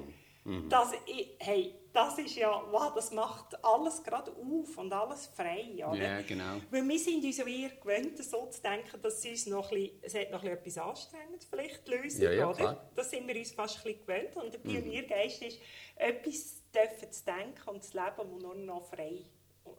[0.45, 0.69] Mhm.
[0.69, 0.93] Das,
[1.39, 5.97] hey, das ist ja, wow, das macht alles gerade auf und alles frei, oder?
[5.97, 6.57] Ja, genau.
[6.71, 9.77] Weil wir sind uns ja eher gewöhnt, so zu denken, dass es uns noch ein
[9.77, 12.57] bisschen, es hat noch etwas anstrengend vielleicht, die Lösung, ja, ja, oder?
[12.57, 12.91] Klar.
[12.95, 14.83] Das sind wir uns fast ein bisschen gewöhnt und der mhm.
[14.83, 15.59] Pioniergeist ist,
[15.97, 19.27] etwas dürfen zu denken und zu leben, das nur noch frei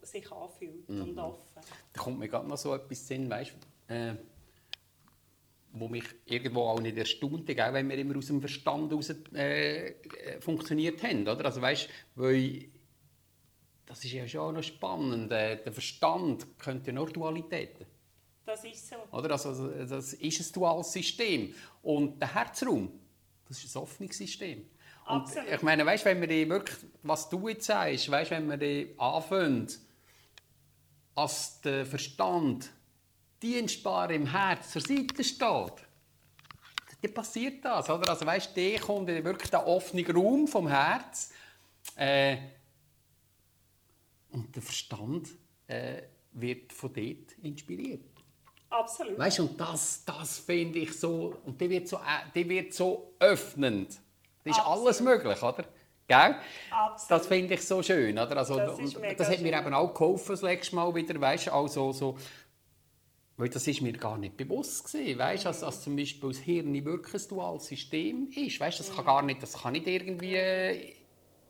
[0.01, 1.01] sich anfühlt mhm.
[1.01, 1.61] und offen.
[1.93, 3.53] Da kommt mir gerade noch so etwas Sinn, weißt,
[3.87, 4.13] äh,
[5.73, 9.93] wo mich irgendwo auch nicht erstaunt, auch wenn wir immer aus dem Verstand heraus äh,
[10.39, 11.45] funktioniert haben, oder?
[11.45, 12.69] Also weißt, weil
[13.85, 15.31] das ist ja schon noch spannend.
[15.31, 17.85] Äh, der Verstand könnte ja nur Dualitäten.
[18.45, 18.95] Das ist so.
[19.11, 19.31] Oder?
[19.31, 21.53] Also, das ist ein duales System.
[21.81, 22.91] Und der Herzraum,
[23.47, 24.65] das ist ein offenes System.
[25.07, 25.51] Und Absolut.
[25.51, 29.67] ich meine, weißt, wenn wir wirklich, was du jetzt sagst, weißt, wenn wir anfangen,
[31.15, 32.71] als der Verstand
[33.41, 35.73] dienstbar im Herz zur Seite steht,
[37.01, 38.09] dann passiert das, oder?
[38.09, 41.31] Also weißt, der kommt in wirklich der offene Raum vom Herz
[41.95, 42.37] äh,
[44.31, 45.29] und der Verstand
[45.67, 48.05] äh, wird von dort inspiriert.
[48.69, 49.17] Absolut.
[49.17, 53.15] Weißt und das, das finde ich so, und die wird so, äh, die wird so
[53.19, 53.99] öffnend.
[54.43, 54.87] Das ist Absolut.
[54.87, 55.65] alles möglich, oder?
[56.11, 56.35] Gell?
[56.71, 57.21] Absolut.
[57.21, 58.35] Das finde ich so schön, oder?
[58.35, 59.65] Also, Das das hat mir schön.
[59.65, 62.17] eben auch geholfen, das letzte Mal wieder, weißt also so,
[63.37, 66.85] weil das ist mir gar nicht bewusst gewesen, weißt, dass, dass zum Beispiel das Hirn
[66.85, 70.93] wirklich ein duales System ist, weißt, das kann gar nicht, das kann nicht irgendwie äh,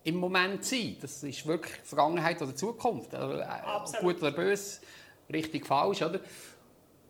[0.04, 4.02] im Moment sein, das ist wirklich Vergangenheit oder Zukunft, also, äh, Absolut.
[4.02, 4.82] gut oder böse,
[5.34, 6.20] richtig, falsch, oder?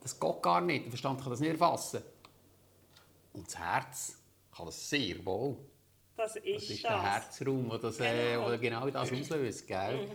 [0.01, 2.01] Das geht gar nicht, der Verstand kann das nicht erfassen.
[3.33, 4.17] Und das Herz
[4.55, 5.57] kann das sehr wohl.
[6.21, 8.49] Das ist Das ist der Herzraum, der das, äh, Genau.
[8.49, 10.07] der genau das auslöst, gell?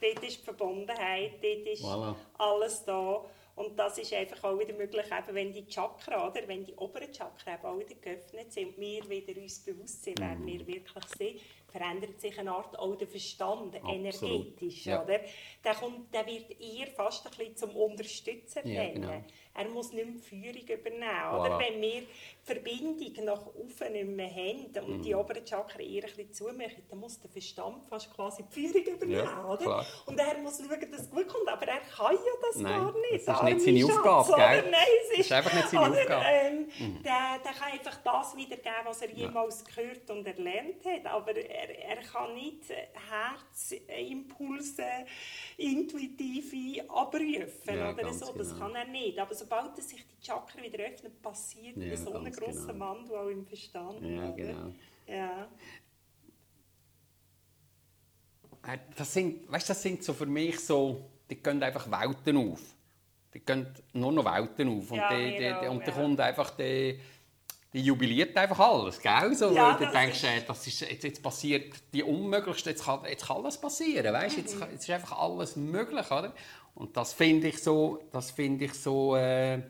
[0.00, 2.14] Dort ist die Verbundenheit, dort ist Voilà.
[2.38, 3.24] alles da.
[3.56, 7.10] Und das ist einfach auch wieder möglich, eben wenn die Chakra, oder, wenn die oberen
[7.10, 10.46] Chakra eben auch wieder geöffnet sind und wir wieder uns bewusst sind, wer Mhm.
[10.46, 11.40] wir wirklich sind,
[11.72, 14.84] verändert sich eine Art auch der Verstand energetisch.
[14.84, 15.02] Ja.
[15.02, 15.20] Oder?
[15.64, 19.24] Der, kommt, der wird eher fast ein bisschen zum Unterstützen Ja, genau.
[19.54, 21.00] Er muss nicht mehr Führung übernehmen.
[21.32, 21.56] Oder?
[21.56, 21.58] Voilà.
[21.58, 22.02] Wenn wir
[22.46, 25.18] Verbindung nach oben nicht mehr haben und die Mhm.
[25.20, 29.24] oberen Chakra eher ein bisschen zumachen, dann muss der Verstand fast quasi die Führung übernehmen.
[29.24, 29.56] Ja, oder?
[29.58, 29.86] klar.
[30.06, 32.94] Und er muss schauen, dass es gut kommt, aber er kann ja das Nein, gar
[33.10, 33.26] nicht.
[33.28, 34.62] das ist nicht seine Schatz, Aufgabe, oder?
[34.62, 34.70] gell?
[34.70, 36.24] Nein, es Das ist einfach nicht seine oder, Aufgabe.
[36.26, 36.68] Ähm,
[37.02, 41.78] der, der kann einfach das wiedergeben, was er jemals gehört und erlernt hat, aber er,
[41.84, 42.62] er kann nicht
[43.80, 44.84] Herzimpulse,
[45.56, 48.32] intuitive abrufen Ja, oder so.
[48.32, 48.60] Das genau.
[48.66, 49.18] kann er nicht.
[49.18, 52.84] Aber sobald er sich die Chakra wieder öffnet, passiert Ja, so ein grosser genau.
[52.90, 54.00] Wandel auch im Verstand.
[54.02, 54.32] Ja, oder?
[54.32, 54.72] genau.
[55.06, 55.48] Ja.
[58.66, 62.60] Äh, Das sind, weißt, das sind so für mich so, die gehen einfach Welten auf.
[63.32, 64.90] Die gehen nur noch Welten auf.
[64.90, 65.92] Und, Ja, die, die, auch, und da ja.
[65.92, 66.98] kommt einfach die,
[67.72, 69.34] die jubiliert einfach alles, gell?
[69.34, 72.70] So, Ja, weil du das denkst, ist- äh, das ist, jetzt, jetzt passiert die Unmöglichste,
[72.70, 74.36] jetzt kann, jetzt kann alles passieren, weißt?
[74.38, 74.62] Jetzt, Mhm.
[74.72, 76.32] jetzt ist einfach alles möglich, oder?
[76.74, 79.60] Und das finde ich so, das finde ich so, äh,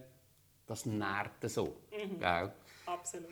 [0.66, 2.18] das nährt so, Mhm.
[2.18, 2.52] gell?
[2.86, 3.28] Absolut.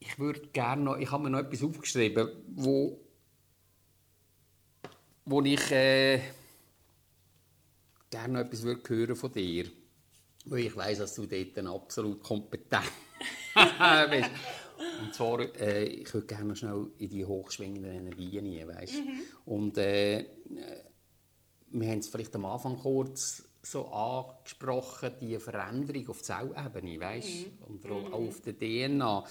[0.00, 2.98] Ich würde gerne noch, ich habe mir noch etwas aufgeschrieben, wo,
[5.24, 6.20] wo ich äh,
[8.10, 9.70] gerne noch etwas würde hören von dir.
[10.46, 12.90] Weil ich weiß, dass du dort absolut kompetent
[14.10, 14.30] bist.
[15.00, 18.94] Und zwar, äh, ich würde gerne noch schnell in die hochschwingenden Energien rein, weißt?
[19.44, 20.24] Und äh,
[21.70, 27.46] wir haben es vielleicht am Anfang kurz so angesprochen, die Veränderung auf Zellebene, weißt?
[27.66, 29.24] Und auch auch auf der DNA.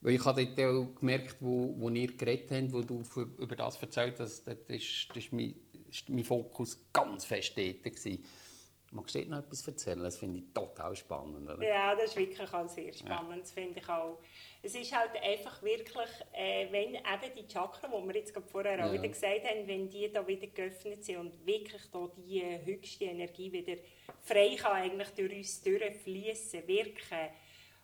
[0.00, 3.56] Weil ich habe dort auch gemerkt, wo, wo ihr geredet habt, wo du für, über
[3.56, 5.54] das erzählt hast, das ist, das ist mein,
[5.88, 7.82] ist mein Fokus ganz fest dort.
[7.82, 8.22] Gewesen.
[8.94, 10.02] Magst du dort noch etwas erzählen?
[10.04, 11.50] Das finde ich total spannend.
[11.50, 11.66] Oder?
[11.66, 14.18] Ja, das ist wirklich auch sehr spannend, das finde ich auch.
[14.62, 18.86] Es ist halt einfach wirklich, äh, wenn eben die Chakren, die wir jetzt vorher auch
[18.86, 18.92] Ja.
[18.92, 23.06] wieder gesagt haben, wenn die da wieder geöffnet sind und wirklich da die äh, höchste
[23.06, 23.82] Energie wieder
[24.22, 27.28] frei kann eigentlich durch uns durchfließen, wirken,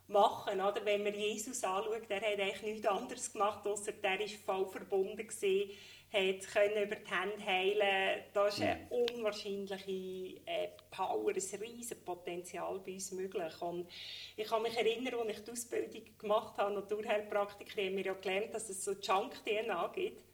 [0.07, 0.61] machen.
[0.61, 0.85] Oder?
[0.85, 5.17] Wenn man Jesus anschaut, der hat eigentlich nichts anderes gemacht, außer der war voll verbunden
[5.27, 5.71] gewesen,
[6.13, 8.25] hat können über die Hände heilen.
[8.33, 13.63] Da ist eine unwahrscheinliche äh, Power, ein riesiges Potenzial bei uns möglich.
[13.63, 13.89] Und
[14.37, 18.55] ich kann mich erinnern, als ich die Ausbildung gemacht habe, Naturheilpraktiker, haben wir ja gelernt,
[18.55, 20.25] dass es so Junk-DNA gibt.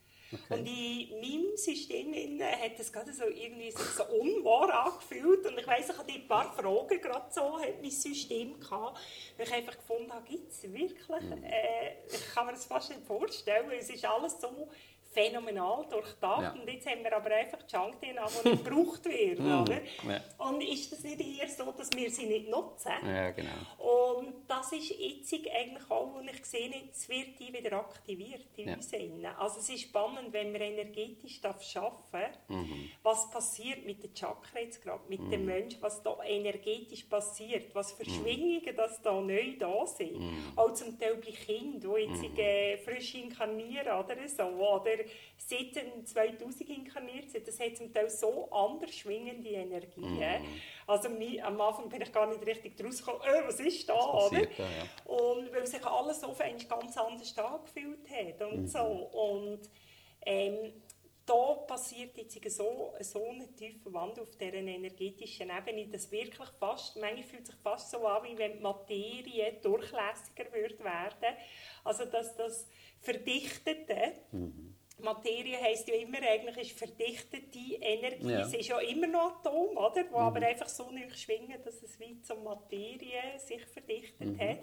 [0.49, 5.47] Und in meinem System hat es gerade so irgendwie so, so unwahr angefühlt.
[5.47, 8.99] Und ich weiss, ich hatte ein paar Fragen gerade so, hat mein System gehabt,
[9.37, 11.23] weil ich einfach gefunden habe, gibt es wirklich?
[11.45, 13.71] Äh, ich kann mir das fast nicht vorstellen.
[13.79, 14.69] Es ist alles so
[15.17, 16.43] phänomenal durchdacht.
[16.43, 16.53] Ja.
[16.53, 19.41] Und jetzt haben wir aber einfach Junk-DNA, die nicht gebraucht wird.
[19.41, 19.81] oder?
[20.09, 20.21] ja.
[20.47, 22.93] Und ist das nicht eher so, dass wir sie nicht nutzen?
[23.05, 23.51] Ja, genau.
[23.79, 28.69] Und das ist jetzt eigentlich auch, und ich sehe, jetzt wird die wieder aktiviert in
[28.69, 28.75] Ja.
[28.75, 29.25] uns innen.
[29.39, 32.91] Also es ist spannend, wenn wir energetisch das schaffen, Mhm.
[33.03, 37.93] was passiert mit den Chakren jetzt gerade, mit dem Menschen, was da energetisch passiert, was
[37.93, 38.15] für Mhm.
[38.15, 40.21] Schwingungen das da neu da sind.
[40.57, 42.39] Auch zum Teil bei Kindern, die jetzt Mhm.
[42.39, 44.93] äh, frisch inkarnieren oder so, oder
[45.37, 50.19] seit dem 2000 inkarniert sind, das hat zum Teil so anders schwingende Energien.
[50.19, 50.61] Mhm.
[50.87, 54.07] Also am Anfang bin ich gar nicht richtig draus gekommen, äh, was ist da, Was
[54.07, 54.41] oder?
[54.41, 55.15] passiert da, ja.
[55.17, 58.67] Und weil sich alles auf einmal ganz anders angefühlt hat und Mhm.
[58.67, 58.81] so.
[58.81, 59.71] Und
[60.25, 60.73] ähm,
[61.27, 66.97] da passiert jetzt so, so ein tiefer Wandel auf dieser energetischen Ebene, dass wirklich fast,
[66.97, 71.37] manchmal fühlt sich fast so an, wie wenn die Materie durchlässiger wird werden.
[71.83, 72.69] Also dass das
[73.01, 74.13] Verdichtete
[74.99, 78.31] Materie heisst ja immer, eigentlich ist verdichtete Energie.
[78.31, 78.41] Ja.
[78.41, 80.03] Es ist ja immer noch Atom, oder?
[80.05, 80.09] Mhm.
[80.11, 84.41] Wo aber einfach so nicht schwingen, dass es wie zur Materie sich verdichtet Mhm.
[84.41, 84.59] hat.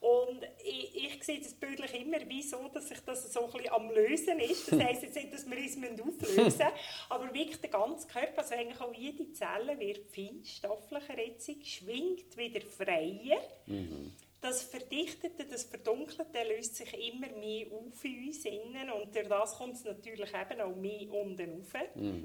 [0.00, 3.72] Und ich, ich sehe das bildlich immer wie so, dass sich das so ein bisschen
[3.72, 4.70] am Lösen ist.
[4.70, 6.66] Das heisst jetzt nicht, dass wir uns auflösen müssen,
[7.08, 12.60] aber wirklich der ganze Körper, also eigentlich auch jede Zelle wird feinstofflicher jetzt, schwingt wieder
[12.60, 13.40] freier.
[14.44, 19.56] Das Verdichtete, das Verdunkelte löst sich immer mehr auf in uns innen und durch das
[19.56, 21.72] kommt es natürlich eben auch mehr unten rauf.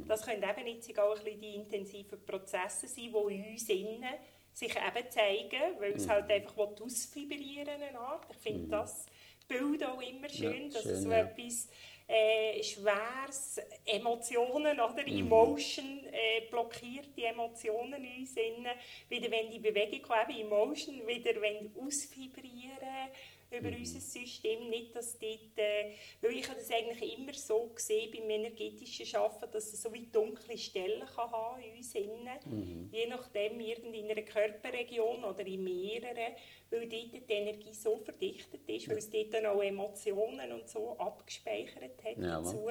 [0.05, 4.13] Das können eben jetzt auch ein bisschen die intensiven Prozesse sein, die in uns innen
[4.51, 8.25] sich eben zeigen, weil es halt einfach ausfibrieren eine Art.
[8.31, 9.05] Ich finde das
[9.47, 11.19] Bild auch immer schön, Ja, dass schön, es so ja.
[11.19, 11.69] etwas
[12.09, 15.19] äh, Schweres, Emotionen oder Mhm.
[15.19, 21.71] Emotion, äh, blockierte Emotionen in uns wieder wenn die Bewegung kommt, eben Emotion, wieder wenn
[21.79, 23.09] ausfibrieren
[23.51, 23.77] über Mhm.
[23.79, 28.29] unser System, nicht, dass dort, äh, weil ich habe das eigentlich immer so gesehen beim
[28.29, 32.89] energetischen Arbeiten, dass es so wie dunkle Stellen kann haben in uns innen, Mhm.
[32.91, 36.35] je nachdem in einer Körperregion oder in mehreren,
[36.69, 40.97] weil dort die Energie so verdichtet ist, weil es dort dann auch Emotionen und so
[40.97, 42.69] abgespeichert hat Ja, dazu.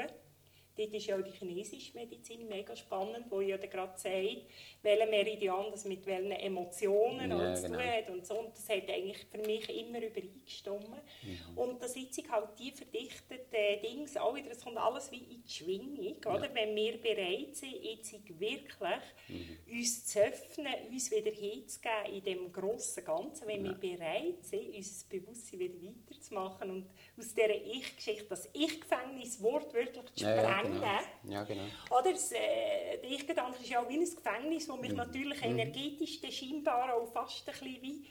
[0.78, 4.46] Dort ist ja auch die chinesische Medizin mega spannend, wo ja gerade sagt,
[4.82, 7.84] welcher Meridian das mit welchen Emotionen Ja, zu tun genau.
[7.84, 8.38] hat und so.
[8.38, 10.88] Und das hat eigentlich für mich immer übereingestimmt.
[10.88, 11.58] Mhm.
[11.58, 15.42] Und das jetzt sind halt die verdichteten Dings auch wieder, es kommt alles wie in
[15.42, 16.48] die Schwingung, oder?
[16.54, 18.68] Wenn wir bereit sind, jetzt wirklich
[19.28, 19.58] Mhm.
[19.78, 25.06] uns zu öffnen, uns wieder hinzugeben in dem grossen Ganzen, wenn wir bereit sind, unser
[25.08, 26.86] Bewusstsein wieder weiterzumachen und
[27.18, 30.36] aus dieser Ich-Geschichte, das Ich-Gefängnis wortwörtlich zu Ja,
[30.76, 31.34] sprengen, genau.
[31.34, 31.62] Ja, genau.
[31.90, 32.12] oder?
[32.12, 36.32] Das, äh, der Ich-Gedanke ist ja auch wie ein Gefängnis, wo mich natürlich energetisch dann
[36.32, 38.06] scheinbar auch fast ein bisschen wie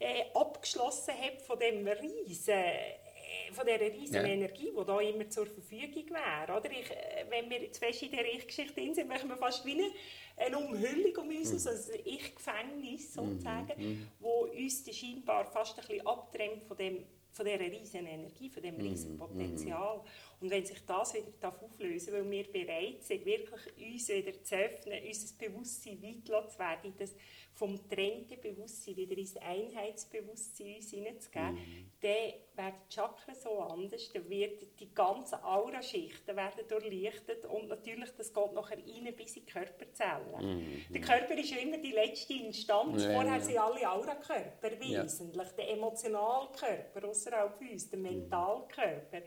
[0.00, 4.22] äh, abgeschlossen hat von dem riesen, äh, von dieser riesen Ja.
[4.24, 6.58] Energie, die da immer zur Verfügung wäre.
[6.58, 6.70] Oder?
[6.70, 9.90] Ich, äh, wenn wir zu fest in der Ich-Geschichte sind, machen wir fast wie eine,
[10.36, 16.64] eine Umhüllung um uns, also ein Ich-Gefängnis sozusagen, wo uns scheinbar fast ein bisschen abtrennt
[16.64, 17.04] von dem
[17.38, 20.02] von dieser riesen Energie, von diesem riesen Potenzial.
[20.40, 24.56] Und wenn sich das wieder darf auflösen weil wir bereit sind, wirklich uns wieder zu
[24.56, 27.14] öffnen, unser Bewusstsein weit zu werden, das
[27.58, 31.58] vom trennten Bewusstsein wieder ins Einheitsbewusstsein uns hineinzugeben,
[32.00, 32.12] dann
[32.54, 38.32] werden die Chakren so anders, dann wird die ganzen Auraschichten werden durchlichtet und natürlich, das
[38.32, 40.86] geht nachher rein bis in die Körperzellen.
[40.90, 43.40] Der Körper ist ja immer die letzte Instanz, Ja, vorher ja.
[43.40, 45.02] sind alle Aurakörper Ja.
[45.02, 49.22] wesentlich, der Emotionalkörper außerhalb uns, der Mentalkörper,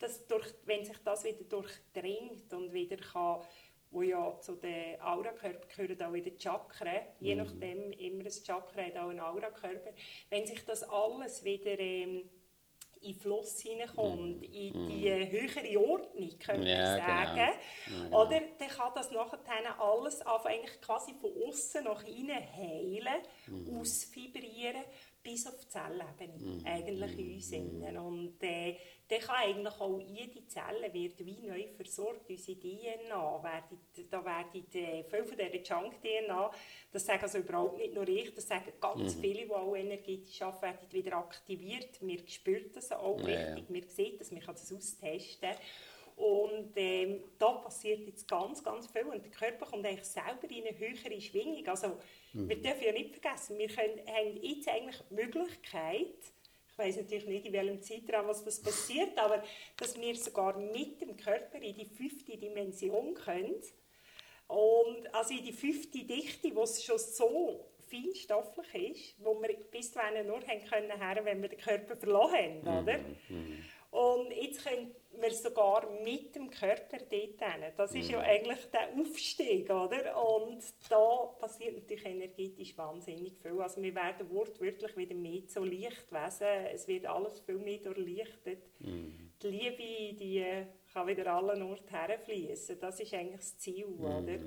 [0.00, 3.42] das durch, wenn sich das wieder durchdringt und wieder kann,
[3.96, 8.96] wo ja zu den Aurakörpern gehören auch wieder Chakren, je nachdem immer ein Chakra hat
[8.98, 9.90] auch einen Aurakörper,
[10.28, 12.28] wenn sich das alles wieder ähm,
[13.00, 17.16] in den Fluss hineinkommt, in die höhere Ordnung, könnte Ja, ich genau.
[17.16, 17.52] sagen,
[17.86, 18.22] genau.
[18.26, 23.78] oder dann kann das nachher alles eigentlich quasi von außen nach innen heilen, Mhm.
[23.78, 24.82] ausfibrieren,
[25.22, 26.66] bis auf die Zellebene, Mhm.
[26.66, 27.96] eigentlich in uns innen.
[27.98, 28.76] Und äh,
[29.08, 33.78] dann kann eigentlich auch jede Zelle wird wie neu versorgt, unsere DNA, werden,
[34.10, 36.50] da werden äh, viel von dieser Junk-DNA,
[36.92, 39.20] das sagen also überhaupt nicht nur ich, das sagen ganz Mhm.
[39.20, 41.98] viele, die auch energetisch arbeiten, werden wieder aktiviert.
[42.00, 45.50] Wir spüren das auch Ja, richtig, wir sehen das, man kann das austesten.
[46.16, 50.66] Und ähm, da passiert jetzt ganz, ganz viel und der Körper kommt eigentlich selber in
[50.66, 51.66] eine höhere Schwingung.
[51.68, 51.98] Also
[52.46, 56.16] wir dürfen ja nicht vergessen, wir können, haben jetzt eigentlich die Möglichkeit,
[56.76, 59.42] ich weiß natürlich nicht, in welchem Zeitraum was das passiert, aber
[59.78, 63.54] dass wir sogar mit dem Körper in die fünfte Dimension können.
[64.46, 69.92] Und also in die fünfte Dichte, wo es schon so feinstofflich ist, wo wir bis
[69.92, 72.98] dahin nur haben können, wenn wir den Körper verloren haben, oder?
[73.96, 77.72] Und jetzt können wir sogar mit dem Körper dort hin.
[77.78, 80.22] Das ist ja eigentlich der Aufstieg, oder?
[80.22, 83.58] Und da passiert natürlich energetisch wahnsinnig viel.
[83.58, 86.66] Also wir werden wortwörtlich wieder mehr zu Lichtwesen.
[86.74, 88.64] Es wird alles viel mehr durchlichtet.
[89.42, 90.44] Die Liebe, die
[90.92, 92.78] kann wieder allen Orten herfließen.
[92.78, 94.38] Das ist eigentlich das Ziel, oder?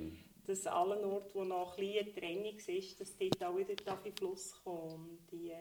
[0.46, 3.74] Dass allen Orten, wo noch ein bisschen Trennung ist, dass dort auch wieder
[4.06, 5.54] in Fluss kommen, die,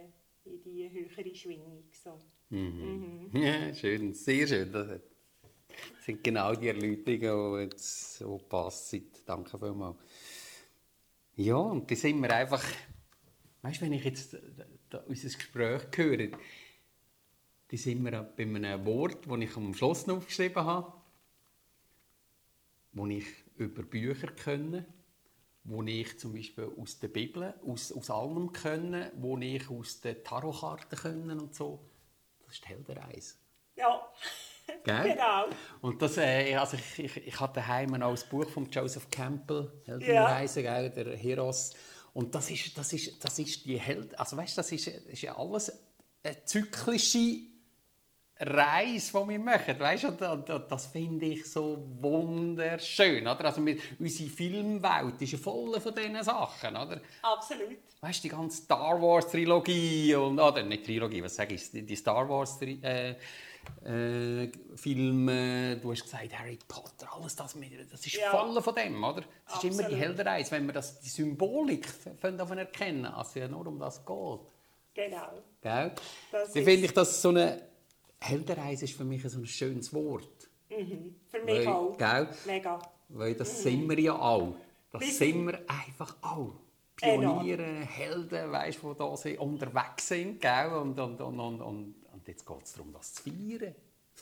[0.44, 1.84] in die höhere Schwingung.
[1.92, 2.18] So.
[2.50, 4.72] Ja, schön, sehr schön.
[4.72, 5.00] Das
[6.04, 9.10] sind genau die Erläuterungen, die jetzt so passen.
[9.26, 9.98] Danke vielmals.
[11.36, 12.64] Ja, und da sind wir einfach,
[13.62, 14.36] weißt du, wenn ich jetzt
[14.88, 16.28] da, unser Gespräch höre,
[17.68, 20.92] da sind wir bei einem Wort, das ich am Schluss noch aufgeschrieben habe,
[22.92, 23.26] das ich
[23.56, 24.86] über Bücher kenne,
[25.64, 30.24] wo ich zum Beispiel aus der Bibel, aus, aus allem kenne, wo ich aus den
[30.24, 31.87] Tarotkarten kenne und so.
[32.48, 33.34] Das ist die Heldenreise.
[33.76, 34.08] Ja,
[34.84, 35.02] Gell?
[35.12, 35.46] Genau.
[35.82, 39.70] Und das, äh, also ich, ich, ich hatte daheim auch das Buch von Joseph Campbell,
[39.84, 40.88] Heldenreise, ja.
[40.88, 41.74] der Heros.
[42.14, 45.36] Und das ist, das ist, das ist die Held, also weißt, das ist, ist ja
[45.36, 45.72] alles
[46.22, 47.40] eine zyklische
[48.40, 49.78] Reise, die wir machen.
[49.78, 53.26] Weißt, und, und, und das finde ich so wunderschön.
[53.26, 53.44] Oder?
[53.44, 56.76] Also wir, unsere Filmwelt ist ja voll von diesen Sachen.
[56.76, 57.00] Oder?
[57.22, 57.78] Absolut.
[58.00, 62.84] Weißt du, die ganze Star Wars-Trilogie, oder nicht Trilogie, was sage ich, die Star Wars-Trilogie.
[62.84, 63.16] Äh,
[63.84, 67.54] äh, Filme, du hast gesagt Harry Potter, alles das,
[67.90, 68.30] das ist ja.
[68.30, 69.22] voll von dem, oder?
[69.46, 71.86] Es ist immer die Heldenreise, wenn wir das, die Symbolik
[72.20, 74.40] davon erkennen, als es ja nur um das geht.
[74.94, 75.28] Genau.
[75.60, 75.92] Gell?
[76.32, 77.67] Das Dann finde ich, dass so eine
[78.20, 80.48] Heldenreise ist für mich so ein schönes Wort.
[80.70, 81.16] Mhm.
[81.26, 81.96] Für mich Weil, auch.
[81.96, 82.28] Gell?
[82.46, 82.78] Mega.
[83.08, 83.62] Weil das mhm.
[83.62, 84.54] sind wir ja auch.
[84.90, 86.54] Das wir sind wir einfach auch.
[86.96, 90.72] Pioniere, Helden, weißt, die da sind, unterwegs sind, gell?
[90.72, 91.94] Und, und, und, und, und
[92.26, 93.74] jetzt geht es darum, das zu feiern.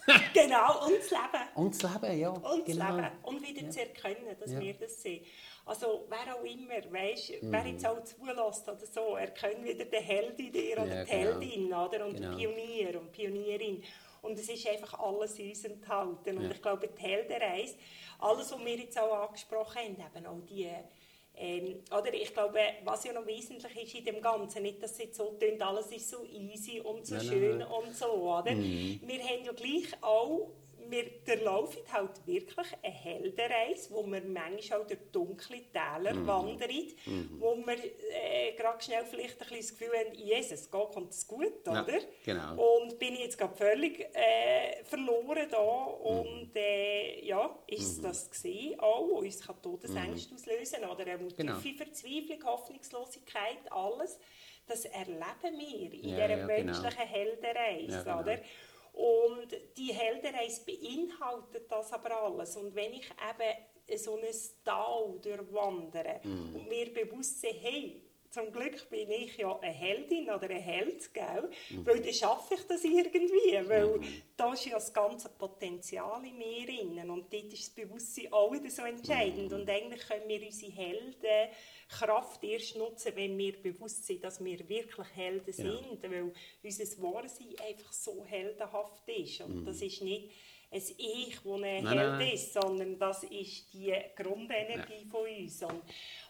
[0.35, 1.44] genau, und zu leben.
[1.55, 2.28] Und zu leben, ja.
[2.28, 2.90] Und genau.
[2.90, 3.10] zu leben.
[3.23, 3.70] Und wieder ja.
[3.70, 4.60] zu erkennen, dass ja.
[4.60, 5.24] wir das sehen.
[5.66, 7.52] Also, wer auch immer, weißt, mhm.
[7.52, 11.10] wer jetzt auch zulässt oder so, erkennt wieder den Held in dir oder ja, die
[11.10, 11.40] genau.
[11.40, 12.06] Heldin oder?
[12.06, 12.28] und genau.
[12.28, 13.82] den Pionier und Pionierin.
[14.22, 16.38] Und es ist einfach alles in uns enthalten.
[16.38, 17.74] Und ich glaube, die Heldenreise,
[18.20, 20.70] alles, was wir jetzt auch angesprochen haben, eben auch die
[21.38, 24.98] ähm, oder ich glaube, was ja noch wesentlich ist in dem Ganzen, nicht, dass es
[24.98, 27.68] jetzt so tönt, alles ist so easy und so nein, schön nein.
[27.68, 28.52] und so, oder?
[28.52, 29.01] Mhm.
[29.05, 30.52] Wir haben ja gleich auch
[30.91, 36.27] wir durchlaufen halt wirklich eine Heldenreise, wo man manchmal auch durch dunkle Täler mhm.
[36.27, 36.71] wandert,
[37.07, 37.37] mhm.
[37.39, 41.27] wo wir äh, gerade schnell vielleicht ein bisschen das Gefühl haben, Jesus, geht kommt es
[41.27, 41.93] gut, oder?
[41.93, 42.79] Ja, genau.
[42.79, 46.57] Und bin ich jetzt gerade völlig äh, verloren da und mhm.
[46.57, 48.03] äh, ja, ist mhm.
[48.03, 50.37] das gesehen auch, wo uns kann Todesängste mhm.
[50.37, 51.59] auslösen oder eine genau.
[51.59, 54.19] tiefe Verzweiflung, Hoffnungslosigkeit, alles.
[54.67, 56.47] Das erleben wir in ja, dieser ja, genau.
[56.47, 57.13] menschlichen genau.
[57.13, 58.21] Heldenreise, ja, genau.
[58.21, 58.39] oder?
[58.97, 62.56] Und die Heldenreise beinhaltet das aber alles.
[62.56, 64.23] Und wenn ich eben so ein
[64.64, 66.56] Tal durchwandere mm.
[66.56, 68.06] und mir bewusst sehe, hey,
[68.37, 71.51] zum Glück bin ich ja eine Heldin oder ein Held, gell?
[71.71, 71.87] Mhm.
[71.87, 74.23] weil dann schaffe ich das irgendwie, weil mhm.
[74.37, 78.53] da ist ja das ganze Potenzial in mir drin und dort ist das Bewusstsein auch
[78.53, 79.61] wieder so entscheidend mhm.
[79.61, 85.07] und eigentlich können wir unsere Heldenkraft erst nutzen, wenn wir bewusst sind, dass wir wirklich
[85.15, 85.53] Helden ja.
[85.55, 86.33] sind, weil
[86.63, 89.87] unser Wahrsinn einfach so heldenhaft ist und das mhm.
[89.87, 90.31] ist nicht
[90.70, 92.32] ein Ich, das ein nein, Held nein.
[92.32, 95.10] ist, sondern das ist die Grundenergie ja.
[95.10, 95.62] von uns.
[95.62, 95.82] Und,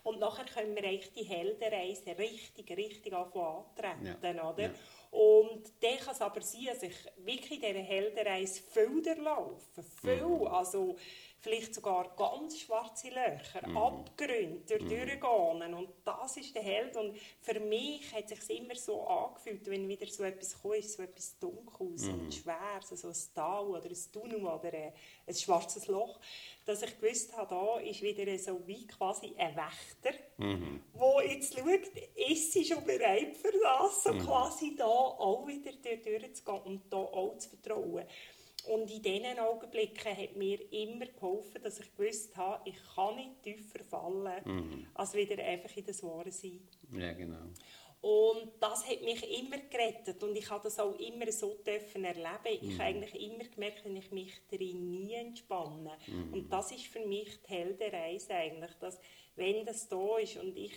[0.05, 4.51] und nachher können wir eigentlich die Heldenreise richtig, richtig antreten, ja.
[4.51, 4.63] oder?
[4.63, 4.75] Ja.
[5.11, 10.23] Und dann kann es aber sein, dass ich wirklich in dieser Heldenreise viel durchlaufe, viel,
[10.23, 10.47] mhm.
[10.49, 10.97] also
[11.47, 13.77] vielleicht sogar ganz schwarze Löcher, mhm.
[13.77, 14.89] Abgründe mhm.
[14.89, 15.75] durchgehen.
[15.75, 16.97] Und das ist der Held.
[16.97, 21.03] Und für mich hat es sich immer so angefühlt, wenn wieder so etwas kommt, so
[21.03, 22.15] etwas Dunkles mhm.
[22.15, 24.93] und Schweres, so ein Tal oder ein Tunnel oder ein,
[25.27, 26.19] ein schwarzes Loch,
[26.65, 30.83] dass ich gewusst habe, da ist wieder so wie quasi ein Wächter, mhm.
[30.95, 31.87] wo jetzt schaut,
[32.29, 34.19] ist sie schon bereit für das, so mhm.
[34.19, 38.05] quasi da auch wieder durchzugehen und da auch zu vertrauen.
[38.67, 43.43] Und in diesen Augenblicken hat mir immer geholfen, dass ich gewusst habe, ich kann nicht
[43.43, 44.87] tiefer fallen, mhm.
[44.95, 46.61] als wieder einfach in das Wahre sein.
[46.93, 47.51] Ja, genau.
[48.01, 52.61] Und das hat mich immer gerettet und ich habe das auch immer so dürfen erleben.
[52.61, 52.73] Ich mhm.
[52.75, 55.97] habe eigentlich immer gemerkt, wenn ich mich darin nie entspanne.
[56.07, 56.33] Mhm.
[56.33, 59.01] Und das ist für mich die Heldenreise eigentlich, dass
[59.35, 60.73] wenn das da ist und ich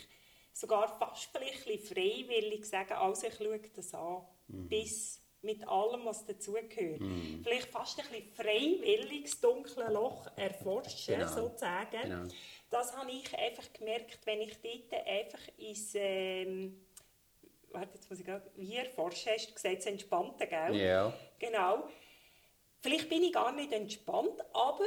[0.53, 4.67] sogar fast vielleicht freiwillig sage, also ich schaue das an, mhm.
[4.67, 6.99] bis mit allem, was dazugehört.
[6.99, 7.41] Mm.
[7.43, 11.27] Vielleicht fast ein bisschen freiwillig das dunkle Loch erforschen, genau.
[11.27, 12.01] sozusagen.
[12.01, 12.23] Genau.
[12.69, 15.91] Das habe ich einfach gemerkt, wenn ich dort einfach ins...
[15.95, 16.85] Ähm,
[17.71, 18.49] warte, jetzt muss ich gerade...
[18.55, 20.75] Wie erforschen, hast du gesagt, das Entspannte, gell?
[20.75, 21.13] Ja.
[21.39, 21.87] Genau.
[22.81, 24.85] Vielleicht bin ich gar nicht entspannt, aber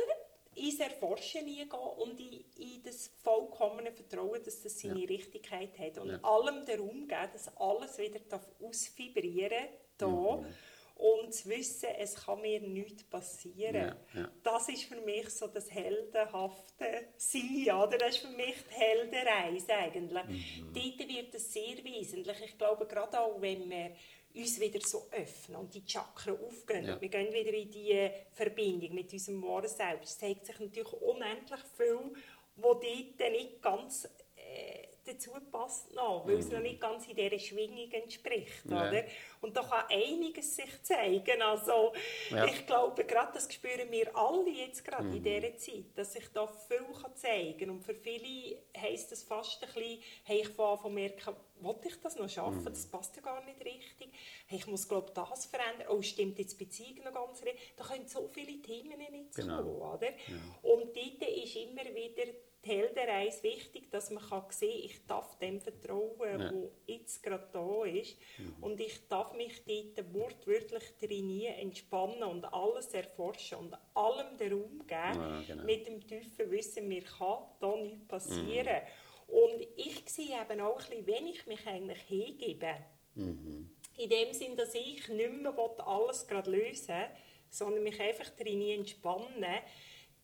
[0.54, 5.06] ins Erforschen gehen und in, in, das vollkommene Vertrauen, dass das seine ja.
[5.06, 5.98] Richtigkeit hat.
[5.98, 6.20] Und ja.
[6.22, 8.20] allem darum geben, dass alles wieder
[8.60, 10.36] ausfibrieren darf da.
[10.36, 10.46] Mhm.
[10.94, 13.74] Und zu wissen, es kann mir nichts passieren.
[13.74, 14.30] Ja, ja.
[14.44, 17.98] Das ist für mich so das heldenhafte Sein, oder?
[17.98, 20.24] Das ist für mich die Heldenreise eigentlich.
[20.24, 20.72] Mhm.
[20.72, 22.36] Dort wird es sehr wesentlich.
[22.44, 23.90] Ich glaube, gerade auch, wenn wir
[24.34, 27.00] uns wieder so öffnen und die Chakren aufgehen ja.
[27.00, 30.10] wir gehen wieder in die Verbindung mit unserem wahren Selbst.
[30.10, 32.12] Es zeigt sich natürlich unendlich viel,
[32.56, 36.64] wo dort nicht ganz äh, dazu passt noch, weil es noch mhm.
[36.64, 38.64] nicht ganz in dieser Schwingung entspricht.
[38.64, 38.88] Ja.
[38.88, 39.04] Oder?
[39.40, 41.42] Und da kann einiges sich zeigen.
[41.42, 41.92] Also,
[42.30, 42.44] ja.
[42.44, 45.16] Ich glaube, gerade das spüren wir alle jetzt gerade mhm.
[45.16, 47.70] in dieser Zeit, dass sich da viel kann zeigen kann.
[47.70, 52.00] Und für viele heisst das fast ein bisschen, hey, ich fange an merken, wollte ich
[52.00, 52.60] das noch schaffen?
[52.60, 52.64] Mhm.
[52.64, 54.12] Das passt ja gar nicht richtig.
[54.46, 55.88] Hey, ich muss, glaube das verändern.
[55.90, 57.74] Oh, stimmt jetzt die Beziehung noch ganz richtig?
[57.76, 59.58] Da können so viele Themen nicht genau.
[59.58, 60.10] kommen, oder?
[60.10, 60.36] Ja.
[60.62, 62.32] Und dort ist immer wieder
[62.64, 66.52] die Heldenreise wichtig, dass man kann sehen ich darf dem vertrauen, ja.
[66.52, 68.16] wo jetzt gerade da ist.
[68.38, 68.54] Mhm.
[68.60, 74.78] Und ich darf mich dort wortwörtlich trainieren, entspannen und alles erforschen und allem den Raum
[74.86, 75.64] geben, ja, genau.
[75.64, 78.82] mit dem tiefen Wissen, mir kann da nichts passieren.
[79.28, 79.34] Mhm.
[79.34, 82.74] Und ich sehe eben auch ein bisschen, wenn ich mich eigentlich hingebe,
[83.14, 83.70] mhm.
[83.96, 85.54] in dem Sinn, dass ich nicht mehr
[85.86, 87.08] alles gerade lösen will,
[87.48, 89.60] sondern mich einfach trainieren, entspannen,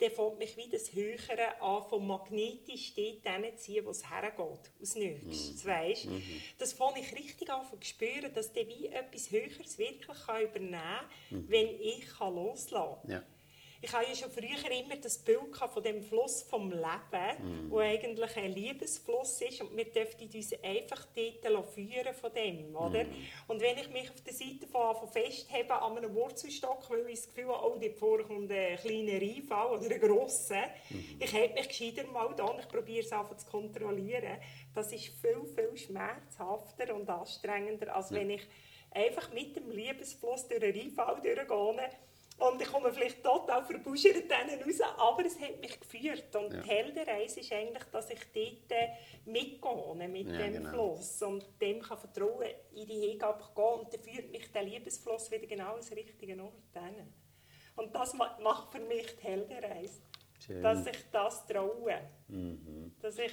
[0.00, 4.94] dann fängt mich wie das Höhere an, vom magnetisch dort hinziehen, wo es hergeht, aus
[4.94, 5.68] nichts, mhm.
[5.68, 6.06] weißt?
[6.06, 6.22] Mhm.
[6.58, 10.72] Das fange ich richtig an zu spüren, dass der wie etwas Höheres wirklich kann übernehmen
[10.72, 11.48] kann, mhm.
[11.48, 13.10] wenn ich loslassen kann.
[13.10, 13.22] Ja.
[13.80, 17.70] Ich habe ja schon früher immer das Bild von dem Fluss vom Leben, mm.
[17.70, 23.04] wo eigentlich ein Liebesfluss ist und wir dürfen uns einfach dort führen von dem, oder?
[23.04, 23.14] Mm.
[23.46, 27.20] Und wenn ich mich auf der Seite von, von festhebe an einem Wurzelstock, weil ich
[27.20, 31.22] das Gefühl habe, oh, dort vorne kommt ein kleiner Reifall oder ein grosser, mm.
[31.22, 34.38] ich halte mich gescheiter mal da und ich probiere es einfach zu kontrollieren.
[34.74, 38.42] Das ist viel, viel schmerzhafter und anstrengender, als wenn ich
[38.90, 41.90] einfach mit dem Liebesfluss durch einen Reifall durchgehe
[42.38, 46.34] und ich komme vielleicht total verbuschert denen raus, aber es hat mich geführt.
[46.36, 46.60] Und ja.
[46.60, 48.88] die Heldenreise ist eigentlich, dass ich dort äh,
[49.24, 50.70] mitgehe mit ja, dem genau.
[50.70, 55.30] Fluss und dem kann vertrauen, in die Hingabe gehen und dann führt mich der Liebesfluss
[55.30, 57.12] wieder genau ans richtige Ort hin.
[57.74, 60.02] Und das macht für mich die Heldenreise.
[60.44, 60.62] Schön.
[60.62, 62.00] Dass ich das traue.
[62.28, 62.94] Mhm.
[63.00, 63.32] Dass ich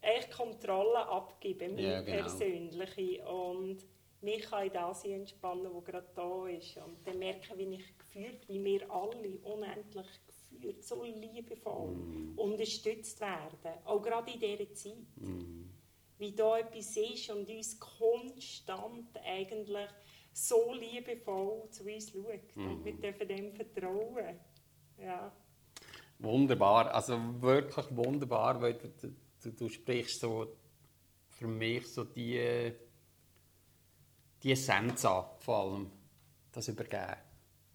[0.00, 2.16] echt Kontrolle abgebe, mir ja, genau.
[2.18, 3.24] persönliche.
[3.24, 3.86] Und
[4.20, 6.76] mich kann in das entspannen, was gerade da ist.
[6.76, 12.38] Und dann merke ich, wie ich wie wir alle unendlich geführt, so liebevoll mm.
[12.38, 13.78] unterstützt werden.
[13.84, 15.16] Auch gerade in dieser Zeit.
[15.16, 15.70] Mm.
[16.18, 19.88] Wie da etwas ist und uns konstant eigentlich
[20.32, 22.56] so liebevoll zu uns schaut.
[22.56, 22.70] Mm.
[22.70, 24.38] Und wir dürfen dem vertrauen.
[24.98, 25.32] Ja.
[26.18, 30.46] Wunderbar, also wirklich wunderbar, weil du, du, du sprichst so
[31.28, 32.72] für mich so die
[34.42, 35.90] die Essenz an, vor allem
[36.50, 37.31] das Übergeben.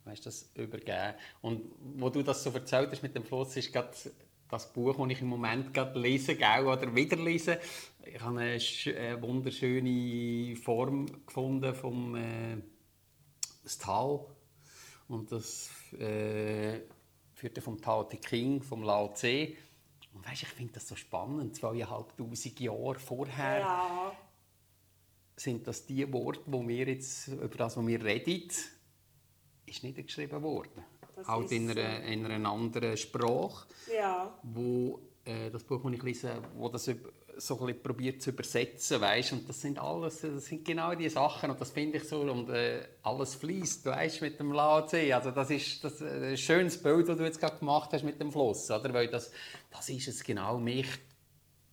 [0.08, 1.16] Weißt, das Übergeben.
[1.42, 3.92] Und wo du das so erzählt hast mit dem Fluss, ist gerade
[4.50, 7.60] das Buch, das ich im Moment gerade lese gell, oder wieder lese.
[8.06, 12.58] Ich habe eine, eine wunderschöne Form gefunden vom äh,
[13.64, 14.32] das Tao.
[15.10, 15.70] Und das
[16.00, 16.82] äh,
[17.34, 19.56] führte vom Tao Te King, vom Lao Tse.
[20.14, 23.60] Und weißt, ich finde das so spannend, zweieinhalbtausend Jahre vorher.
[23.60, 24.18] Ja
[25.40, 28.50] sind das die Worte, wo wir jetzt, über das wir reden,
[29.68, 30.84] ist niedergeschrieben worden.
[31.16, 33.68] Das halt in einer, in einer anderen Sprache.
[33.94, 34.34] Ja.
[34.44, 36.90] Wo, äh, das Buch, das ich lese, wo das
[37.40, 39.34] so ein probiert zu übersetzen, weißt?
[39.34, 42.50] und das sind alles, das sind genau die Sachen und das finde ich so und
[42.50, 45.16] äh, alles fließt, weißt, mit dem Lao Tse.
[45.16, 48.20] Also das ist das äh, ein schönes Bild, das du jetzt gerade gemacht hast mit
[48.20, 48.92] dem Fluss, oder?
[48.94, 49.32] Weil das,
[49.72, 50.88] das ist es genau mich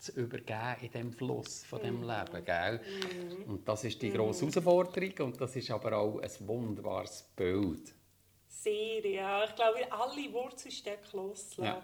[0.04, 2.10] zu übergeben in dem Fluss von dem mhm.
[2.10, 2.80] Leben, gell?
[2.80, 3.50] Mhm.
[3.50, 4.50] Und das ist die grosse mhm.
[4.50, 7.94] Herausforderung und das ist aber auch ein wunderbares Bild.
[8.46, 9.44] Sehr, ja.
[9.44, 11.64] Ich glaube, alle Wurzelstöcke loslassen.
[11.64, 11.82] Ja.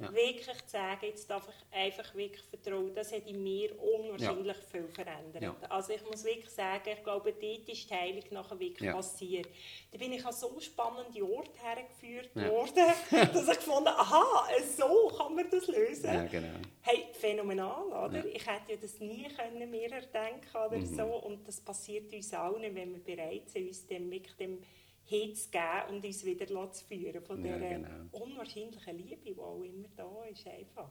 [0.00, 0.12] Ja.
[0.12, 4.62] Wirklich zu sagen, jetzt darf ich einfach wirklich vertrauen, das hat in mir unwahrscheinlich ja.
[4.70, 5.42] viel verändert.
[5.42, 5.56] Ja.
[5.68, 9.48] Also ich muss wirklich sagen, ich glaube, dort ist die Heilung nachher wirklich passiert.
[9.92, 12.92] Da bin ich an so spannende Orte hergeführt worden,
[13.32, 16.28] dass ich gefunden aha, so kann man das lösen.
[16.30, 16.48] Genau.
[16.82, 18.24] Hey, phänomenal, oder?
[18.26, 20.96] Ich hätte ja das nie können mir erdenken oder mhm.
[20.96, 24.58] so und das passiert uns allen, wenn wir bereit sind, uns dem, wirklich dem
[25.06, 27.88] hinzugeben und uns wieder zu führen von ja, dieser genau.
[28.12, 30.90] unwahrscheinlichen Liebe, die auch immer da ist, einfach.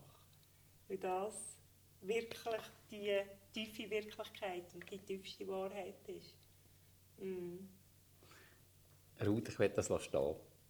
[0.87, 1.57] Weil das
[2.01, 2.61] wirklich
[2.91, 3.21] die
[3.53, 6.35] tiefe Wirklichkeit und die tiefste Wahrheit ist.
[7.19, 7.67] Mm.
[9.25, 10.35] Ruth, ich werde das stehen.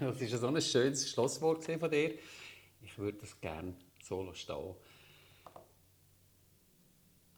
[0.00, 2.18] das war so ein schönes Schlusswort von dir.
[2.82, 4.74] Ich würde das gerne so stehen.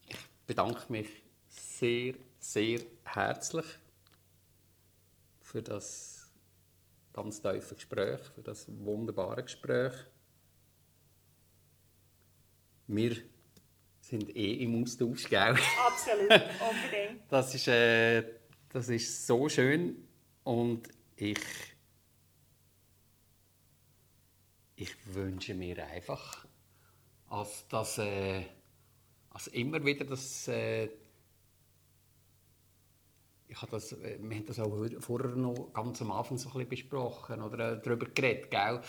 [0.07, 0.17] Ich
[0.47, 1.09] bedanke mich
[1.49, 3.67] sehr, sehr herzlich
[5.49, 6.31] für das
[7.15, 9.95] ganz tiefe Gespräch, für das wunderbare Gespräch.
[12.87, 13.17] Wir
[14.01, 15.57] sind eh im Austausch, gell?
[15.87, 17.23] Absolut, unbedingt.
[17.31, 18.25] Das ist, äh,
[18.69, 20.07] das ist so schön
[20.45, 21.41] und ich,
[24.77, 26.47] ich wünsche mir einfach,
[27.27, 28.45] als, dass, äh,
[29.31, 30.89] als immer wieder das äh,
[33.49, 36.55] ich habe das, äh, wir haben das auch vorher noch ganz am Anfang so ein
[36.55, 38.81] bisschen besprochen oder äh, darüber geredet, gell?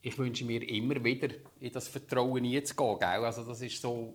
[0.00, 1.28] Ich wünsche mir immer wieder
[1.60, 3.24] in das Vertrauen einzugehen, gell?
[3.24, 4.14] Also das ist so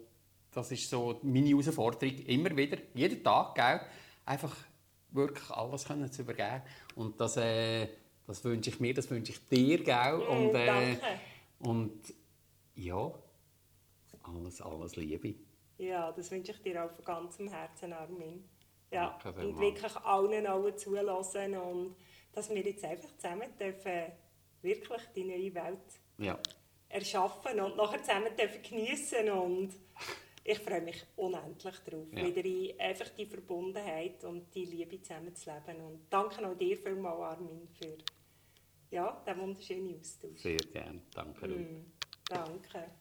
[0.54, 3.82] das ist so meine Herausforderung, immer wieder, jeden Tag, gell?
[4.26, 4.56] einfach
[5.12, 6.62] wirklich alles können zu übergeben.
[6.96, 7.88] Und das, äh,
[8.26, 10.16] das wünsche ich mir, das wünsche ich dir, gell?
[10.16, 10.98] Und, äh,
[11.60, 12.14] und
[12.76, 13.12] ja,
[14.24, 15.36] alles, alles Liebe.
[15.78, 18.44] Ja, das wünsche ich dir auch von ganzem Herzen, Armin.
[18.94, 21.96] Ja, Danke und wirklich allen, allen zulassen und
[22.32, 24.12] dass wir jetzt einfach zusammen dürfen
[24.62, 26.40] wirklich die neue Welt Ja,
[26.90, 29.74] erschaffen und nachher zusammen dürfen geniessen und
[30.46, 32.26] ich freue mich unendlich darauf, Ja.
[32.26, 36.78] wieder in einfach die Verbundenheit und die Liebe zusammen zu leben und danke auch dir
[36.78, 37.98] vielmals, Armin, für
[38.92, 40.40] ja, den wunderschönen Austausch.
[40.42, 41.02] sehr gerne.
[41.16, 41.48] Danke.
[41.48, 41.92] Mm,
[42.30, 42.92] danke.